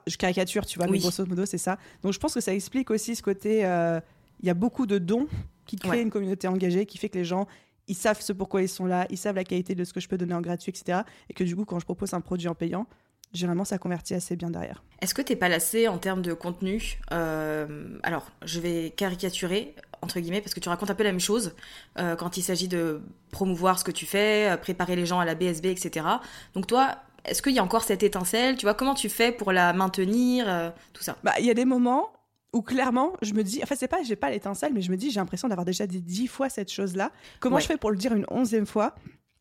Je 0.05 0.17
caricature, 0.17 0.65
tu 0.65 0.79
vois, 0.79 0.87
mais 0.87 0.99
grosso 0.99 1.25
modo, 1.25 1.45
c'est 1.45 1.57
ça. 1.57 1.77
Donc 2.03 2.13
je 2.13 2.19
pense 2.19 2.33
que 2.33 2.41
ça 2.41 2.53
explique 2.53 2.91
aussi 2.91 3.15
ce 3.15 3.23
côté, 3.23 3.65
euh, 3.65 3.99
il 4.41 4.47
y 4.47 4.49
a 4.49 4.53
beaucoup 4.53 4.85
de 4.85 4.97
dons 4.97 5.27
qui 5.65 5.75
créent 5.75 6.01
une 6.01 6.09
communauté 6.09 6.47
engagée, 6.47 6.85
qui 6.85 6.97
fait 6.97 7.09
que 7.09 7.17
les 7.17 7.25
gens, 7.25 7.47
ils 7.87 7.95
savent 7.95 8.21
ce 8.21 8.33
pourquoi 8.33 8.61
ils 8.61 8.69
sont 8.69 8.85
là, 8.85 9.05
ils 9.09 9.17
savent 9.17 9.35
la 9.35 9.43
qualité 9.43 9.75
de 9.75 9.83
ce 9.83 9.93
que 9.93 9.99
je 9.99 10.07
peux 10.07 10.17
donner 10.17 10.33
en 10.33 10.41
gratuit, 10.41 10.71
etc. 10.71 10.99
Et 11.29 11.33
que 11.33 11.43
du 11.43 11.55
coup, 11.55 11.65
quand 11.65 11.79
je 11.79 11.85
propose 11.85 12.13
un 12.13 12.21
produit 12.21 12.47
en 12.47 12.55
payant, 12.55 12.87
généralement 13.33 13.65
ça 13.65 13.77
convertit 13.77 14.13
assez 14.13 14.35
bien 14.35 14.49
derrière. 14.49 14.83
Est-ce 15.01 15.13
que 15.13 15.21
tu 15.21 15.33
n'es 15.33 15.35
pas 15.37 15.49
lassé 15.49 15.87
en 15.87 15.97
termes 15.97 16.21
de 16.21 16.33
contenu 16.33 16.99
euh, 17.11 17.97
Alors, 18.03 18.31
je 18.43 18.59
vais 18.59 18.91
caricaturer, 18.95 19.75
entre 20.01 20.19
guillemets, 20.19 20.41
parce 20.41 20.53
que 20.53 20.59
tu 20.59 20.69
racontes 20.69 20.89
un 20.89 20.95
peu 20.95 21.03
la 21.03 21.11
même 21.11 21.19
chose 21.19 21.53
euh, 21.97 22.15
quand 22.15 22.37
il 22.37 22.43
s'agit 22.43 22.67
de 22.67 23.01
promouvoir 23.31 23.79
ce 23.79 23.83
que 23.83 23.91
tu 23.91 24.05
fais, 24.05 24.57
préparer 24.61 24.95
les 24.95 25.05
gens 25.05 25.19
à 25.19 25.25
la 25.25 25.35
BSB, 25.35 25.65
etc. 25.67 26.05
Donc 26.53 26.67
toi, 26.67 26.97
est-ce 27.27 27.41
qu'il 27.41 27.53
y 27.53 27.59
a 27.59 27.63
encore 27.63 27.83
cette 27.83 28.03
étincelle 28.03 28.55
Tu 28.55 28.65
vois, 28.65 28.73
comment 28.73 28.93
tu 28.93 29.09
fais 29.09 29.31
pour 29.31 29.51
la 29.51 29.73
maintenir, 29.73 30.73
tout 30.93 31.03
ça? 31.03 31.17
Bah, 31.23 31.33
il 31.39 31.45
y 31.45 31.51
a 31.51 31.53
des 31.53 31.65
moments 31.65 32.11
où 32.53 32.61
clairement, 32.61 33.13
je 33.21 33.33
me 33.33 33.43
dis, 33.43 33.59
enfin, 33.63 33.75
c'est 33.77 33.87
pas, 33.87 34.03
j'ai 34.03 34.15
pas 34.15 34.29
l'étincelle, 34.29 34.73
mais 34.73 34.81
je 34.81 34.91
me 34.91 34.97
dis, 34.97 35.11
j'ai 35.11 35.19
l'impression 35.19 35.47
d'avoir 35.47 35.65
déjà 35.65 35.85
dit 35.85 36.01
dix 36.01 36.27
fois 36.27 36.49
cette 36.49 36.71
chose-là. 36.71 37.11
Comment 37.39 37.59
je 37.59 37.67
fais 37.67 37.77
pour 37.77 37.91
le 37.91 37.97
dire 37.97 38.13
une 38.13 38.25
onzième 38.29 38.65
fois 38.65 38.95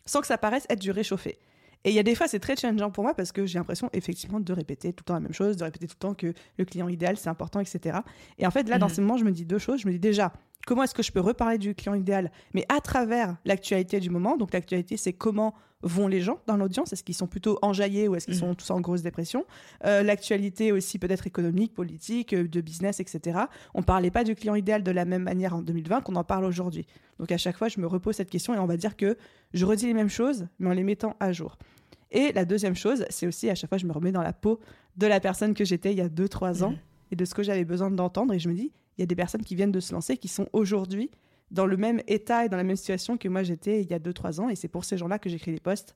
sans 0.04 0.20
que 0.20 0.26
ça 0.26 0.38
paraisse 0.38 0.66
être 0.68 0.80
du 0.80 0.90
réchauffé? 0.90 1.38
Et 1.84 1.90
il 1.90 1.94
y 1.94 2.00
a 2.00 2.02
des 2.02 2.16
fois, 2.16 2.26
c'est 2.26 2.40
très 2.40 2.56
challengeant 2.56 2.90
pour 2.90 3.04
moi 3.04 3.14
parce 3.14 3.30
que 3.30 3.46
j'ai 3.46 3.58
l'impression 3.58 3.88
effectivement 3.92 4.40
de 4.40 4.52
répéter 4.52 4.92
tout 4.92 5.02
le 5.02 5.04
temps 5.04 5.14
la 5.14 5.20
même 5.20 5.32
chose, 5.32 5.56
de 5.56 5.62
répéter 5.62 5.86
tout 5.86 5.94
le 5.94 6.08
temps 6.08 6.14
que 6.14 6.34
le 6.58 6.64
client 6.64 6.88
idéal, 6.88 7.16
c'est 7.16 7.28
important, 7.28 7.60
etc. 7.60 7.98
Et 8.38 8.46
en 8.46 8.50
fait, 8.50 8.68
là, 8.68 8.78
dans 8.78 8.88
mhm. 8.88 8.94
ce 8.94 9.00
moment, 9.00 9.16
je 9.16 9.24
me 9.24 9.30
dis 9.30 9.44
deux 9.44 9.58
choses. 9.58 9.80
Je 9.80 9.86
me 9.86 9.92
dis 9.92 10.00
déjà, 10.00 10.32
comment 10.66 10.82
est-ce 10.82 10.94
que 10.94 11.02
je 11.02 11.12
peux 11.12 11.20
reparler 11.20 11.56
du 11.56 11.74
client 11.74 11.94
idéal, 11.94 12.30
mais 12.52 12.66
à 12.68 12.82
travers 12.82 13.36
l'actualité 13.46 14.00
du 14.00 14.10
moment. 14.10 14.36
Donc 14.36 14.52
l'actualité, 14.52 14.98
c'est 14.98 15.14
comment 15.14 15.54
vont 15.82 16.08
les 16.08 16.20
gens 16.20 16.40
dans 16.46 16.56
l'audience 16.56 16.92
Est-ce 16.92 17.04
qu'ils 17.04 17.14
sont 17.14 17.28
plutôt 17.28 17.58
enjaillés 17.62 18.08
ou 18.08 18.16
est-ce 18.16 18.26
qu'ils 18.26 18.34
mhm. 18.34 18.40
sont 18.40 18.54
tous 18.54 18.70
en 18.70 18.80
grosse 18.80 19.02
dépression? 19.02 19.44
Euh, 19.84 20.02
L'actualité 20.02 20.72
aussi 20.72 20.98
peut-être 20.98 21.26
économique, 21.26 21.72
politique, 21.72 22.32
euh, 22.32 22.48
de 22.48 22.60
business, 22.60 22.98
etc. 22.98 23.40
On 23.74 23.80
ne 23.80 23.84
parlait 23.84 24.10
pas 24.10 24.24
du 24.24 24.34
client 24.34 24.54
idéal 24.54 24.82
de 24.82 24.90
la 24.90 25.04
même 25.04 25.22
manière 25.22 25.54
en 25.54 25.62
2020 25.62 26.00
qu'on 26.00 26.16
en 26.16 26.24
parle 26.24 26.44
aujourd'hui. 26.44 26.86
Donc 27.20 27.30
à 27.30 27.38
chaque 27.38 27.56
fois, 27.56 27.68
je 27.68 27.80
me 27.80 27.86
repose 27.86 28.16
cette 28.16 28.30
question 28.30 28.52
et 28.54 28.58
on 28.58 28.66
va 28.66 28.76
dire 28.76 28.96
que 28.96 29.16
je 29.54 29.64
redis 29.64 29.86
les 29.86 29.94
mêmes 29.94 30.10
choses, 30.10 30.48
mais 30.58 30.68
en 30.68 30.72
les 30.72 30.84
mettant 30.84 31.14
à 31.20 31.32
jour. 31.32 31.56
Et 32.10 32.32
la 32.32 32.44
deuxième 32.44 32.74
chose, 32.76 33.04
c'est 33.10 33.26
aussi 33.26 33.48
à 33.50 33.54
chaque 33.54 33.68
fois, 33.68 33.78
je 33.78 33.86
me 33.86 33.92
remets 33.92 34.12
dans 34.12 34.22
la 34.22 34.32
peau 34.32 34.58
de 34.96 35.06
la 35.06 35.20
personne 35.20 35.54
que 35.54 35.64
j'étais 35.64 35.92
il 35.92 35.98
y 35.98 36.02
a 36.02 36.08
2-3 36.08 36.64
ans 36.64 36.70
mhm. 36.70 36.78
et 37.12 37.16
de 37.16 37.24
ce 37.24 37.34
que 37.34 37.42
j'avais 37.42 37.64
besoin 37.64 37.90
d'entendre. 37.90 38.32
Et 38.32 38.38
je 38.38 38.48
me 38.48 38.54
dis, 38.54 38.72
il 38.96 39.02
y 39.02 39.04
a 39.04 39.06
des 39.06 39.16
personnes 39.16 39.42
qui 39.42 39.54
viennent 39.54 39.72
de 39.72 39.80
se 39.80 39.92
lancer 39.92 40.16
qui 40.16 40.28
sont 40.28 40.48
aujourd'hui 40.52 41.10
dans 41.50 41.66
le 41.66 41.76
même 41.76 42.00
état 42.06 42.44
et 42.44 42.48
dans 42.48 42.56
la 42.56 42.64
même 42.64 42.76
situation 42.76 43.16
que 43.16 43.28
moi 43.28 43.42
j'étais 43.42 43.82
il 43.82 43.90
y 43.90 43.94
a 43.94 43.98
2-3 43.98 44.40
ans. 44.40 44.48
Et 44.48 44.56
c'est 44.56 44.68
pour 44.68 44.84
ces 44.84 44.96
gens-là 44.96 45.18
que 45.18 45.28
j'écris 45.28 45.52
les 45.52 45.60
posts. 45.60 45.94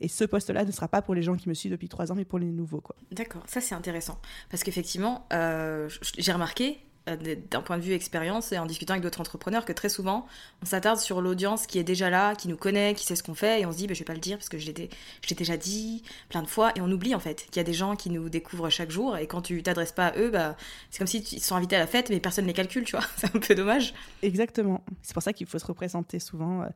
Et 0.00 0.08
ce 0.08 0.24
poste-là 0.24 0.64
ne 0.64 0.72
sera 0.72 0.88
pas 0.88 1.00
pour 1.00 1.14
les 1.14 1.22
gens 1.22 1.36
qui 1.36 1.48
me 1.48 1.54
suivent 1.54 1.70
depuis 1.70 1.88
3 1.88 2.10
ans, 2.10 2.14
mais 2.16 2.24
pour 2.24 2.38
les 2.38 2.46
nouveaux. 2.46 2.82
D'accord, 3.12 3.44
ça 3.46 3.60
c'est 3.60 3.74
intéressant. 3.74 4.20
Parce 4.50 4.64
qu'effectivement, 4.64 5.26
euh, 5.32 5.88
j'ai 6.18 6.32
remarqué, 6.32 6.80
d'un 7.06 7.62
point 7.62 7.78
de 7.78 7.82
vue 7.82 7.92
expérience 7.92 8.52
et 8.52 8.58
en 8.58 8.66
discutant 8.66 8.92
avec 8.92 9.02
d'autres 9.02 9.20
entrepreneurs 9.20 9.64
que 9.64 9.72
très 9.72 9.88
souvent 9.88 10.26
on 10.62 10.66
s'attarde 10.66 10.98
sur 10.98 11.20
l'audience 11.20 11.66
qui 11.66 11.78
est 11.78 11.84
déjà 11.84 12.10
là, 12.10 12.36
qui 12.36 12.48
nous 12.48 12.56
connaît, 12.56 12.94
qui 12.94 13.04
sait 13.04 13.16
ce 13.16 13.22
qu'on 13.22 13.34
fait 13.34 13.60
et 13.60 13.66
on 13.66 13.72
se 13.72 13.76
dit 13.76 13.86
bah, 13.86 13.94
je 13.94 13.98
vais 13.98 14.04
pas 14.04 14.14
le 14.14 14.20
dire 14.20 14.38
parce 14.38 14.48
que 14.48 14.58
je 14.58 14.66
l'ai 14.66 14.88
déjà 15.36 15.56
dit 15.56 16.02
plein 16.28 16.42
de 16.42 16.46
fois 16.46 16.72
et 16.76 16.80
on 16.80 16.90
oublie 16.90 17.14
en 17.14 17.20
fait 17.20 17.46
qu'il 17.46 17.56
y 17.56 17.60
a 17.60 17.64
des 17.64 17.72
gens 17.72 17.96
qui 17.96 18.08
nous 18.10 18.28
découvrent 18.28 18.70
chaque 18.70 18.90
jour 18.90 19.16
et 19.16 19.26
quand 19.26 19.42
tu 19.42 19.62
t'adresses 19.62 19.92
pas 19.92 20.08
à 20.08 20.18
eux 20.18 20.30
bah, 20.30 20.56
c'est 20.90 20.98
comme 20.98 21.08
si 21.08 21.18
ils 21.32 21.42
sont 21.42 21.56
invités 21.56 21.76
à 21.76 21.80
la 21.80 21.86
fête 21.88 22.08
mais 22.08 22.20
personne 22.20 22.44
ne 22.44 22.50
les 22.50 22.54
calcule 22.54 22.84
tu 22.84 22.92
vois 22.92 23.06
c'est 23.16 23.34
un 23.34 23.40
peu 23.40 23.54
dommage 23.54 23.94
exactement 24.22 24.84
c'est 25.02 25.14
pour 25.14 25.22
ça 25.22 25.32
qu'il 25.32 25.46
faut 25.46 25.58
se 25.58 25.66
représenter 25.66 26.20
souvent 26.20 26.62
euh, 26.62 26.66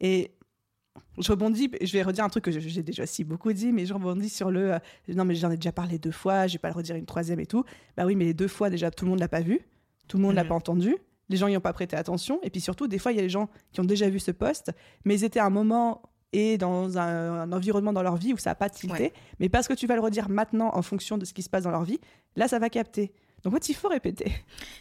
et 0.00 0.32
je 1.18 1.30
rebondis, 1.30 1.70
je 1.80 1.92
vais 1.92 2.02
redire 2.02 2.24
un 2.24 2.28
truc 2.28 2.44
que 2.44 2.50
j'ai 2.50 2.82
déjà 2.82 3.06
si 3.06 3.24
beaucoup 3.24 3.52
dit, 3.52 3.72
mais 3.72 3.86
je 3.86 3.94
rebondis 3.94 4.28
sur 4.28 4.50
le 4.50 4.74
euh, 4.74 4.78
non, 5.08 5.24
mais 5.24 5.34
j'en 5.34 5.50
ai 5.50 5.56
déjà 5.56 5.72
parlé 5.72 5.98
deux 5.98 6.10
fois, 6.10 6.46
je 6.46 6.54
vais 6.54 6.58
pas 6.58 6.68
le 6.68 6.74
redire 6.74 6.96
une 6.96 7.06
troisième 7.06 7.40
et 7.40 7.46
tout. 7.46 7.64
Bah 7.96 8.04
oui, 8.06 8.16
mais 8.16 8.24
les 8.24 8.34
deux 8.34 8.48
fois, 8.48 8.70
déjà, 8.70 8.90
tout 8.90 9.04
le 9.04 9.10
monde 9.10 9.20
l'a 9.20 9.28
pas 9.28 9.40
vu. 9.40 9.60
Tout 10.08 10.16
le 10.16 10.22
monde 10.22 10.32
ne 10.32 10.36
l'a 10.36 10.42
mhm. 10.44 10.48
pas 10.48 10.54
entendu. 10.54 10.96
Les 11.28 11.36
gens 11.36 11.48
n'y 11.48 11.56
ont 11.56 11.60
pas 11.60 11.72
prêté 11.72 11.96
attention. 11.96 12.38
Et 12.42 12.50
puis 12.50 12.60
surtout, 12.60 12.86
des 12.86 12.98
fois, 12.98 13.12
il 13.12 13.16
y 13.16 13.18
a 13.18 13.22
des 13.22 13.28
gens 13.28 13.48
qui 13.72 13.80
ont 13.80 13.84
déjà 13.84 14.08
vu 14.08 14.20
ce 14.20 14.30
poste, 14.30 14.72
mais 15.04 15.14
ils 15.14 15.24
étaient 15.24 15.40
à 15.40 15.46
un 15.46 15.50
moment 15.50 16.02
et 16.32 16.58
dans 16.58 16.98
un, 16.98 17.50
environnement 17.52 17.92
dans 17.92 18.02
leur 18.02 18.16
vie 18.16 18.34
où 18.34 18.36
ça 18.36 18.50
n'a 18.50 18.54
pas 18.54 18.68
tilté. 18.68 19.12
Mais 19.40 19.48
parce 19.48 19.68
que 19.68 19.74
tu 19.74 19.86
vas 19.86 19.94
le 19.94 20.00
redire 20.00 20.28
maintenant 20.28 20.70
en 20.74 20.82
fonction 20.82 21.18
de 21.18 21.24
ce 21.24 21.32
qui 21.32 21.42
se 21.42 21.48
passe 21.48 21.64
dans 21.64 21.70
leur 21.70 21.84
vie, 21.84 21.98
là, 22.36 22.46
ça 22.48 22.58
va 22.58 22.68
capter. 22.68 23.12
Donc, 23.44 23.52
en 23.52 23.56
fait, 23.56 23.68
il 23.68 23.74
faut 23.74 23.88
répéter. 23.88 24.32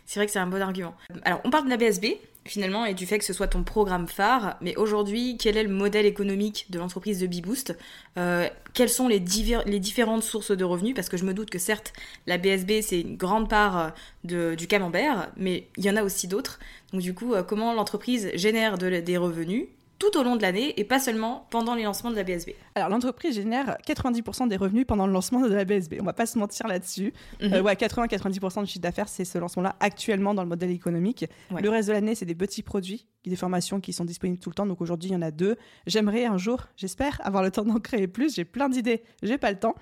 C'est 0.06 0.20
vrai 0.20 0.26
que 0.26 0.32
c'est 0.32 0.39
un 0.39 0.48
bon 0.48 0.62
argument. 0.62 0.96
Alors, 1.24 1.41
on 1.44 1.50
parle 1.50 1.65
de 1.65 1.70
la 1.70 1.78
BSB, 1.78 2.06
finalement, 2.46 2.86
et 2.86 2.94
du 2.94 3.06
fait 3.06 3.20
que 3.20 3.26
ce 3.26 3.34
soit 3.34 3.48
ton 3.48 3.63
programme 3.63 4.08
phare. 4.08 4.58
Mais 4.62 4.76
aujourd'hui, 4.76 5.38
quel 5.38 5.58
est 5.58 5.63
le 5.63 5.70
modèle 5.70 6.06
économique 6.06 6.68
de 6.70 6.80
l'entreprise 6.80 7.20
de 7.20 7.28
BeBoost 7.28 7.78
euh, 8.18 8.48
Quelles 8.74 8.89
sont 8.89 9.08
les, 9.08 9.20
les, 9.65 9.80
différentes 9.80 10.24
sources 10.24 10.52
de 10.52 10.63
revenus? 10.63 10.94
Parce 10.96 11.10
que 11.10 11.18
je 11.18 11.26
me 11.26 11.34
doute 11.34 11.50
que 11.50 11.60
certes, 11.60 11.94
la 12.28 12.38
BSB, 12.38 12.82
c'est 12.82 13.02
une 13.02 13.18
grande 13.18 13.50
part 13.50 13.80
euh, 13.80 13.89
de, 14.24 14.56
du 14.56 14.68
camembert, 14.68 15.32
mais 15.38 15.68
il 15.78 15.86
y 15.86 15.89
en 15.89 15.96
a 15.96 16.04
aussi 16.04 16.28
d'autres. 16.28 16.60
Donc 16.94 17.02
du 17.02 17.13
coup, 17.13 17.34
euh, 17.34 17.44
comment 17.44 17.74
l'entreprise 17.74 18.32
génère 18.36 18.78
des 18.78 19.18
revenus? 19.18 19.68
Tout 19.99 20.17
au 20.17 20.23
long 20.23 20.36
de 20.36 20.41
l'année 20.41 20.79
et 20.79 20.84
pas 20.84 20.99
seulement 20.99 21.47
pendant 21.49 21.75
les 21.75 21.84
lancements 21.84 22.12
de 22.12 22.15
la 22.15 22.23
BSB. 22.23 22.51
Alors 22.75 22.89
l'entreprise 22.89 23.36
génère 23.36 23.77
90% 23.88 24.47
des 24.47 24.58
revenus 24.58 24.86
pendant 24.86 25.08
le 25.08 25.13
lancement 25.13 25.41
de 25.41 25.53
la 25.53 25.65
BSB. 25.65 25.95
On 26.01 26.05
va 26.05 26.13
pas 26.13 26.25
se 26.25 26.38
mentir 26.38 26.67
là-dessus. 26.67 27.13
Mhm. 27.41 27.53
Euh, 27.53 27.62
ouais, 27.62 27.75
80-90% 27.75 28.62
du 28.62 28.67
chiffre 28.67 28.81
d'affaires, 28.81 29.08
c'est 29.08 29.25
ce 29.25 29.38
lancement-là 29.38 29.75
actuellement 29.79 30.34
dans 30.34 30.43
le 30.43 30.49
modèle 30.49 30.71
économique. 30.71 31.25
Le 31.51 31.69
reste 31.69 31.88
de 31.88 31.93
l'année, 31.93 32.15
c'est 32.15 32.25
des 32.25 32.36
petits 32.36 32.63
produits, 32.63 33.08
des 33.25 33.36
formations 33.36 33.79
qui 33.79 33.93
sont 33.93 34.05
disponibles 34.05 34.39
tout 34.39 34.49
le 34.49 34.55
temps. 34.55 34.65
Donc 34.65 34.81
aujourd'hui, 34.81 35.10
il 35.10 35.13
y 35.13 35.15
en 35.15 35.21
a 35.21 35.31
deux. 35.31 35.55
J'aimerais 35.88 36.25
un 36.25 36.38
jour, 36.38 36.67
j'espère, 36.75 37.21
avoir 37.23 37.43
le 37.43 37.51
temps 37.51 37.63
d'en 37.63 37.79
créer 37.79 38.08
plus. 38.08 38.36
J'ai 38.36 38.45
plein 38.45 38.69
d'idées, 38.69 39.03
j'ai 39.23 39.38
pas 39.38 39.51
le 39.51 39.60
temps. 39.60 39.75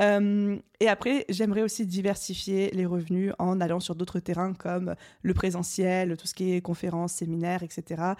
Euh, 0.00 0.56
et 0.78 0.88
après, 0.88 1.24
j'aimerais 1.28 1.62
aussi 1.62 1.86
diversifier 1.86 2.70
les 2.72 2.86
revenus 2.86 3.32
en 3.38 3.60
allant 3.60 3.80
sur 3.80 3.94
d'autres 3.94 4.20
terrains 4.20 4.52
comme 4.52 4.94
le 5.22 5.34
présentiel, 5.34 6.16
tout 6.16 6.26
ce 6.26 6.34
qui 6.34 6.52
est 6.52 6.60
conférences, 6.60 7.14
séminaires, 7.14 7.62
etc 7.62 8.14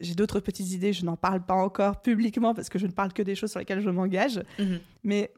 j'ai 0.00 0.14
d'autres 0.14 0.40
petites 0.40 0.70
idées, 0.72 0.92
je 0.92 1.04
n'en 1.04 1.16
parle 1.16 1.44
pas 1.44 1.54
encore 1.54 2.02
publiquement 2.02 2.54
parce 2.54 2.68
que 2.68 2.78
je 2.78 2.86
ne 2.86 2.92
parle 2.92 3.12
que 3.12 3.22
des 3.22 3.34
choses 3.34 3.50
sur 3.50 3.60
lesquelles 3.60 3.80
je 3.80 3.90
m'engage. 3.90 4.42
Mhm. 4.58 4.80
Mais 5.04 5.32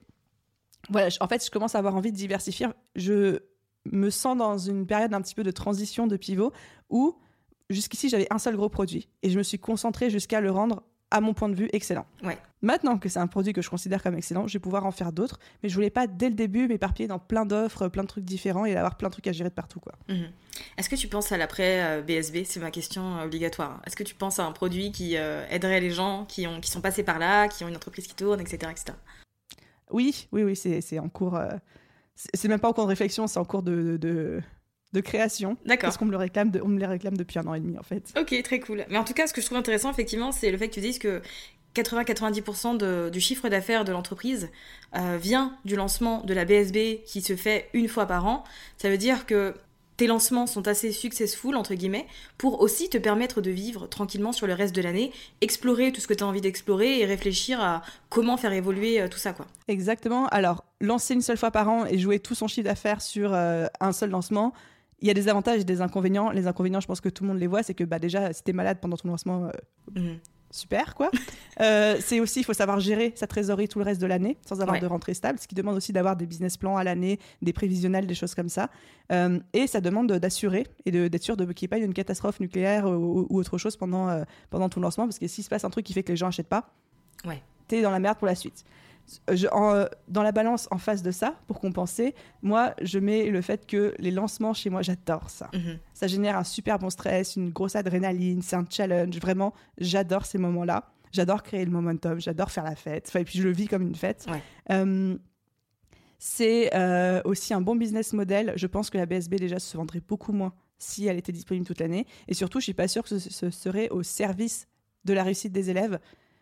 voilà, 0.89 1.09
en 1.21 1.29
fait, 1.29 1.45
je 1.45 1.51
commence 1.51 1.75
à 1.75 1.79
avoir 1.79 1.95
envie 1.97 2.13
de 2.13 2.17
diversifier. 2.17 2.67
Je 2.95 3.41
me 3.85 4.11
sens 4.11 4.37
dans 4.37 4.59
une 4.59 4.87
période 4.87 5.15
un 5.15 5.21
petit 5.21 5.35
peu 5.35 5.43
de 5.43 5.51
transition, 5.51 6.07
de 6.07 6.17
pivot, 6.17 6.53
où 6.91 7.17
jusqu'ici, 7.71 8.09
j'avais 8.09 8.27
un 8.31 8.39
seul 8.39 8.57
gros 8.57 8.69
produit. 8.69 9.09
Et 9.23 9.31
je 9.31 9.39
me 9.39 9.43
suis 9.43 9.59
concentrée 9.59 10.11
jusqu'à 10.11 10.41
le 10.41 10.51
rendre 10.51 10.83
à 11.17 11.21
mon 11.21 11.35
point 11.35 11.49
de 11.49 11.55
vue, 11.55 11.69
excellent. 11.73 12.07
Ouais. 12.23 12.39
Maintenant 12.63 12.99
que 12.99 13.09
c'est 13.09 13.19
un 13.19 13.27
produit 13.27 13.53
que 13.53 13.63
je 13.63 13.71
considère 13.71 14.03
comme 14.03 14.17
excellent, 14.17 14.47
je 14.47 14.55
vais 14.55 14.59
pouvoir 14.59 14.87
en 14.87 14.91
faire 14.91 15.13
d'autres, 15.13 15.39
mais 15.63 15.69
je 15.69 15.75
voulais 15.75 15.91
pas 15.91 16.07
dès 16.07 16.29
le 16.29 16.35
début 16.35 16.69
m'éparpiller 16.69 17.07
dans 17.07 17.19
plein 17.19 17.47
d'offres, 17.47 17.89
plein 17.89 18.03
de 18.03 18.09
trucs 18.09 18.25
différents 18.25 18.65
et 18.65 18.77
avoir 18.77 18.97
plein 18.97 19.09
de 19.09 19.13
trucs 19.13 19.27
à 19.27 19.33
gérer 19.33 19.51
de 19.51 19.55
partout. 19.55 19.81
quoi. 19.81 19.93
Mhm. 20.09 20.31
Est-ce 20.79 20.89
que 20.89 20.97
tu 20.97 21.09
penses 21.09 21.33
à 21.33 21.37
l'après 21.37 22.03
BSB 22.03 22.45
C'est 22.45 22.61
ma 22.61 22.71
question 22.71 23.19
euh, 23.19 23.25
obligatoire. 23.25 23.83
Est-ce 23.87 23.97
que 23.97 24.03
tu 24.03 24.15
penses 24.15 24.39
à 24.39 24.45
un 24.47 24.53
produit 24.53 24.91
qui 24.91 25.17
euh, 25.17 25.47
aiderait 25.51 25.81
les 25.81 25.91
gens 25.91 26.25
qui, 26.27 26.47
ont, 26.47 26.61
qui 26.61 26.71
sont 26.71 26.81
passés 26.81 27.03
par 27.03 27.19
là, 27.19 27.49
qui 27.49 27.65
ont 27.65 27.69
une 27.69 27.77
entreprise 27.77 28.07
qui 28.07 28.15
tourne, 28.15 28.41
etc. 28.41 28.73
etc. 28.73 28.99
Oui, 29.91 30.29
oui, 30.33 30.43
oui, 30.43 30.57
c'est 30.57 30.99
en 30.99 31.09
cours. 31.09 31.37
Euh, 31.37 31.51
c'est 32.15 32.49
même 32.49 32.61
pas 32.61 32.69
en 32.69 32.73
cours 32.73 32.85
de 32.85 32.89
réflexion, 32.91 33.27
c'est 33.27 33.39
en 33.39 33.45
cours 33.45 33.63
de, 33.63 33.99
de 33.99 33.99
de 33.99 34.43
création. 35.01 35.57
D'accord. 35.65 35.89
Parce 35.89 35.97
qu'on 35.97 36.07
me 36.07 36.11
le 36.11 36.17
réclame, 36.17 36.53
on 36.63 36.69
me 36.69 36.79
les 36.79 36.87
réclame 36.87 37.17
depuis 37.17 37.39
un 37.39 37.47
an 37.47 37.55
et 37.55 37.61
demi 37.61 37.79
en 37.79 37.83
fait. 37.83 38.13
Ok, 38.19 38.35
très 38.43 38.61
cool. 38.61 38.85
Mais 38.89 38.99
en 38.99 39.05
tout 39.05 39.15
cas, 39.15 39.27
ce 39.27 39.33
que 39.33 39.41
je 39.41 39.47
trouve 39.47 39.59
intéressant 39.59 39.91
effectivement, 39.91 40.33
c'est 40.33 40.51
le 40.51 40.59
fait 40.59 40.69
que 40.69 40.75
tu 40.75 40.81
dises 40.81 40.99
que 40.99 41.23
80-90% 41.75 43.11
du 43.11 43.21
chiffre 43.21 43.49
d'affaires 43.49 43.85
de 43.85 43.93
l'entreprise 43.93 44.49
euh, 44.97 45.19
vient 45.21 45.57
du 45.65 45.77
lancement 45.77 46.23
de 46.23 46.33
la 46.33 46.45
BSB 46.45 47.03
qui 47.05 47.21
se 47.21 47.37
fait 47.37 47.69
une 47.75 47.89
fois 47.89 48.07
par 48.07 48.27
an. 48.27 48.45
Ça 48.79 48.89
veut 48.89 48.99
dire 48.99 49.27
que 49.27 49.55
tes 49.97 50.07
lancements 50.07 50.47
sont 50.47 50.69
assez 50.69 50.93
successful, 50.93 51.57
entre 51.57 51.75
guillemets, 51.75 52.07
pour 52.37 52.61
aussi 52.61 52.91
te 52.91 52.99
permettre 52.99 53.41
de 53.41 53.51
vivre 53.51 53.87
tranquillement 53.87 54.33
sur 54.33 54.47
le 54.47 54.53
reste 54.53 54.75
de 54.75 54.83
l'année, 54.83 55.11
explorer 55.41 55.91
tout 55.91 56.01
ce 56.01 56.07
que 56.07 56.15
tu 56.15 56.23
as 56.23 56.27
envie 56.27 56.43
d'explorer 56.43 57.01
et 57.01 57.07
réfléchir 57.07 57.61
à 57.61 57.83
comment 58.11 58.37
faire 58.37 58.53
évoluer 58.53 59.01
euh, 59.01 59.09
tout 59.09 59.19
ça. 59.19 59.33
quoi. 59.33 59.47
Exactement. 59.69 60.27
Alors, 60.29 60.65
lancer 60.81 61.15
une 61.15 61.23
seule 61.23 61.39
fois 61.39 61.51
par 61.51 61.69
an 61.69 61.87
et 61.87 61.99
jouer 61.99 62.19
tout 62.19 62.35
son 62.35 62.47
chiffre 62.47 62.69
d'affaires 62.69 63.01
sur 63.01 63.33
euh, 63.33 63.67
un 63.81 63.93
seul 63.93 64.11
lancement, 64.11 64.53
il 65.01 65.09
y 65.09 65.11
a 65.11 65.15
des 65.15 65.29
avantages 65.29 65.61
et 65.61 65.65
des 65.65 65.81
inconvénients. 65.81 66.31
Les 66.31 66.47
inconvénients, 66.47 66.81
je 66.81 66.87
pense 66.87 67.01
que 67.01 67.09
tout 67.09 67.25
le 67.25 67.29
monde 67.29 67.39
les 67.39 67.47
voit, 67.47 67.63
c'est 67.63 67.75
que 67.75 67.85
bah, 67.85 67.99
déjà, 67.99 68.33
si 68.33 68.43
tu 68.43 68.51
es 68.51 68.53
malade 68.55 68.79
pendant 68.81 68.97
ton 68.97 69.09
lancement, 69.09 69.51
mhm 69.95 70.19
super 70.57 70.95
quoi. 70.95 71.11
Euh, 71.59 71.97
c'est 72.01 72.21
aussi, 72.21 72.41
il 72.41 72.45
faut 72.45 72.53
savoir 72.53 72.81
gérer 72.81 73.15
sa 73.17 73.27
trésorerie 73.27 73.67
tout 73.67 73.79
le 73.79 73.85
reste 73.87 73.99
de 73.99 74.07
l'année 74.07 74.37
sans 74.47 74.61
avoir 74.61 74.79
de 74.79 74.85
rentrée 74.85 75.15
stable, 75.15 75.39
ce 75.39 75.49
qui 75.49 75.55
demande 75.55 75.75
aussi 75.75 75.91
d'avoir 75.91 76.15
des 76.15 76.27
business 76.27 76.59
plans 76.59 76.77
à 76.77 76.85
l'année, 76.85 77.19
des 77.41 77.55
prévisionnels, 77.55 78.07
des 78.07 78.15
choses 78.15 78.35
comme 78.35 78.51
ça. 78.51 78.69
Euh, 79.11 79.41
et 79.55 79.67
ça 79.67 79.81
demande 79.81 80.13
d'assurer 80.13 80.67
et 80.85 80.91
d'être 80.91 81.23
sûr 81.23 81.35
de, 81.35 81.51
qu'il 81.51 81.65
n'y 81.65 81.75
ait 81.75 81.81
pas 81.81 81.83
une 81.83 81.95
catastrophe 81.95 82.41
nucléaire 82.41 82.85
ou, 82.85 83.27
autre 83.31 83.57
chose 83.57 83.79
pendant, 83.79 84.11
euh, 84.11 84.25
pendant 84.51 84.69
le 84.77 84.83
lancement, 84.83 85.07
parce 85.07 85.19
que 85.19 85.27
s'il 85.29 85.45
se 85.45 85.49
passe 85.49 85.65
un 85.65 85.71
truc 85.71 85.87
qui 85.87 85.95
fait 85.95 86.03
que 86.03 86.13
les 86.13 86.17
gens 86.17 86.27
n'achètent 86.27 86.47
pas, 86.47 86.75
ouais. 87.25 87.43
tu 87.69 87.77
es 87.77 87.81
dans 87.81 87.91
la 87.91 88.01
merde 88.01 88.19
pour 88.19 88.27
la 88.27 88.35
suite. 88.35 88.63
Euh, 89.31 89.89
dans 90.09 90.23
la 90.23 90.33
balance 90.33 90.69
en 90.71 90.79
face 90.79 91.03
de 91.03 91.11
ça, 91.11 91.37
pour 91.47 91.61
compenser, 91.61 92.15
moi, 92.43 92.75
je 92.83 92.99
mets 92.99 93.31
le 93.31 93.41
fait 93.41 93.67
que 93.67 93.95
les 93.99 94.11
lancements 94.11 94.53
chez 94.53 94.71
moi, 94.71 94.83
j'adore 94.83 95.31
ça. 95.31 95.51
Mhm. 95.55 95.79
Ça 95.95 96.07
génère 96.07 96.37
un 96.37 96.45
super 96.45 96.79
bon 96.79 96.91
stress, 96.91 97.37
une 97.37 97.51
grosse 97.51 97.77
adrénaline, 97.77 98.43
c'est 98.43 98.57
un 98.57 98.67
challenge. 98.69 99.19
Vraiment, 99.21 99.55
j'adore 99.79 100.27
ces 100.27 100.39
moments-là. 100.39 100.91
J'adore 101.13 101.43
créer 101.43 101.65
le 101.65 101.71
momentum, 101.71 102.21
j'adore 102.21 102.51
faire 102.51 102.65
la 102.65 102.75
fête. 102.75 103.11
et 103.15 103.25
puis, 103.25 103.39
je 103.39 103.45
le 103.45 103.53
vis 103.53 103.69
comme 103.69 103.83
une 103.83 103.95
fête. 103.95 104.27
Euh, 104.71 105.17
c'est 106.19 106.75
euh, 106.75 107.21
aussi 107.25 107.55
un 107.55 107.61
bon 107.61 107.77
business 107.77 108.13
model. 108.13 108.53
Je 108.57 108.67
pense 108.67 108.91
que 108.91 108.99
la 108.99 109.07
BSB, 109.07 109.37
déjà, 109.37 109.59
se 109.59 109.77
vendrait 109.77 110.03
beaucoup 110.07 110.33
moins 110.33 110.53
si 110.79 111.07
elle 111.07 111.17
était 111.17 111.33
disponible 111.33 111.67
toute 111.67 111.81
l'année. 111.81 112.07
Et 112.29 112.35
surtout, 112.35 112.59
je 112.59 112.65
suis 112.65 112.75
pas 112.75 112.89
sûre 112.89 113.05
que 113.05 113.19
ce 113.19 113.51
serait 113.51 113.89
au 113.91 114.03
service 114.03 114.67
de 115.05 115.15
la 115.15 115.23
réussite 115.23 115.53
des 115.53 115.71
élèves 115.71 115.99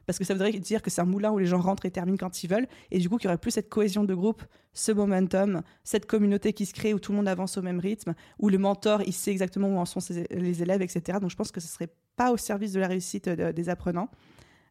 parce 0.06 0.18
que 0.18 0.24
ça 0.24 0.34
voudrait 0.34 0.52
dire 0.52 0.82
que 0.82 0.90
c'est 0.90 1.00
un 1.00 1.06
moulin 1.06 1.30
où 1.30 1.38
les 1.38 1.46
gens 1.46 1.60
rentrent 1.60 1.86
et 1.86 1.90
terminent 1.90 2.16
quand 2.18 2.42
ils 2.42 2.48
veulent, 2.48 2.66
et 2.90 2.98
du 2.98 3.08
coup 3.08 3.16
qu'il 3.16 3.26
y 3.26 3.28
aurait 3.28 3.38
plus 3.38 3.50
cette 3.50 3.68
cohésion 3.68 4.04
de 4.04 4.14
groupe, 4.14 4.42
ce 4.72 4.92
momentum, 4.92 5.62
cette 5.82 6.06
communauté 6.06 6.52
qui 6.52 6.66
se 6.66 6.74
crée 6.74 6.94
où 6.94 6.98
tout 6.98 7.12
le 7.12 7.18
monde 7.18 7.28
avance 7.28 7.56
au 7.56 7.62
même 7.62 7.78
rythme, 7.78 8.14
où 8.38 8.48
le 8.48 8.58
mentor 8.58 9.02
il 9.06 9.12
sait 9.12 9.30
exactement 9.30 9.68
où 9.68 9.78
en 9.78 9.84
sont 9.84 10.00
les 10.30 10.62
élèves, 10.62 10.82
etc. 10.82 11.18
Donc 11.20 11.30
je 11.30 11.36
pense 11.36 11.50
que 11.50 11.60
ce 11.60 11.68
serait 11.68 11.90
pas 12.16 12.32
au 12.32 12.36
service 12.36 12.72
de 12.72 12.80
la 12.80 12.88
réussite 12.88 13.28
euh, 13.28 13.52
des 13.52 13.68
apprenants. 13.68 14.10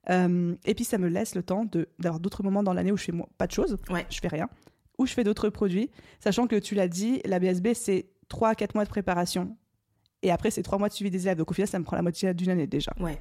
Euh, 0.10 0.56
et 0.66 0.76
puis 0.76 0.84
ça 0.84 0.98
me 0.98 1.08
laisse 1.08 1.34
le 1.34 1.44
temps 1.44 1.66
d'avoir 2.00 2.20
d'autres 2.20 2.44
moments 2.44 2.64
dans 2.64 2.74
l'année 2.74 2.92
où 2.92 2.98
je 2.98 3.06
fais 3.06 3.14
pas 3.38 3.48
de 3.48 3.54
choses, 3.54 3.78
ouais. 3.90 4.06
je 4.10 4.20
fais 4.20 4.28
rien, 4.28 4.50
où 4.98 5.06
je 5.06 5.14
fais 5.14 5.24
d'autres 5.24 5.50
produits, 5.50 5.90
sachant 6.20 6.48
que 6.48 6.58
tu 6.58 6.76
l'as 6.76 6.90
dit, 6.90 7.22
la 7.26 7.40
BSB 7.40 7.74
c'est 7.74 8.08
3 8.28 8.50
à 8.50 8.56
4 8.56 8.76
mois 8.76 8.84
de 8.84 8.90
préparation. 8.90 9.56
Et 10.24 10.32
après, 10.32 10.52
c'est 10.52 10.64
3 10.64 10.80
mois 10.80 10.88
de 10.88 10.94
suivi 10.94 11.12
des 11.12 11.24
élèves. 11.28 11.38
Donc 11.38 11.52
au 11.52 11.54
final, 11.54 11.68
ça 11.68 11.78
me 11.80 11.84
prend 11.84 11.98
la 11.98 12.02
moitié 12.02 12.34
d'une 12.34 12.50
année 12.50 12.66
déjà. 12.68 12.94
Ouais. 13.00 13.20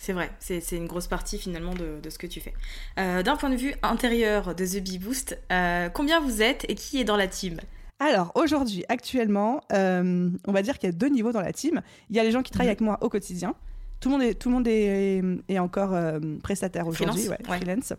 C'est 0.00 0.14
vrai, 0.14 0.30
c'est 0.38 0.62
une 0.72 0.86
grosse 0.86 1.08
partie 1.08 1.36
finalement 1.36 1.74
de, 1.74 2.08
ce 2.08 2.16
que 2.16 2.26
tu 2.26 2.40
fais. 2.40 2.54
Euh, 2.98 3.22
d'un 3.22 3.36
point 3.36 3.50
de 3.50 3.56
vue 3.56 3.74
intérieur 3.82 4.54
de 4.54 4.64
The 4.64 4.82
Bee 4.82 4.98
Boost, 4.98 5.38
euh, 5.52 5.90
combien 5.90 6.20
vous 6.20 6.40
êtes 6.40 6.64
et 6.70 6.74
qui 6.74 6.98
est 6.98 7.04
dans 7.04 7.18
la 7.18 7.28
team? 7.28 7.60
Alors 7.98 8.32
aujourd'hui, 8.34 8.82
actuellement, 8.88 9.60
euh, 9.74 10.30
on 10.46 10.52
va 10.52 10.62
dire 10.62 10.78
qu'il 10.78 10.88
y 10.88 10.92
a 10.92 10.96
deux 10.96 11.10
niveaux 11.10 11.32
dans 11.32 11.42
la 11.42 11.52
team. 11.52 11.82
Il 12.08 12.16
y 12.16 12.18
a 12.18 12.24
les 12.24 12.30
gens 12.30 12.42
qui 12.42 12.50
travaillent 12.50 12.68
mhm. 12.68 12.70
avec 12.70 12.80
moi 12.80 12.98
au 13.02 13.10
quotidien. 13.10 13.54
Tout 14.00 14.08
le 14.08 14.12
monde 14.14 14.22
est, 14.22 14.34
tout 14.36 14.48
le 14.48 14.54
monde 14.54 14.68
est, 14.68 15.22
est 15.50 15.58
encore 15.58 15.94
prestataire 16.42 16.86
aujourd'hui, 16.86 17.28
ouais, 17.28 17.36
freelance. 17.44 17.92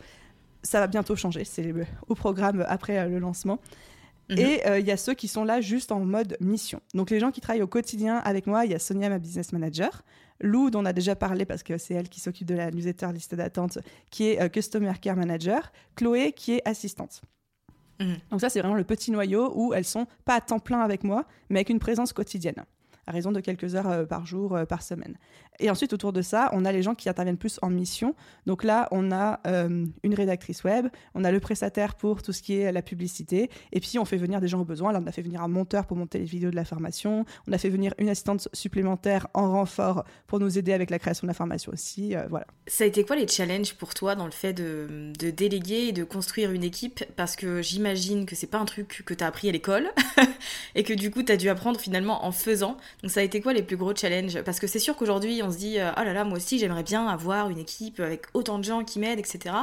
Ça 0.63 0.79
va 0.79 0.87
bientôt 0.87 1.15
changer, 1.15 1.43
c'est 1.43 1.71
au 2.07 2.15
programme 2.15 2.65
après 2.67 3.07
le 3.07 3.19
lancement. 3.19 3.59
Mhm. 4.31 4.39
Et 4.39 4.61
il 4.79 4.87
y 4.87 4.91
a 4.91 4.97
ceux 4.97 5.13
qui 5.13 5.27
sont 5.27 5.43
là 5.43 5.61
juste 5.61 5.91
en 5.91 5.99
mode 5.99 6.35
mission. 6.41 6.81
Donc 6.95 7.11
les 7.11 7.19
gens 7.19 7.29
qui 7.29 7.41
travaillent 7.41 7.61
au 7.61 7.67
quotidien 7.67 8.17
avec 8.17 8.47
moi, 8.47 8.65
il 8.65 8.71
y 8.71 8.73
a 8.73 8.79
Sonia, 8.79 9.07
ma 9.07 9.19
business 9.19 9.53
manager. 9.53 10.01
Lou, 10.41 10.69
dont 10.69 10.81
on 10.81 10.85
a 10.85 10.93
déjà 10.93 11.15
parlé 11.15 11.45
parce 11.45 11.63
que 11.63 11.77
c'est 11.77 11.93
elle 11.93 12.09
qui 12.09 12.19
s'occupe 12.19 12.47
de 12.47 12.55
la 12.55 12.71
newsletter 12.71 13.11
liste 13.13 13.35
d'attente, 13.35 13.79
qui 14.09 14.29
est 14.29 14.41
euh, 14.41 14.49
Customer 14.49 14.93
Care 14.99 15.15
Manager. 15.15 15.71
Chloé, 15.95 16.31
qui 16.31 16.53
est 16.53 16.67
assistante. 16.67 17.21
Mhm. 17.99 18.17
Donc 18.31 18.41
ça, 18.41 18.49
c'est 18.49 18.59
vraiment 18.59 18.75
le 18.75 18.83
petit 18.83 19.11
noyau 19.11 19.51
où 19.55 19.73
elles 19.73 19.85
sont 19.85 20.07
pas 20.25 20.35
à 20.35 20.41
temps 20.41 20.59
plein 20.59 20.81
avec 20.81 21.03
moi, 21.03 21.25
mais 21.49 21.59
avec 21.59 21.69
une 21.69 21.79
présence 21.79 22.13
quotidienne 22.13 22.65
raison 23.11 23.31
de 23.31 23.39
quelques 23.39 23.75
heures 23.75 23.89
euh, 23.89 24.05
par 24.05 24.25
jour, 24.25 24.55
euh, 24.55 24.65
par 24.65 24.81
semaine. 24.81 25.17
Et 25.59 25.69
ensuite, 25.69 25.93
autour 25.93 26.13
de 26.13 26.21
ça, 26.21 26.49
on 26.53 26.65
a 26.65 26.71
les 26.71 26.81
gens 26.81 26.95
qui 26.95 27.09
interviennent 27.09 27.37
plus 27.37 27.59
en 27.61 27.69
mission. 27.69 28.15
Donc 28.45 28.63
là, 28.63 28.87
on 28.91 29.11
a 29.11 29.39
euh, 29.45 29.85
une 30.03 30.13
rédactrice 30.13 30.63
web, 30.63 30.87
on 31.13 31.23
a 31.23 31.31
le 31.31 31.39
prestataire 31.39 31.95
pour 31.95 32.23
tout 32.23 32.33
ce 32.33 32.41
qui 32.41 32.57
est 32.57 32.71
la 32.71 32.81
publicité, 32.81 33.49
et 33.71 33.79
puis 33.79 33.99
on 33.99 34.05
fait 34.05 34.17
venir 34.17 34.41
des 34.41 34.47
gens 34.47 34.61
au 34.61 34.65
besoin. 34.65 34.91
Là, 34.91 34.99
on 35.03 35.07
a 35.07 35.11
fait 35.11 35.21
venir 35.21 35.41
un 35.43 35.47
monteur 35.47 35.85
pour 35.85 35.97
monter 35.97 36.19
les 36.19 36.25
vidéos 36.25 36.51
de 36.51 36.55
la 36.55 36.65
formation, 36.65 37.25
on 37.47 37.53
a 37.53 37.57
fait 37.57 37.69
venir 37.69 37.93
une 37.97 38.09
assistante 38.09 38.47
supplémentaire 38.53 39.27
en 39.33 39.51
renfort 39.51 40.03
pour 40.27 40.39
nous 40.39 40.57
aider 40.57 40.73
avec 40.73 40.89
la 40.89 40.99
création 40.99 41.25
de 41.25 41.29
la 41.29 41.33
formation 41.35 41.71
aussi. 41.71 42.15
voilà. 42.29 42.47
Ça 42.67 42.83
a 42.83 42.87
été 42.87 43.03
quoi 43.03 43.15
les 43.15 43.27
challenges 43.27 43.75
pour 43.75 43.93
toi 43.93 44.15
dans 44.15 44.25
le 44.25 44.31
fait 44.31 44.53
de, 44.53 45.11
de 45.19 45.29
déléguer 45.29 45.87
et 45.87 45.91
de 45.91 46.03
construire 46.03 46.51
une 46.51 46.63
équipe? 46.63 47.03
Parce 47.15 47.35
que 47.35 47.61
j'imagine 47.61 48.25
que 48.25 48.35
c'est 48.35 48.47
pas 48.47 48.57
un 48.57 48.65
truc 48.65 49.03
que 49.05 49.13
tu 49.13 49.23
as 49.23 49.27
appris 49.27 49.49
à 49.49 49.51
l'école 49.51 49.89
et 50.75 50.83
que 50.83 50.93
du 50.93 51.11
coup, 51.11 51.23
tu 51.23 51.31
as 51.31 51.37
dû 51.37 51.49
apprendre 51.49 51.79
finalement 51.79 52.25
en 52.25 52.31
faisant. 52.31 52.77
Donc 53.01 53.11
ça 53.11 53.21
a 53.21 53.23
été 53.23 53.41
quoi 53.41 53.53
les 53.53 53.63
plus 53.63 53.77
gros 53.77 53.95
challenges? 53.95 54.41
Parce 54.43 54.59
que 54.59 54.67
c'est 54.67 54.79
sûr 54.79 54.95
qu'aujourd'hui 54.95 55.41
on 55.43 55.51
se 55.51 55.57
dit 55.57 55.79
euh, 55.79 55.91
oh 55.97 56.03
là 56.03 56.13
là 56.13 56.23
moi 56.23 56.37
aussi 56.37 56.59
j'aimerais 56.59 56.83
bien 56.83 57.07
avoir 57.07 57.49
une 57.49 57.57
équipe 57.57 57.99
avec 57.99 58.25
autant 58.33 58.59
de 58.59 58.63
gens 58.63 58.83
qui 58.83 58.99
m'aident 58.99 59.19
etc. 59.19 59.55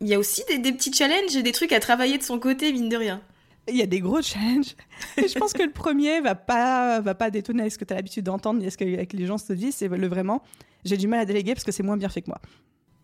Il 0.00 0.08
y 0.08 0.14
a 0.14 0.18
aussi 0.18 0.42
des, 0.48 0.72
petits 0.72 0.92
challenges 0.92 1.36
et 1.36 1.42
des 1.42 1.52
trucs 1.52 1.72
à 1.72 1.78
travailler 1.78 2.18
de 2.18 2.24
son 2.24 2.40
côté 2.40 2.72
mine 2.72 2.88
de 2.88 2.96
rien. 2.96 3.20
Il 3.68 3.76
y 3.76 3.82
a 3.82 3.86
des 3.86 4.00
gros 4.00 4.20
challenges. 4.20 4.74
je 5.16 5.38
pense 5.38 5.52
que 5.52 5.62
le 5.62 5.70
premier 5.70 6.20
va 6.20 6.34
pas 6.34 7.00
va 7.00 7.14
pas 7.14 7.30
détonner 7.30 7.60
avec 7.60 7.72
ce 7.72 7.78
que 7.78 7.84
tu 7.84 7.92
as 7.92 7.96
l'habitude 7.96 8.24
d'entendre 8.24 8.60
ni 8.60 8.68
ce 8.70 8.76
que 8.76 8.84
les 8.84 9.26
gens 9.26 9.38
se 9.38 9.52
disent. 9.52 9.76
C'est 9.76 9.88
le 9.88 10.08
vraiment 10.08 10.42
j'ai 10.84 10.96
du 10.96 11.06
mal 11.06 11.20
à 11.20 11.24
déléguer 11.24 11.54
parce 11.54 11.64
que 11.64 11.72
c'est 11.72 11.82
moins 11.82 11.96
bien 11.96 12.08
fait 12.08 12.22
que 12.22 12.30
moi. 12.30 12.40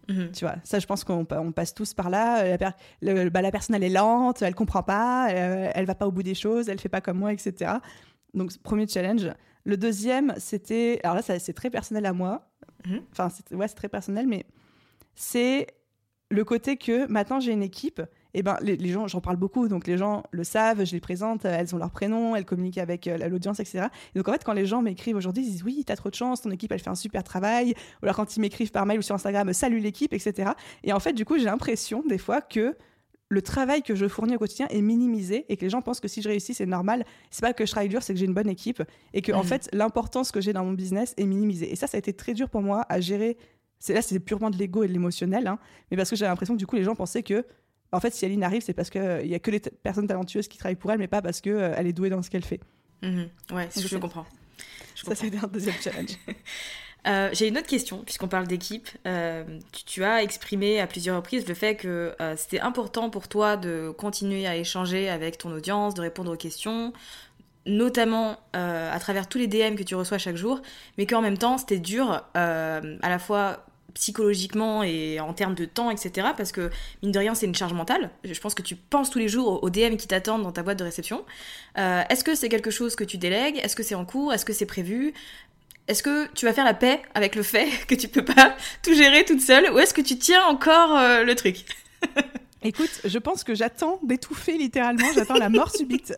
Mhm. 0.08 0.32
Tu 0.32 0.44
vois, 0.44 0.56
ça, 0.64 0.78
je 0.78 0.86
pense 0.86 1.04
qu'on 1.04 1.26
on 1.30 1.52
passe 1.52 1.74
tous 1.74 1.94
par 1.94 2.08
là. 2.08 2.56
La, 2.56 3.30
bah, 3.30 3.42
la, 3.42 3.50
personne, 3.50 3.76
elle 3.76 3.84
est 3.84 3.90
lente, 3.90 4.40
elle 4.40 4.54
comprend 4.54 4.82
pas, 4.82 5.28
elle, 5.30 5.70
elle 5.74 5.84
va 5.84 5.94
pas 5.94 6.06
au 6.06 6.10
bout 6.10 6.22
des 6.22 6.34
choses, 6.34 6.68
elle 6.68 6.80
fait 6.80 6.88
pas 6.88 7.02
comme 7.02 7.18
moi, 7.18 7.32
etc. 7.32 7.72
Donc, 8.34 8.56
premier 8.58 8.86
challenge. 8.86 9.28
Le 9.64 9.76
deuxième, 9.76 10.34
c'était. 10.38 11.00
Alors 11.02 11.16
là, 11.16 11.22
c'est 11.22 11.52
très 11.52 11.70
personnel 11.70 12.06
à 12.06 12.12
moi. 12.12 12.50
Mhm. 12.86 13.02
Enfin, 13.12 13.28
ouais, 13.52 13.68
c'est 13.68 13.74
très 13.74 13.88
personnel, 13.88 14.26
mais 14.26 14.46
c'est 15.14 15.66
le 16.30 16.44
côté 16.44 16.76
que 16.76 17.10
maintenant 17.10 17.40
j'ai 17.40 17.52
une 17.52 17.62
équipe. 17.62 18.02
Et 18.34 18.42
ben, 18.42 18.56
les, 18.60 18.78
gens, 18.90 19.08
j'en 19.08 19.22
parle 19.22 19.36
beaucoup, 19.36 19.68
donc 19.68 19.86
les 19.86 19.96
gens 19.96 20.22
le 20.30 20.44
savent, 20.44 20.84
je 20.84 20.92
les 20.92 21.00
présente, 21.00 21.46
elles 21.46 21.74
ont 21.74 21.78
leur 21.78 21.90
prénom, 21.90 22.36
elles 22.36 22.44
communiquent 22.44 22.78
avec 22.78 23.08
euh, 23.08 23.16
l'audience, 23.28 23.58
etc. 23.58 23.86
Et 24.14 24.18
donc 24.18 24.28
en 24.28 24.32
fait, 24.32 24.44
quand 24.44 24.52
les 24.52 24.66
gens 24.66 24.82
m'écrivent 24.82 25.16
aujourd'hui, 25.16 25.44
ils 25.44 25.50
disent 25.50 25.64
oui, 25.64 25.82
t'as 25.86 25.96
trop 25.96 26.10
de 26.10 26.14
chance, 26.14 26.42
ton 26.42 26.50
équipe, 26.50 26.70
elle 26.70 26.78
fait 26.78 26.90
un 26.90 26.94
super 26.94 27.24
travail. 27.24 27.74
Ou 28.02 28.04
alors 28.04 28.16
quand 28.16 28.36
ils 28.36 28.40
m'écrivent 28.40 28.70
par 28.70 28.84
mail 28.84 28.98
ou 28.98 29.02
sur 29.02 29.14
Instagram, 29.14 29.52
salut 29.54 29.80
l'équipe, 29.80 30.12
etc. 30.12 30.50
Et 30.84 30.92
en 30.92 31.00
fait, 31.00 31.14
du 31.14 31.24
coup, 31.24 31.38
j'ai 31.38 31.46
l'impression 31.46 32.04
des 32.06 32.18
fois 32.18 32.42
que 32.42 32.76
le 33.30 33.42
travail 33.42 33.82
que 33.82 33.94
je 33.94 34.08
fournis 34.08 34.36
au 34.36 34.38
quotidien 34.38 34.66
est 34.70 34.80
minimisé 34.80 35.44
et 35.48 35.56
que 35.56 35.62
les 35.62 35.70
gens 35.70 35.82
pensent 35.82 36.00
que 36.00 36.08
si 36.08 36.22
je 36.22 36.28
réussis, 36.28 36.54
c'est 36.54 36.66
normal. 36.66 37.04
C'est 37.30 37.42
pas 37.42 37.52
que 37.52 37.66
je 37.66 37.70
travaille 37.70 37.90
dur, 37.90 38.02
c'est 38.02 38.14
que 38.14 38.18
j'ai 38.18 38.24
une 38.24 38.34
bonne 38.34 38.48
équipe 38.48 38.82
et 39.12 39.20
que, 39.20 39.32
en 39.32 39.42
mm. 39.42 39.46
fait, 39.46 39.68
l'importance 39.72 40.32
que 40.32 40.40
j'ai 40.40 40.52
dans 40.52 40.64
mon 40.64 40.72
business 40.72 41.14
est 41.18 41.26
minimisée. 41.26 41.70
Et 41.70 41.76
ça, 41.76 41.86
ça 41.86 41.96
a 41.96 41.98
été 41.98 42.14
très 42.14 42.32
dur 42.32 42.48
pour 42.48 42.62
moi 42.62 42.86
à 42.88 43.00
gérer. 43.00 43.36
C'est 43.78 43.92
là, 43.92 44.02
c'est 44.02 44.18
purement 44.18 44.50
de 44.50 44.56
l'ego 44.56 44.82
et 44.82 44.88
de 44.88 44.92
l'émotionnel, 44.92 45.46
hein. 45.46 45.58
mais 45.90 45.96
parce 45.96 46.10
que 46.10 46.16
j'ai 46.16 46.24
l'impression 46.24 46.54
que 46.54 46.58
du 46.58 46.66
coup, 46.66 46.76
les 46.76 46.84
gens 46.84 46.96
pensaient 46.96 47.22
que, 47.22 47.44
en 47.92 48.00
fait, 48.00 48.12
si 48.12 48.24
Aline 48.24 48.42
arrive, 48.42 48.62
c'est 48.62 48.72
parce 48.72 48.90
qu'il 48.90 49.20
il 49.22 49.30
y 49.30 49.34
a 49.34 49.38
que 49.38 49.50
les 49.50 49.60
personnes 49.60 50.06
talentueuses 50.06 50.48
qui 50.48 50.58
travaillent 50.58 50.74
pour 50.74 50.90
elle, 50.90 50.98
mais 50.98 51.06
pas 51.06 51.22
parce 51.22 51.40
qu'elle 51.40 51.54
euh, 51.54 51.74
elle 51.76 51.86
est 51.86 51.92
douée 51.92 52.10
dans 52.10 52.22
ce 52.22 52.30
qu'elle 52.30 52.44
fait. 52.44 52.60
Mm-hmm. 53.02 53.54
Ouais, 53.54 53.68
je, 53.76 53.96
comprends. 53.98 54.26
ça, 54.96 55.14
c'était 55.14 55.38
un 55.38 55.46
deuxième 55.46 55.76
challenge. 55.76 56.16
Euh, 57.06 57.30
j'ai 57.32 57.48
une 57.48 57.56
autre 57.56 57.66
question, 57.66 58.02
puisqu'on 58.04 58.28
parle 58.28 58.46
d'équipe. 58.46 58.88
Euh, 59.06 59.44
tu, 59.86 60.04
as 60.04 60.22
exprimé 60.22 60.80
à 60.80 60.86
plusieurs 60.86 61.16
reprises 61.16 61.46
le 61.46 61.54
fait 61.54 61.76
que 61.76 62.14
euh, 62.20 62.34
c'était 62.36 62.60
important 62.60 63.08
pour 63.08 63.28
toi 63.28 63.56
de 63.56 63.90
continuer 63.96 64.46
à 64.46 64.56
échanger 64.56 65.08
avec 65.08 65.38
ton 65.38 65.52
audience, 65.52 65.94
de 65.94 66.00
répondre 66.00 66.32
aux 66.32 66.36
questions, 66.36 66.92
notamment 67.66 68.38
à 68.54 68.98
travers 68.98 69.28
tous 69.28 69.38
les 69.38 69.46
DM 69.46 69.74
que 69.74 69.82
tu 69.82 69.94
reçois 69.94 70.16
chaque 70.16 70.36
jour, 70.36 70.62
mais 70.96 71.04
qu'en 71.04 71.20
même 71.20 71.36
temps 71.36 71.58
c'était 71.58 71.78
dur 71.78 72.22
à 72.34 72.80
la 72.82 73.18
fois 73.18 73.66
psychologiquement 73.92 74.82
et 74.82 75.20
en 75.20 75.34
termes 75.34 75.54
de 75.54 75.64
temps, 75.64 75.90
etc. 75.90 76.28
Parce 76.36 76.52
que, 76.52 76.70
mine 77.02 77.12
de 77.12 77.18
rien, 77.18 77.34
c'est 77.34 77.46
une 77.46 77.54
charge 77.54 77.72
mentale. 77.74 78.10
Je 78.24 78.38
pense 78.40 78.54
que 78.54 78.62
tu 78.62 78.76
penses 78.76 79.10
tous 79.10 79.18
les 79.18 79.28
jours 79.28 79.62
aux 79.62 79.70
DM 79.70 79.96
qui 79.96 80.06
t'attendent 80.06 80.44
dans 80.44 80.52
ta 80.52 80.62
boîte 80.62 80.78
de 80.78 80.84
réception. 80.84 81.24
Est-ce 81.76 82.24
que 82.24 82.34
c'est 82.34 82.48
quelque 82.48 82.70
chose 82.70 82.96
que 82.96 83.04
tu 83.04 83.18
délègues? 83.18 83.58
Est-ce 83.62 83.76
que 83.76 83.82
c'est 83.82 83.96
en 83.96 84.04
cours? 84.04 84.32
Est-ce 84.32 84.44
que 84.44 84.52
c'est 84.52 84.66
prévu? 84.66 85.12
Est-ce 85.88 86.02
que 86.02 86.30
tu 86.34 86.44
vas 86.44 86.52
faire 86.52 86.64
la 86.64 86.74
paix 86.74 87.02
avec 87.14 87.34
le 87.34 87.42
fait 87.42 87.68
que 87.88 87.94
tu 87.94 88.08
peux 88.08 88.24
pas 88.24 88.54
tout 88.82 88.94
gérer 88.94 89.24
toute 89.24 89.40
seule 89.40 89.72
ou 89.72 89.78
est-ce 89.78 89.94
que 89.94 90.02
tu 90.02 90.18
tiens 90.18 90.44
encore 90.44 90.96
euh, 90.96 91.24
le 91.24 91.34
truc? 91.34 91.64
Écoute, 92.62 93.00
je 93.04 93.18
pense 93.18 93.44
que 93.44 93.54
j'attends 93.54 94.00
d'étouffer 94.02 94.58
littéralement, 94.58 95.06
j'attends 95.14 95.38
la 95.38 95.48
mort 95.48 95.70
subite. 95.74 96.14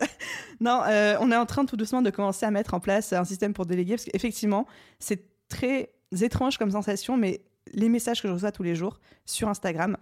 non, 0.59 0.81
euh, 0.87 1.15
on 1.19 1.31
est 1.31 1.35
en 1.35 1.45
train 1.45 1.65
tout 1.65 1.77
doucement 1.77 2.01
de 2.01 2.09
commencer 2.09 2.45
à 2.45 2.51
mettre 2.51 2.73
en 2.73 2.79
place 2.79 3.13
un 3.13 3.25
système 3.25 3.53
pour 3.53 3.65
déléguer 3.65 3.93
parce 3.93 4.05
qu'effectivement, 4.05 4.65
c'est 4.99 5.23
très 5.49 5.91
étrange 6.19 6.57
comme 6.57 6.71
sensation, 6.71 7.15
mais 7.15 7.41
les 7.73 7.89
messages 7.89 8.21
que 8.21 8.27
je 8.27 8.33
reçois 8.33 8.51
tous 8.51 8.63
les 8.63 8.75
jours 8.75 8.99
sur 9.25 9.49
Instagram, 9.49 9.97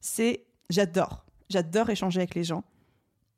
c'est 0.00 0.44
j'adore. 0.70 1.24
J'adore 1.48 1.90
échanger 1.90 2.20
avec 2.20 2.36
les 2.36 2.44
gens. 2.44 2.64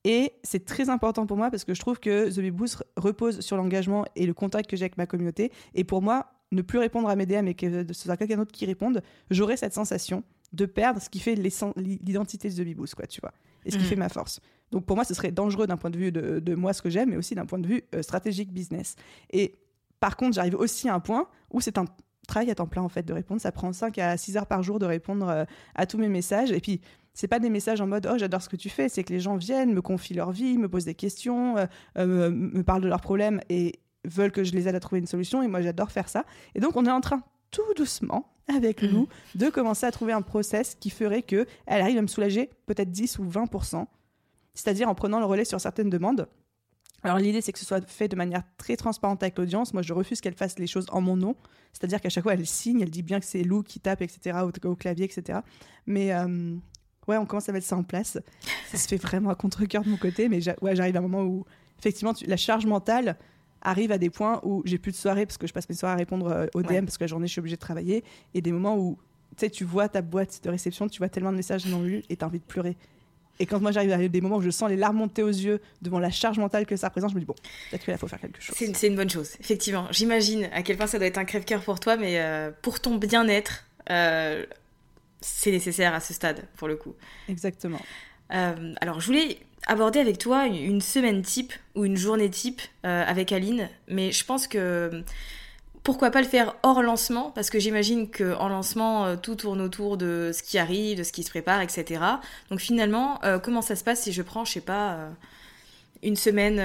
Et 0.05 0.33
c'est 0.43 0.65
très 0.65 0.89
important 0.89 1.27
pour 1.27 1.37
moi 1.37 1.51
parce 1.51 1.65
que 1.65 1.75
je 1.75 1.81
trouve 1.81 2.01
que 2.01 2.31
The 2.31 2.41
Big 2.41 2.53
Boost 2.53 2.85
repose 2.97 3.41
sur 3.41 3.57
l'engagement 3.57 4.05
et 4.17 4.27
le 4.27 4.35
contact 4.35 4.69
que 4.69 4.77
j'ai 4.77 4.85
avec 4.85 4.99
ma 4.99 5.07
communauté. 5.07 5.53
Et 5.75 5.85
pour 5.85 6.03
moi, 6.03 6.33
ne 6.51 6.63
plus 6.63 6.79
répondre 6.79 7.09
à 7.09 7.17
mes 7.17 7.27
DM 7.27 7.49
et 7.49 7.55
que 7.55 7.87
ce 7.93 8.05
soit 8.05 8.17
quelqu'un 8.17 8.37
d'autre 8.37 8.53
qui 8.53 8.67
réponde, 8.67 9.03
j'aurai 9.31 9.57
cette 9.57 9.75
sensation 9.75 10.25
de 10.53 10.67
perdre 10.67 11.01
ce 11.01 11.09
qui 11.09 11.19
fait 11.19 11.35
l'identité 11.35 12.51
de 12.51 12.55
The 12.55 12.65
Big 12.65 12.77
Boost, 12.77 12.95
quoi, 12.95 13.07
tu 13.07 13.21
vois, 13.21 13.33
et 13.65 13.71
ce 13.71 13.77
qui 13.77 13.85
mm. 13.85 13.87
fait 13.87 13.97
ma 13.97 14.09
force. 14.09 14.41
Donc 14.71 14.85
pour 14.85 14.97
moi, 14.97 15.05
ce 15.05 15.15
serait 15.15 15.33
dangereux 15.33 15.67
d'un 15.67 15.77
point 15.77 15.91
de 15.91 15.99
vue 15.99 16.13
de, 16.13 16.55
moi, 16.55 16.73
ce 16.73 16.83
que 16.83 16.91
j'aime, 16.91 17.11
mais 17.11 17.17
aussi 17.17 17.35
d'un 17.35 17.47
point 17.47 17.59
de 17.59 17.67
vue 17.67 17.83
euh, 17.95 18.03
stratégique 18.03 18.53
business. 18.53 18.97
Et 19.31 19.55
par 19.99 20.17
contre, 20.17 20.35
j'arrive 20.35 20.57
aussi 20.57 20.89
à 20.89 20.95
un 20.95 21.01
point 21.01 21.29
où 21.51 21.61
c'est 21.61 21.79
un 21.79 21.87
travail 22.27 22.51
à 22.51 22.55
temps 22.55 22.67
plein, 22.67 22.83
en 22.83 22.89
fait, 22.89 23.03
de 23.03 23.13
répondre. 23.13 23.41
Ça 23.41 23.53
prend 23.53 23.73
5 23.73 23.97
à 23.99 24.17
6 24.17 24.37
heures 24.37 24.47
par 24.47 24.63
jour 24.63 24.79
de 24.79 24.87
répondre 24.87 25.29
euh, 25.29 25.45
à 25.75 25.87
tous 25.87 25.99
mes 25.99 26.09
messages. 26.09 26.53
Et 26.53 26.61
puis, 26.61 26.81
c'est 27.15 27.29
pas 27.29 27.39
des 27.39 27.51
messages 27.51 27.81
en 27.81 27.87
mode 27.87 28.09
oh 28.11 28.17
j'adore 28.19 28.43
ce 28.43 28.49
que 28.49 28.57
tu 28.57 28.69
fais, 28.69 28.89
c'est 28.89 29.05
que 29.05 29.13
les 29.13 29.21
gens 29.21 29.37
viennent, 29.37 29.73
me 29.73 29.83
confient 29.83 30.15
leur 30.15 30.33
vie, 30.33 30.59
me 30.59 30.69
posent 30.69 30.85
des 30.85 30.95
questions, 30.95 31.57
euh, 31.57 31.67
euh, 31.99 32.31
me 32.31 32.63
parlent 32.63 32.83
de 32.83 32.89
leurs 32.89 33.01
problèmes 33.01 33.41
et 33.49 33.81
veulent 34.05 34.33
que 34.33 34.45
je 34.45 34.53
les 34.53 34.69
aide 34.69 34.75
à 34.75 34.81
trouver 34.81 35.01
une 35.01 35.07
solution 35.07 35.43
et 35.43 35.49
moi 35.49 35.63
j'adore 35.63 35.91
faire 35.91 36.09
ça. 36.09 36.25
Et 36.55 36.61
donc 36.61 36.77
on 36.77 36.87
est 36.87 36.91
en 36.91 37.01
train 37.01 37.23
tout 37.51 37.75
doucement 37.77 38.29
avec 38.49 38.83
mmh. 38.83 39.07
de 39.37 39.51
commencer 39.51 39.87
à 39.87 39.93
trouver 39.93 40.13
un 40.13 40.23
process 40.23 40.75
qui 40.75 40.91
ferait 40.91 41.23
que 41.23 41.47
elle 41.67 41.81
arrive 41.81 41.99
à 41.99 42.03
me 42.03 42.07
soulager 42.09 42.51
peut-être 42.67 42.91
10 42.91 43.19
ou 43.19 43.25
20% 43.25 43.87
c'est-à-dire 44.55 44.89
en 44.89 44.95
prenant 44.95 45.19
le 45.19 45.27
relais 45.27 45.45
sur 45.45 45.61
certaines 45.61 45.91
demandes. 45.91 46.29
Alors 47.05 47.19
l'idée 47.19 47.41
c'est 47.41 47.53
que 47.53 47.59
ce 47.59 47.65
soit 47.65 47.87
fait 47.89 48.09
de 48.09 48.17
manière 48.17 48.43
très 48.59 48.77
transparente 48.77 49.23
avec 49.23 49.37
l'audience. 49.39 49.75
Moi 49.75 49.83
je 49.83 49.93
refuse 49.93 50.21
qu'elle 50.21 50.35
fasse 50.35 50.59
les 50.59 50.67
choses 50.67 50.87
en 50.91 51.01
mon 51.01 51.17
nom, 51.17 51.37
c'est-à-dire 51.73 52.01
qu'à 52.01 52.09
chaque 52.09 52.23
fois 52.23 52.35
elle 52.35 52.47
signe, 52.47 52.81
elle 52.81 52.91
dit 52.91 53.03
bien 53.03 53.19
que 53.19 53.27
c'est 53.27 53.43
Lou 53.43 53.63
qui 53.63 53.81
tape, 53.81 54.03
etc. 54.03 54.39
au, 54.65 54.77
clavier, 54.77 55.05
etc. 55.05 55.41
Mais 55.87 56.13
euh, 56.13 56.57
ouais, 57.09 57.17
on 57.17 57.27
commence 57.27 57.49
à 57.49 57.53
mettre 57.53 57.67
ça 57.67 57.77
en 57.77 57.83
place. 57.83 58.19
Ça 58.71 58.79
se 58.79 58.89
fait 58.89 58.97
vraiment 58.97 59.31
à 59.31 59.35
contre-cœur 59.35 59.83
de 59.83 59.89
mon 59.89 59.97
côté, 59.97 60.29
mais 60.29 60.41
ouais, 60.61 60.77
j'arrive 60.77 60.97
à 60.97 60.99
un 60.99 61.03
moment 61.03 61.23
où, 61.23 61.45
effectivement, 61.79 62.15
la 62.27 62.37
charge 62.37 62.67
mentale 62.67 63.17
arrive 63.61 63.93
à 63.93 63.99
des 63.99 64.11
points 64.11 64.41
où 64.43 64.63
j'ai 64.65 64.79
plus 64.79 64.93
de 64.93 64.97
soirée 64.97 65.25
parce 65.25 65.39
que 65.39 65.47
je 65.47 65.53
passe 65.53 65.69
mes 65.69 65.75
soirées 65.75 65.95
à 65.95 65.97
répondre 65.97 66.27
euh, 66.27 66.47
aux 66.55 66.63
DM 66.63 66.85
parce 66.85 66.99
que 66.99 67.05
la 67.05 67.09
journée, 67.09 67.27
je 67.27 67.33
suis 67.33 67.39
obligée 67.39 67.57
de 67.57 67.61
travailler, 67.61 68.03
et 68.35 68.41
des 68.41 68.51
moments 68.51 68.77
où 68.77 68.99
sais, 69.37 69.51
tu 69.51 69.65
vois 69.65 69.89
ta 69.89 70.03
boîte 70.03 70.41
de 70.43 70.51
réception, 70.51 70.89
tu 70.89 70.99
vois 70.99 71.09
tellement 71.09 71.33
de 71.33 71.37
messages 71.37 71.67
non 71.67 71.83
lus 71.83 72.03
et 72.09 72.17
tu 72.17 72.25
as 72.25 72.29
envie 72.29 72.39
de 72.39 72.45
pleurer. 72.45 72.77
Et 73.39 73.47
quand 73.47 73.61
moi 73.61 73.73
j'arrive 73.73 73.93
à 73.93 74.09
des 74.09 74.21
moments 74.21 74.37
où 74.37 74.43
je 74.43 74.51
sens 74.51 74.69
les 74.69 74.77
larmes 74.77 74.97
monter 74.97 75.23
aux 75.23 75.29
yeux 75.29 75.61
devant 75.81 75.99
la 75.99 76.11
charge 76.11 76.39
mentale 76.39 76.67
que 76.67 76.77
ça 76.77 76.89
représente, 76.89 77.11
je 77.11 77.15
me 77.15 77.21
dis 77.21 77.27
bon, 77.27 77.35
peut-être 77.71 77.85
qu'il 77.85 77.97
faut 77.97 78.07
faire 78.07 78.21
quelque 78.21 78.41
chose. 78.41 78.55
C'est 78.57 78.87
une, 78.87 78.95
bonne 78.95 79.11
chose, 79.11 79.31
effectivement. 79.41 79.87
J'imagine 79.91 80.49
à 80.53 80.63
quel 80.63 80.77
point 80.77 80.87
ça 80.87 80.99
doit 80.99 81.07
être 81.07 81.19
un 81.19 81.25
crève-cœur 81.25 81.63
pour 81.63 81.81
toi, 81.81 81.97
mais 81.97 82.21
euh, 82.21 82.51
pour 82.61 82.81
ton 82.81 82.97
bien-être, 82.97 83.65
euh, 83.91 84.45
c'est 85.23 85.51
nécessaire 85.51 85.95
à 85.95 86.01
ce 86.01 86.13
stade, 86.13 86.45
pour 86.57 86.69
le 86.69 86.77
coup. 86.77 86.95
Exactement. 87.29 87.81
Euh, 88.35 88.75
alors, 88.81 89.01
je 89.01 89.07
voulais 89.07 89.39
aborder 89.67 90.01
avec 90.01 90.19
toi 90.19 90.47
une 90.47 90.81
semaine 90.81 91.23
type 91.23 91.53
ou 91.75 91.85
une 91.85 91.97
journée 91.97 92.31
type 92.31 92.61
avec 92.83 93.31
Aline, 93.31 93.69
mais 93.87 94.11
je 94.11 94.25
pense 94.25 94.49
que 94.49 95.05
pourquoi 95.83 96.11
pas 96.11 96.21
le 96.21 96.29
faire 96.29 96.55
hors 96.63 96.83
lancement 96.83 97.31
Parce 97.31 97.51
que 97.51 97.59
j'imagine 97.59 98.09
qu'en 98.09 98.49
lancement, 98.49 99.05
euh, 99.05 99.17
tout 99.17 99.35
tourne 99.35 99.61
autour 99.61 99.97
de 99.97 100.31
ce 100.33 100.43
qui 100.43 100.59
arrive, 100.59 100.99
de 100.99 101.03
ce 101.03 101.13
qui 101.13 101.23
se 101.25 101.31
prépare, 101.31 101.61
etc. 101.61 102.03
Donc 102.51 102.61
finalement, 102.61 103.19
euh, 103.25 103.39
comment 103.39 103.63
ça 103.63 103.75
se 103.75 103.83
passe 103.83 104.03
si 104.03 104.13
je 104.13 104.23
prends, 104.23 104.45
je 104.45 104.53
sais 104.53 104.61
pas, 104.61 104.93
euh, 104.93 105.11
une 106.03 106.17
semaine 106.17 106.61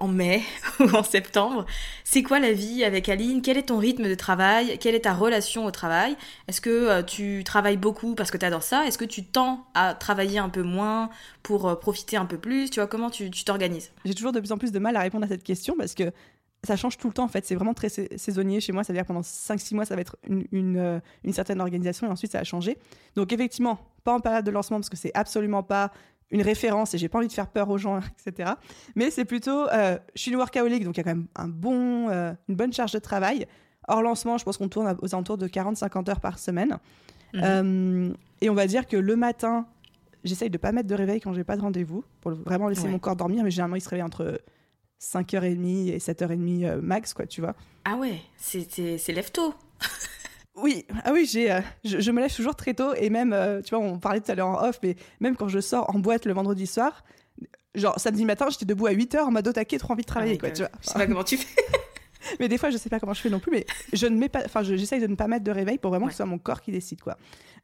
en 0.00 0.08
mai 0.08 0.42
ou 0.80 0.84
en 0.94 1.02
septembre. 1.02 1.66
C'est 2.04 2.22
quoi 2.22 2.40
la 2.40 2.52
vie 2.52 2.84
avec 2.84 3.08
Aline? 3.08 3.42
Quel 3.42 3.56
est 3.56 3.64
ton 3.64 3.78
rythme 3.78 4.08
de 4.08 4.14
travail? 4.14 4.78
Quelle 4.78 4.94
est 4.94 5.00
ta 5.00 5.14
relation 5.14 5.64
au 5.64 5.70
travail? 5.70 6.16
Est-ce 6.48 6.60
que 6.60 7.02
tu 7.02 7.42
travailles 7.44 7.76
beaucoup 7.76 8.14
parce 8.14 8.30
que 8.30 8.38
tu 8.38 8.44
adores 8.44 8.62
ça? 8.62 8.86
Est-ce 8.86 8.98
que 8.98 9.04
tu 9.04 9.24
tends 9.24 9.66
à 9.74 9.94
travailler 9.94 10.38
un 10.38 10.48
peu 10.48 10.62
moins 10.62 11.10
pour 11.42 11.78
profiter 11.78 12.16
un 12.16 12.26
peu 12.26 12.38
plus? 12.38 12.70
Tu 12.70 12.80
vois, 12.80 12.86
comment 12.86 13.10
tu 13.10 13.30
t'organises? 13.30 13.92
J'ai 14.04 14.14
toujours 14.14 14.32
de 14.32 14.40
plus 14.40 14.52
en 14.52 14.58
plus 14.58 14.72
de 14.72 14.78
mal 14.78 14.96
à 14.96 15.00
répondre 15.00 15.24
à 15.24 15.28
cette 15.28 15.44
question 15.44 15.74
parce 15.78 15.94
que 15.94 16.12
ça 16.64 16.76
change 16.76 16.96
tout 16.96 17.08
le 17.08 17.12
temps 17.12 17.24
en 17.24 17.28
fait. 17.28 17.44
C'est 17.44 17.54
vraiment 17.54 17.74
très 17.74 17.88
saisonnier 17.88 18.60
chez 18.60 18.72
moi. 18.72 18.84
C'est-à-dire 18.84 19.04
pendant 19.04 19.22
5-6 19.22 19.74
mois, 19.74 19.84
ça 19.84 19.94
va 19.94 20.00
être 20.00 20.16
une, 20.28 20.76
euh, 20.76 21.00
une, 21.24 21.32
certaine 21.32 21.60
organisation 21.60 22.06
et 22.06 22.10
ensuite 22.10 22.32
ça 22.32 22.38
va 22.38 22.44
changer. 22.44 22.78
Donc 23.16 23.32
effectivement, 23.32 23.78
pas 24.04 24.14
en 24.14 24.20
période 24.20 24.44
de 24.44 24.50
lancement 24.50 24.78
parce 24.78 24.88
que 24.88 24.96
c'est 24.96 25.12
absolument 25.14 25.62
pas 25.62 25.92
une 26.32 26.42
référence 26.42 26.94
et 26.94 26.98
j'ai 26.98 27.08
pas 27.08 27.18
envie 27.18 27.28
de 27.28 27.32
faire 27.32 27.46
peur 27.46 27.70
aux 27.70 27.78
gens, 27.78 28.00
etc. 28.26 28.52
Mais 28.96 29.10
c'est 29.10 29.24
plutôt, 29.24 29.68
euh, 29.68 29.98
je 30.14 30.22
suis 30.22 30.30
une 30.32 30.38
workaholic, 30.38 30.84
donc 30.84 30.96
il 30.96 30.98
y 30.98 31.00
a 31.00 31.04
quand 31.04 31.16
même 31.16 31.28
un 31.36 31.48
bon, 31.48 32.08
euh, 32.10 32.32
une 32.48 32.56
bonne 32.56 32.72
charge 32.72 32.92
de 32.92 32.98
travail. 32.98 33.46
Hors 33.86 34.02
lancement, 34.02 34.38
je 34.38 34.44
pense 34.44 34.56
qu'on 34.56 34.68
tourne 34.68 34.96
aux 35.00 35.14
alentours 35.14 35.38
de 35.38 35.46
40-50 35.46 36.10
heures 36.10 36.20
par 36.20 36.38
semaine. 36.38 36.78
Mhm. 37.34 38.14
et 38.42 38.50
on 38.50 38.54
va 38.54 38.66
dire 38.66 38.86
que 38.86 38.98
le 38.98 39.16
matin, 39.16 39.66
j'essaye 40.22 40.50
de 40.50 40.58
pas 40.58 40.70
mettre 40.70 40.88
de 40.88 40.94
réveil 40.94 41.18
quand 41.18 41.32
j'ai 41.32 41.44
pas 41.44 41.56
de 41.56 41.62
rendez-vous 41.62 42.04
pour 42.20 42.32
vraiment 42.32 42.68
laisser 42.68 42.88
mon 42.88 42.98
corps 42.98 43.16
dormir, 43.16 43.42
mais 43.42 43.50
généralement 43.50 43.76
il 43.76 43.80
se 43.80 43.88
réveille 43.88 44.04
entre 44.04 44.38
5h30 45.02 45.92
et 45.92 45.98
7h30 45.98 46.64
euh, 46.64 46.80
max, 46.80 47.12
quoi, 47.14 47.26
tu 47.26 47.40
vois. 47.40 47.54
Ah 47.84 47.96
ouais, 47.96 48.20
c'est 48.36 49.08
lève 49.08 49.32
tôt. 49.32 49.54
oui, 50.56 50.84
ah 51.04 51.12
oui, 51.12 51.26
j'ai, 51.30 51.50
euh, 51.50 51.60
je, 51.84 52.10
me 52.10 52.20
lève 52.20 52.34
toujours 52.34 52.54
très 52.54 52.74
tôt 52.74 52.94
et 52.94 53.08
même, 53.08 53.32
euh, 53.32 53.62
tu 53.62 53.74
vois, 53.74 53.84
on 53.84 53.98
parlait 53.98 54.20
tout 54.20 54.30
à 54.30 54.34
l'heure 54.34 54.48
en 54.48 54.68
off, 54.68 54.78
mais 54.82 54.96
même 55.20 55.34
quand 55.34 55.48
je 55.48 55.60
sors 55.60 55.88
en 55.94 55.98
boîte 55.98 56.26
le 56.26 56.34
vendredi 56.34 56.66
soir, 56.66 57.04
genre 57.74 57.98
samedi 57.98 58.24
matin, 58.26 58.48
j'étais 58.50 58.66
debout 58.66 58.86
à 58.86 58.92
8h 58.92 59.20
en 59.20 59.30
mode 59.30 59.48
au 59.48 59.52
taquet, 59.52 59.78
trop 59.78 59.94
envie 59.94 60.02
de 60.02 60.06
travailler, 60.06 60.34
ah 60.36 60.40
quoi, 60.40 60.50
tu 60.50 60.62
vois. 60.62 60.70
Je 60.82 60.88
sais 60.88 60.98
pas 60.98 61.06
comment 61.06 61.24
tu 61.24 61.38
fais. 61.38 61.62
mais 62.40 62.48
des 62.48 62.58
fois, 62.58 62.68
je 62.68 62.76
sais 62.76 62.90
pas 62.90 63.00
comment 63.00 63.14
je 63.14 63.22
fais 63.22 63.30
non 63.30 63.40
plus, 63.40 63.50
mais 63.50 63.64
je 63.94 64.06
ne 64.06 64.16
mets 64.16 64.28
pas, 64.28 64.42
enfin, 64.44 64.62
j'essaye 64.62 65.00
de 65.00 65.06
ne 65.06 65.14
pas 65.14 65.26
mettre 65.26 65.44
de 65.44 65.50
réveil 65.50 65.78
pour 65.78 65.90
vraiment 65.90 66.06
que 66.06 66.12
ce 66.12 66.18
soit 66.18 66.26
mon 66.26 66.38
corps 66.38 66.60
qui 66.60 66.70
décide, 66.70 67.00
quoi. 67.00 67.16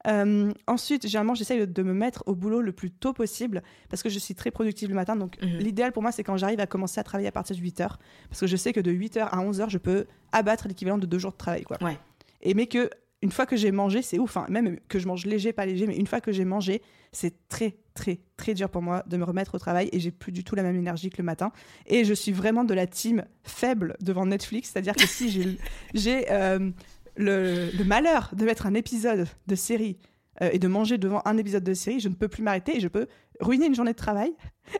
Euh, 0.06 0.52
ensuite, 0.66 1.06
généralement, 1.06 1.34
j'essaye 1.34 1.66
de 1.66 1.82
me 1.82 1.92
mettre 1.92 2.22
au 2.26 2.34
boulot 2.34 2.62
le 2.62 2.72
plus 2.72 2.90
tôt 2.90 3.12
possible 3.12 3.62
parce 3.90 4.02
que 4.02 4.08
je 4.08 4.18
suis 4.18 4.34
très 4.34 4.50
productive 4.50 4.88
le 4.88 4.94
matin. 4.94 5.16
Donc, 5.16 5.42
mhm. 5.42 5.58
l'idéal 5.58 5.92
pour 5.92 6.02
moi, 6.02 6.12
c'est 6.12 6.22
quand 6.22 6.36
j'arrive 6.36 6.60
à 6.60 6.66
commencer 6.66 7.00
à 7.00 7.04
travailler 7.04 7.28
à 7.28 7.32
partir 7.32 7.56
de 7.56 7.60
8 7.60 7.80
heures 7.80 7.98
parce 8.30 8.40
que 8.40 8.46
je 8.46 8.56
sais 8.56 8.72
que 8.72 8.80
de 8.80 8.92
8 8.92 9.16
heures 9.16 9.34
à 9.34 9.40
11 9.40 9.60
heures, 9.60 9.70
je 9.70 9.78
peux 9.78 10.06
abattre 10.30 10.68
l'équivalent 10.68 10.98
de 10.98 11.06
deux 11.06 11.18
jours 11.18 11.32
de 11.32 11.36
travail, 11.36 11.64
quoi. 11.64 11.76
Ouais. 11.82 11.98
Et 12.42 12.54
mais 12.54 12.66
que 12.66 12.90
une 13.22 13.32
fois 13.32 13.46
que 13.46 13.56
j'ai 13.56 13.72
mangé, 13.72 14.02
c'est 14.02 14.18
ouf. 14.18 14.36
Enfin, 14.36 14.46
même 14.48 14.78
que 14.88 14.98
je 14.98 15.06
mange 15.08 15.26
léger, 15.26 15.52
pas 15.52 15.66
léger, 15.66 15.86
mais 15.86 15.96
une 15.96 16.06
fois 16.06 16.20
que 16.20 16.30
j'ai 16.30 16.44
mangé, 16.44 16.82
c'est 17.12 17.48
très, 17.48 17.76
très, 17.94 18.20
très 18.36 18.54
dur 18.54 18.68
pour 18.68 18.82
moi 18.82 19.02
de 19.06 19.16
me 19.16 19.24
remettre 19.24 19.56
au 19.56 19.58
travail 19.58 19.88
et 19.92 19.98
j'ai 19.98 20.10
plus 20.10 20.30
du 20.30 20.44
tout 20.44 20.54
la 20.54 20.62
même 20.62 20.76
énergie 20.76 21.10
que 21.10 21.18
le 21.18 21.24
matin. 21.24 21.52
Et 21.86 22.04
je 22.04 22.14
suis 22.14 22.32
vraiment 22.32 22.64
de 22.64 22.74
la 22.74 22.86
team 22.86 23.24
faible 23.42 23.96
devant 24.00 24.26
Netflix, 24.26 24.70
c'est-à-dire 24.72 24.94
que 24.94 25.06
si 25.06 25.58
j'ai 25.94 26.26
euh, 26.30 26.70
le, 27.16 27.84
malheur 27.84 28.30
de 28.34 28.44
mettre 28.44 28.66
un 28.66 28.74
épisode 28.74 29.26
de 29.46 29.54
série 29.56 29.98
euh, 30.40 30.50
et 30.52 30.60
de 30.60 30.68
manger 30.68 30.96
devant 30.96 31.22
un 31.24 31.36
épisode 31.38 31.64
de 31.64 31.74
série, 31.74 31.98
je 31.98 32.08
ne 32.08 32.14
peux 32.14 32.28
plus 32.28 32.42
m'arrêter 32.44 32.76
et 32.76 32.80
je 32.80 32.88
peux 32.88 33.08
ruiner 33.40 33.66
une 33.66 33.74
journée 33.74 33.92
de 33.92 33.96
travail 33.96 34.32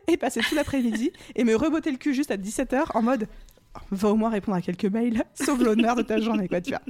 et 0.07 0.15
passer 0.15 0.39
tout 0.41 0.55
l'après-midi 0.55 1.11
et 1.35 1.43
me 1.43 1.55
rebotter 1.55 1.91
le 1.91 1.97
cul 1.97 2.13
juste 2.13 2.31
à 2.31 2.37
17h 2.37 2.91
en 2.93 3.01
mode 3.01 3.27
va 3.91 4.09
au 4.09 4.15
moins 4.15 4.29
répondre 4.29 4.57
à 4.57 4.61
quelques 4.61 4.85
mails, 4.85 5.23
sauve 5.33 5.63
l'honneur 5.63 5.95
de 5.95 6.01
ta 6.01 6.19
journée, 6.19 6.47
quoi, 6.47 6.61
tu 6.61 6.71
vois. 6.71 6.81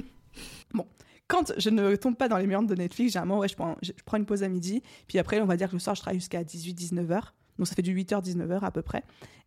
Bon, 0.74 0.86
quand 1.28 1.52
je 1.58 1.70
ne 1.70 1.94
tombe 1.96 2.16
pas 2.16 2.28
dans 2.28 2.38
les 2.38 2.46
méandres 2.46 2.68
de 2.68 2.74
Netflix, 2.74 3.12
généralement, 3.12 3.38
ouais, 3.38 3.48
je 3.48 3.54
prends, 3.54 3.76
je 3.82 3.92
prends 4.04 4.16
une 4.16 4.26
pause 4.26 4.42
à 4.42 4.48
midi, 4.48 4.82
puis 5.06 5.18
après, 5.18 5.40
on 5.40 5.46
va 5.46 5.56
dire 5.56 5.68
que 5.68 5.74
le 5.74 5.78
soir, 5.78 5.94
je 5.94 6.00
travaille 6.00 6.18
jusqu'à 6.18 6.42
18-19h, 6.42 7.20
donc 7.58 7.66
ça 7.66 7.74
fait 7.74 7.82
du 7.82 7.94
8h-19h 7.94 8.60
à 8.62 8.70
peu 8.70 8.82
près. 8.82 9.04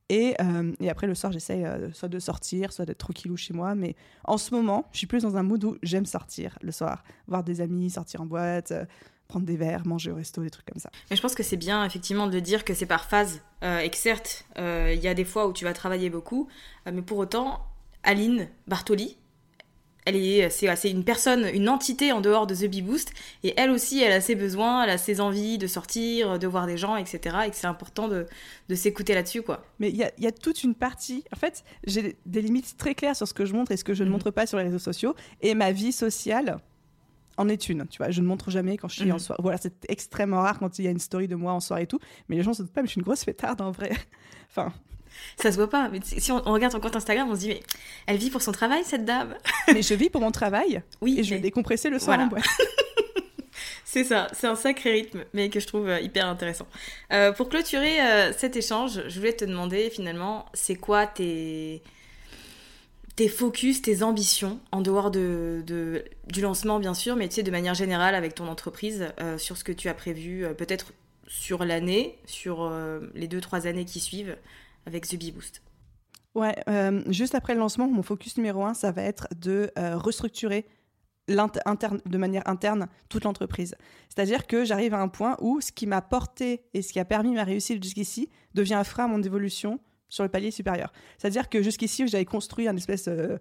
Et, 0.09 0.35
euh, 0.41 0.73
et, 0.79 0.89
après, 0.89 1.07
le 1.07 1.15
soir, 1.15 1.31
j'essaye 1.31 1.65
euh, 1.65 1.91
soit 1.93 2.09
de 2.09 2.19
sortir, 2.19 2.73
soit 2.73 2.85
d'être 2.85 2.99
tranquillou 2.99 3.37
chez 3.37 3.53
moi. 3.53 3.73
Mais 3.73 3.95
en 4.25 4.37
ce 4.37 4.53
moment, 4.53 4.85
je 4.91 4.97
suis 4.99 5.07
plus 5.07 5.23
dans 5.23 5.37
un 5.37 5.43
mood 5.43 5.63
où 5.63 5.77
j'aime 5.81 6.05
sortir 6.05 6.57
le 6.61 6.71
soir, 6.71 7.03
voir 7.27 7.43
des 7.43 7.61
amis, 7.61 7.89
sortir 7.89 8.21
en 8.21 8.25
boîte, 8.25 8.71
euh, 8.71 8.85
prendre 9.27 9.45
des 9.45 9.55
verres, 9.55 9.87
manger 9.87 10.11
au 10.11 10.15
resto, 10.15 10.43
des 10.43 10.49
trucs 10.49 10.65
comme 10.65 10.79
ça. 10.79 10.89
Mais 11.09 11.15
je 11.15 11.21
pense 11.21 11.35
que 11.35 11.43
c'est 11.43 11.57
bien, 11.57 11.85
effectivement, 11.85 12.27
de 12.27 12.39
dire 12.39 12.65
que 12.65 12.73
c'est 12.73 12.85
par 12.85 13.05
phase. 13.05 13.41
et 13.63 13.89
que 13.89 13.97
certes, 13.97 14.45
il 14.57 14.99
y 14.99 15.07
a 15.07 15.13
des 15.13 15.23
fois 15.23 15.47
où 15.47 15.53
tu 15.53 15.63
vas 15.63 15.73
travailler 15.73 16.09
beaucoup. 16.09 16.49
mais 16.85 17.01
pour 17.01 17.17
autant, 17.17 17.65
Aline 18.03 18.49
Bartoli, 18.67 19.17
elle 20.05 20.15
est, 20.15 20.49
c'est, 20.49 20.89
une 20.89 21.03
personne, 21.03 21.49
une 21.53 21.69
entité 21.69 22.11
en 22.11 22.21
dehors 22.21 22.47
de 22.47 22.55
The 22.55 22.65
Bee 22.69 22.81
Boost, 22.81 23.13
et 23.43 23.53
elle 23.57 23.71
aussi, 23.71 24.01
elle 24.01 24.11
a 24.11 24.21
ses 24.21 24.35
besoins, 24.35 24.83
elle 24.83 24.89
a 24.89 24.97
ses 24.97 25.21
envies 25.21 25.57
de 25.57 25.67
sortir, 25.67 26.39
de 26.39 26.47
voir 26.47 26.67
des 26.67 26.77
gens, 26.77 26.95
etc. 26.95 27.37
Et 27.47 27.49
que 27.49 27.55
c'est 27.55 27.67
important 27.67 28.07
de, 28.07 28.25
de 28.69 28.75
s'écouter 28.75 29.13
là-dessus, 29.13 29.41
quoi. 29.41 29.65
Mais 29.79 29.89
il 29.89 29.95
y 29.95 30.03
a, 30.03 30.11
y 30.17 30.27
a, 30.27 30.31
toute 30.31 30.63
une 30.63 30.75
partie. 30.75 31.23
En 31.33 31.37
fait, 31.37 31.63
j'ai 31.85 32.17
des 32.25 32.41
limites 32.41 32.75
très 32.77 32.95
claires 32.95 33.15
sur 33.15 33.27
ce 33.27 33.33
que 33.33 33.45
je 33.45 33.53
montre 33.53 33.71
et 33.71 33.77
ce 33.77 33.83
que 33.83 33.93
je 33.93 34.03
ne 34.03 34.09
mhm. 34.09 34.13
montre 34.13 34.31
pas 34.31 34.45
sur 34.45 34.57
les 34.57 34.65
réseaux 34.65 34.79
sociaux, 34.79 35.15
et 35.41 35.55
ma 35.55 35.71
vie 35.71 35.91
sociale 35.91 36.57
en 37.37 37.49
est 37.49 37.69
une. 37.69 37.87
Tu 37.87 37.97
vois, 37.97 38.11
je 38.11 38.21
ne 38.21 38.27
montre 38.27 38.51
jamais 38.51 38.77
quand 38.77 38.87
je 38.87 39.01
suis 39.01 39.11
en 39.11 39.15
mhm. 39.15 39.19
soirée. 39.19 39.41
Voilà, 39.41 39.57
c'est 39.57 39.73
extrêmement 39.89 40.41
rare 40.41 40.59
quand 40.59 40.79
il 40.79 40.85
y 40.85 40.87
a 40.87 40.91
une 40.91 40.99
story 40.99 41.27
de 41.27 41.35
moi 41.35 41.53
en 41.53 41.59
soirée 41.59 41.83
et 41.83 41.87
tout, 41.87 41.99
mais 42.29 42.35
les 42.35 42.43
gens 42.43 42.53
se 42.53 42.61
disent 42.61 42.71
pas, 42.71 42.81
mais 42.81 42.87
je 42.87 42.91
suis 42.91 42.99
une 42.99 43.05
grosse 43.05 43.23
fêtarde 43.23 43.61
en 43.61 43.71
vrai. 43.71 43.91
enfin. 44.49 44.73
Ça 45.41 45.51
se 45.51 45.57
voit 45.57 45.69
pas. 45.69 45.89
Mais 45.89 45.99
si 46.03 46.31
on, 46.31 46.41
regarde 46.41 46.73
ton 46.73 46.79
compte 46.79 46.95
Instagram, 46.95 47.29
on 47.29 47.35
se 47.35 47.41
dit, 47.41 47.47
mais 47.49 47.61
elle 48.07 48.17
vit 48.17 48.29
pour 48.29 48.41
son 48.41 48.51
travail, 48.51 48.83
cette 48.85 49.05
dame. 49.05 49.35
mais 49.73 49.81
je 49.81 49.93
vis 49.93 50.09
pour 50.09 50.21
mon 50.21 50.31
travail. 50.31 50.81
Oui. 51.01 51.19
Et 51.19 51.23
je 51.23 51.35
vais 51.35 51.41
décompresser 51.41 51.89
le 51.89 51.99
soir 51.99 52.19
en 52.19 52.27
boîte. 52.27 52.43
c'est 53.85 54.03
ça, 54.03 54.27
c'est 54.33 54.47
un 54.47 54.55
sacré 54.55 54.91
rythme, 54.91 55.23
mais 55.33 55.49
que 55.49 55.59
je 55.59 55.67
trouve 55.67 55.87
euh, 55.87 55.99
hyper 55.99 56.27
intéressant. 56.27 56.67
Euh, 57.11 57.31
pour 57.31 57.49
clôturer 57.49 58.01
euh, 58.01 58.33
cet 58.33 58.55
échange, 58.55 59.01
je 59.07 59.19
voulais 59.19 59.33
te 59.33 59.45
demander 59.45 59.89
finalement, 59.89 60.45
c'est 60.53 60.75
quoi 60.75 61.07
tes, 61.07 61.81
tes 63.15 63.27
focus, 63.27 63.81
tes 63.81 64.03
ambitions, 64.03 64.59
en 64.71 64.81
dehors 64.81 65.11
de, 65.11 65.63
de, 65.65 66.03
du 66.27 66.41
lancement 66.41 66.79
bien 66.79 66.93
sûr, 66.93 67.15
mais 67.15 67.27
tu 67.27 67.35
sais, 67.35 67.43
de 67.43 67.51
manière 67.51 67.75
générale 67.75 68.15
avec 68.15 68.35
ton 68.35 68.47
entreprise, 68.47 69.07
sur 69.37 69.57
ce 69.57 69.63
que 69.63 69.71
tu 69.71 69.89
as 69.89 69.93
prévu, 69.93 70.45
peut-être 70.57 70.93
sur 71.27 71.65
l'année, 71.65 72.17
sur 72.25 72.71
les 73.13 73.27
deux, 73.27 73.41
trois 73.41 73.67
années 73.67 73.85
qui 73.85 73.99
suivent 73.99 74.35
avec 74.85 75.07
Bee 75.17 75.31
Boost 75.31 75.61
Ouais, 76.35 76.55
euh, 76.67 77.03
juste 77.07 77.35
après 77.35 77.53
le 77.53 77.59
lancement, 77.59 77.87
mon 77.87 78.01
focus 78.01 78.37
numéro 78.37 78.65
un, 78.65 78.73
ça 78.73 78.91
va 78.91 79.03
être 79.03 79.27
de 79.39 79.71
euh, 79.77 79.97
restructurer 79.97 80.65
de 81.27 82.17
manière 82.17 82.47
interne 82.47 82.87
toute 83.07 83.23
l'entreprise. 83.23 83.75
C'est-à-dire 84.09 84.45
que 84.45 84.65
j'arrive 84.65 84.93
à 84.93 84.99
un 84.99 85.07
point 85.07 85.37
où 85.39 85.61
ce 85.61 85.71
qui 85.71 85.87
m'a 85.87 86.01
porté 86.01 86.63
et 86.73 86.81
ce 86.81 86.91
qui 86.91 86.99
a 86.99 87.05
permis 87.05 87.33
ma 87.33 87.43
réussite 87.43 87.81
jusqu'ici 87.81 88.29
devient 88.53 88.73
un 88.73 88.83
frein 88.83 89.05
à 89.05 89.07
mon 89.07 89.21
évolution 89.21 89.79
sur 90.09 90.23
le 90.23 90.29
palier 90.29 90.51
supérieur. 90.51 90.91
C'est-à-dire 91.17 91.49
que 91.49 91.61
jusqu'ici, 91.61 92.07
j'avais 92.07 92.25
construit 92.25 92.67
un 92.67 92.75
espèce... 92.75 93.07
Euh, 93.07 93.37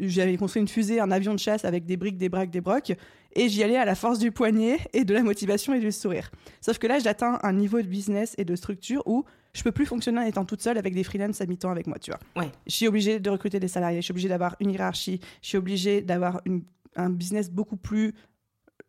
j'avais 0.00 0.36
construit 0.36 0.62
une 0.62 0.68
fusée, 0.68 1.00
un 1.00 1.10
avion 1.10 1.34
de 1.34 1.40
chasse 1.40 1.64
avec 1.64 1.84
des 1.84 1.96
briques, 1.96 2.18
des 2.18 2.28
braques, 2.28 2.50
des 2.50 2.60
brocs, 2.60 2.92
et 3.34 3.48
j'y 3.48 3.64
allais 3.64 3.76
à 3.76 3.84
la 3.84 3.96
force 3.96 4.20
du 4.20 4.30
poignet 4.30 4.78
et 4.92 5.04
de 5.04 5.12
la 5.12 5.24
motivation 5.24 5.74
et 5.74 5.80
du 5.80 5.90
sourire. 5.90 6.30
Sauf 6.60 6.78
que 6.78 6.86
là, 6.86 7.00
j'atteins 7.00 7.40
un 7.42 7.52
niveau 7.52 7.82
de 7.82 7.88
business 7.88 8.32
et 8.38 8.44
de 8.44 8.54
structure 8.54 9.02
où 9.06 9.24
je 9.52 9.62
peux 9.62 9.72
plus 9.72 9.86
fonctionner 9.86 10.20
en 10.20 10.24
étant 10.24 10.44
toute 10.44 10.62
seule 10.62 10.78
avec 10.78 10.94
des 10.94 11.04
freelances 11.04 11.40
à 11.40 11.46
mi-temps 11.46 11.70
avec 11.70 11.86
moi, 11.86 11.98
tu 11.98 12.10
vois. 12.10 12.20
Ouais. 12.36 12.50
Je 12.66 12.74
suis 12.74 12.88
obligée 12.88 13.20
de 13.20 13.30
recruter 13.30 13.60
des 13.60 13.68
salariés, 13.68 14.00
je 14.00 14.04
suis 14.04 14.12
obligée 14.12 14.28
d'avoir 14.28 14.56
une 14.60 14.70
hiérarchie, 14.70 15.20
je 15.42 15.48
suis 15.48 15.58
obligée 15.58 16.02
d'avoir 16.02 16.40
un 16.96 17.10
business 17.10 17.50
beaucoup 17.50 17.76
plus 17.76 18.14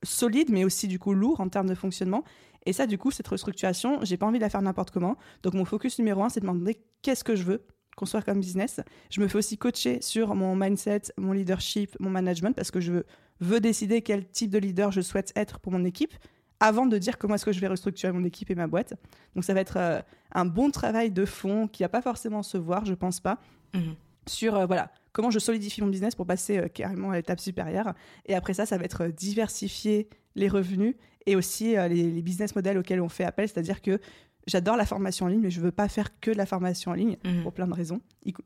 solide, 0.03 0.49
mais 0.49 0.63
aussi 0.63 0.87
du 0.87 0.99
coup 0.99 1.13
lourd 1.13 1.39
en 1.39 1.49
termes 1.49 1.67
de 1.67 1.75
fonctionnement. 1.75 2.23
Et 2.65 2.73
ça, 2.73 2.87
du 2.87 2.97
coup, 2.97 3.11
cette 3.11 3.27
restructuration, 3.27 3.99
j'ai 4.03 4.17
pas 4.17 4.25
envie 4.25 4.37
de 4.37 4.43
la 4.43 4.49
faire 4.49 4.61
n'importe 4.61 4.91
comment. 4.91 5.17
Donc 5.43 5.53
mon 5.53 5.65
focus 5.65 5.97
numéro 5.99 6.23
un, 6.23 6.29
c'est 6.29 6.39
de 6.39 6.45
demander 6.45 6.81
qu'est-ce 7.01 7.23
que 7.23 7.35
je 7.35 7.43
veux 7.43 7.65
construire 7.95 8.23
comme 8.23 8.39
business. 8.39 8.79
Je 9.09 9.19
me 9.19 9.27
fais 9.27 9.37
aussi 9.37 9.57
coacher 9.57 10.01
sur 10.01 10.33
mon 10.33 10.55
mindset, 10.55 11.01
mon 11.17 11.33
leadership, 11.33 11.97
mon 11.99 12.09
management, 12.09 12.53
parce 12.53 12.71
que 12.71 12.79
je 12.79 12.93
veux, 12.93 13.05
veux 13.41 13.59
décider 13.59 14.01
quel 14.01 14.29
type 14.29 14.51
de 14.51 14.57
leader 14.57 14.91
je 14.91 15.01
souhaite 15.01 15.33
être 15.35 15.59
pour 15.59 15.71
mon 15.73 15.83
équipe 15.83 16.13
avant 16.59 16.85
de 16.85 16.97
dire 16.97 17.17
comment 17.17 17.35
est-ce 17.35 17.45
que 17.45 17.51
je 17.51 17.59
vais 17.59 17.67
restructurer 17.67 18.11
mon 18.11 18.23
équipe 18.23 18.49
et 18.51 18.55
ma 18.55 18.67
boîte. 18.67 18.93
Donc 19.35 19.43
ça 19.43 19.53
va 19.53 19.61
être 19.61 19.77
euh, 19.77 20.01
un 20.33 20.45
bon 20.45 20.71
travail 20.71 21.11
de 21.11 21.25
fond 21.25 21.67
qui 21.67 21.83
va 21.83 21.89
pas 21.89 22.01
forcément 22.01 22.43
se 22.43 22.57
voir, 22.57 22.85
je 22.85 22.93
pense 22.93 23.19
pas, 23.19 23.39
mhm. 23.73 23.95
sur 24.27 24.55
euh, 24.55 24.65
voilà 24.65 24.91
comment 25.11 25.31
je 25.31 25.39
solidifie 25.39 25.81
mon 25.81 25.87
business 25.87 26.15
pour 26.15 26.25
passer 26.25 26.59
euh, 26.59 26.67
carrément 26.67 27.11
à 27.11 27.15
l'étape 27.15 27.39
supérieure. 27.39 27.93
Et 28.25 28.35
après 28.35 28.53
ça, 28.53 28.65
ça 28.65 28.77
va 28.77 28.83
être 28.83 29.07
diversifier 29.07 30.09
les 30.35 30.47
revenus 30.47 30.95
et 31.25 31.35
aussi 31.35 31.75
les, 31.75 31.89
les, 31.89 32.21
business 32.21 32.55
models 32.55 32.77
auxquels 32.77 33.01
on 33.01 33.09
fait 33.09 33.23
appel. 33.23 33.47
C'est-à-dire 33.47 33.81
que 33.81 33.99
j'adore 34.47 34.75
la 34.75 34.85
formation 34.85 35.25
en 35.25 35.29
ligne, 35.29 35.41
mais 35.41 35.51
je 35.51 35.59
ne 35.59 35.65
veux 35.65 35.71
pas 35.71 35.87
faire 35.87 36.19
que 36.19 36.31
de 36.31 36.37
la 36.37 36.45
formation 36.45 36.91
en 36.91 36.93
ligne 36.93 37.17
mhm. 37.23 37.43
pour 37.43 37.53
plein 37.53 37.67
de 37.67 37.73
raisons, 37.73 38.01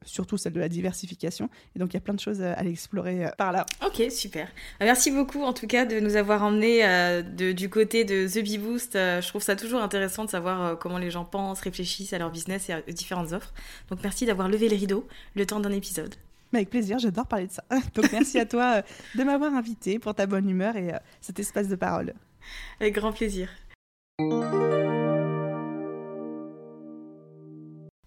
surtout 0.05 0.37
celle 0.37 0.53
de 0.53 0.59
la 0.59 0.69
diversification. 0.69 1.49
Et 1.75 1.79
donc, 1.79 1.91
il 1.91 1.93
y 1.95 1.97
a 1.97 2.01
plein 2.01 2.13
de 2.13 2.19
choses 2.19 2.41
à 2.41 2.63
explorer 2.63 3.25
euh, 3.25 3.29
par 3.37 3.51
là. 3.51 3.65
Ok, 3.85 4.03
super. 4.11 4.47
Euh, 4.81 4.85
merci 4.85 5.11
beaucoup, 5.11 5.43
en 5.43 5.53
tout 5.53 5.67
cas, 5.67 5.85
de 5.85 5.99
nous 5.99 6.15
avoir 6.15 6.43
emmenés 6.43 6.85
euh, 6.85 7.21
du 7.21 7.69
côté 7.69 8.05
de 8.05 8.27
The 8.27 8.43
Bee 8.43 8.57
Boost. 8.57 8.93
je 8.93 9.27
trouve 9.27 9.41
ça 9.41 9.55
toujours 9.55 9.81
intéressant 9.81 10.25
de 10.25 10.29
savoir 10.29 10.77
comment 10.79 10.97
les 10.97 11.11
gens 11.11 11.25
pensent, 11.25 11.61
réfléchissent 11.61 12.13
à 12.13 12.19
leur 12.19 12.31
business 12.31 12.69
et 12.69 12.75
aux 12.75 12.91
différentes 12.91 13.31
offres. 13.33 13.53
Donc, 13.89 13.99
merci 14.03 14.25
d'avoir 14.25 14.49
levé 14.49 14.69
le 14.69 14.75
rideau 14.75 15.07
le 15.35 15.45
temps 15.45 15.59
d'un 15.59 15.71
épisode. 15.71 16.15
avec 16.53 16.69
plaisir, 16.69 16.99
j'adore 16.99 17.27
parler 17.27 17.47
de 17.47 17.51
ça. 17.51 17.63
Donc, 17.95 18.11
merci 18.11 18.39
à 18.39 18.45
toi 18.45 18.81
de 19.15 19.23
m'avoir 19.23 19.53
invité 19.53 19.99
pour 19.99 20.13
ta 20.13 20.25
bonne 20.25 20.49
humeur 20.49 20.75
et 20.75 20.91
cet 21.21 21.39
espace 21.39 21.67
de 21.67 21.75
parole. 21.75 22.13
Avec 22.79 22.95
grand 22.95 23.13
plaisir. 23.13 23.49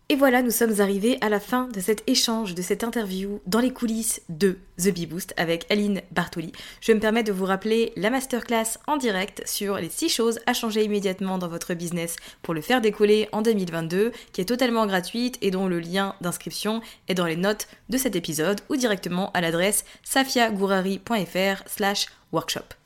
Et 0.08 0.14
voilà, 0.14 0.40
nous 0.40 0.52
sommes 0.52 0.80
arrivés 0.80 1.18
à 1.20 1.28
la 1.28 1.40
fin 1.40 1.66
de 1.66 1.80
cet 1.80 2.04
échange, 2.08 2.54
de 2.54 2.62
cette 2.62 2.84
interview 2.84 3.40
dans 3.46 3.58
les 3.58 3.72
coulisses 3.72 4.22
de 4.28 4.56
The 4.78 4.94
Bee 4.94 5.06
Boost 5.06 5.34
avec 5.36 5.66
Aline 5.68 6.00
Bartoli. 6.12 6.52
Je 6.80 6.92
me 6.92 7.00
permets 7.00 7.24
de 7.24 7.32
vous 7.32 7.44
rappeler 7.44 7.92
la 7.96 8.10
masterclass 8.10 8.78
en 8.86 8.98
direct 8.98 9.42
sur 9.48 9.78
les 9.78 9.88
6 9.88 10.08
choses 10.08 10.38
à 10.46 10.52
changer 10.52 10.84
immédiatement 10.84 11.38
dans 11.38 11.48
votre 11.48 11.74
business 11.74 12.14
pour 12.42 12.54
le 12.54 12.60
faire 12.60 12.80
décoller 12.80 13.28
en 13.32 13.42
2022, 13.42 14.12
qui 14.32 14.40
est 14.40 14.44
totalement 14.44 14.86
gratuite 14.86 15.38
et 15.42 15.50
dont 15.50 15.66
le 15.66 15.80
lien 15.80 16.14
d'inscription 16.20 16.82
est 17.08 17.14
dans 17.14 17.26
les 17.26 17.34
notes 17.34 17.66
de 17.88 17.98
cet 17.98 18.14
épisode 18.14 18.60
ou 18.68 18.76
directement 18.76 19.32
à 19.32 19.40
l'adresse 19.40 19.84
safiagourari.fr 20.04 21.64
slash 21.66 22.06
workshop. 22.30 22.85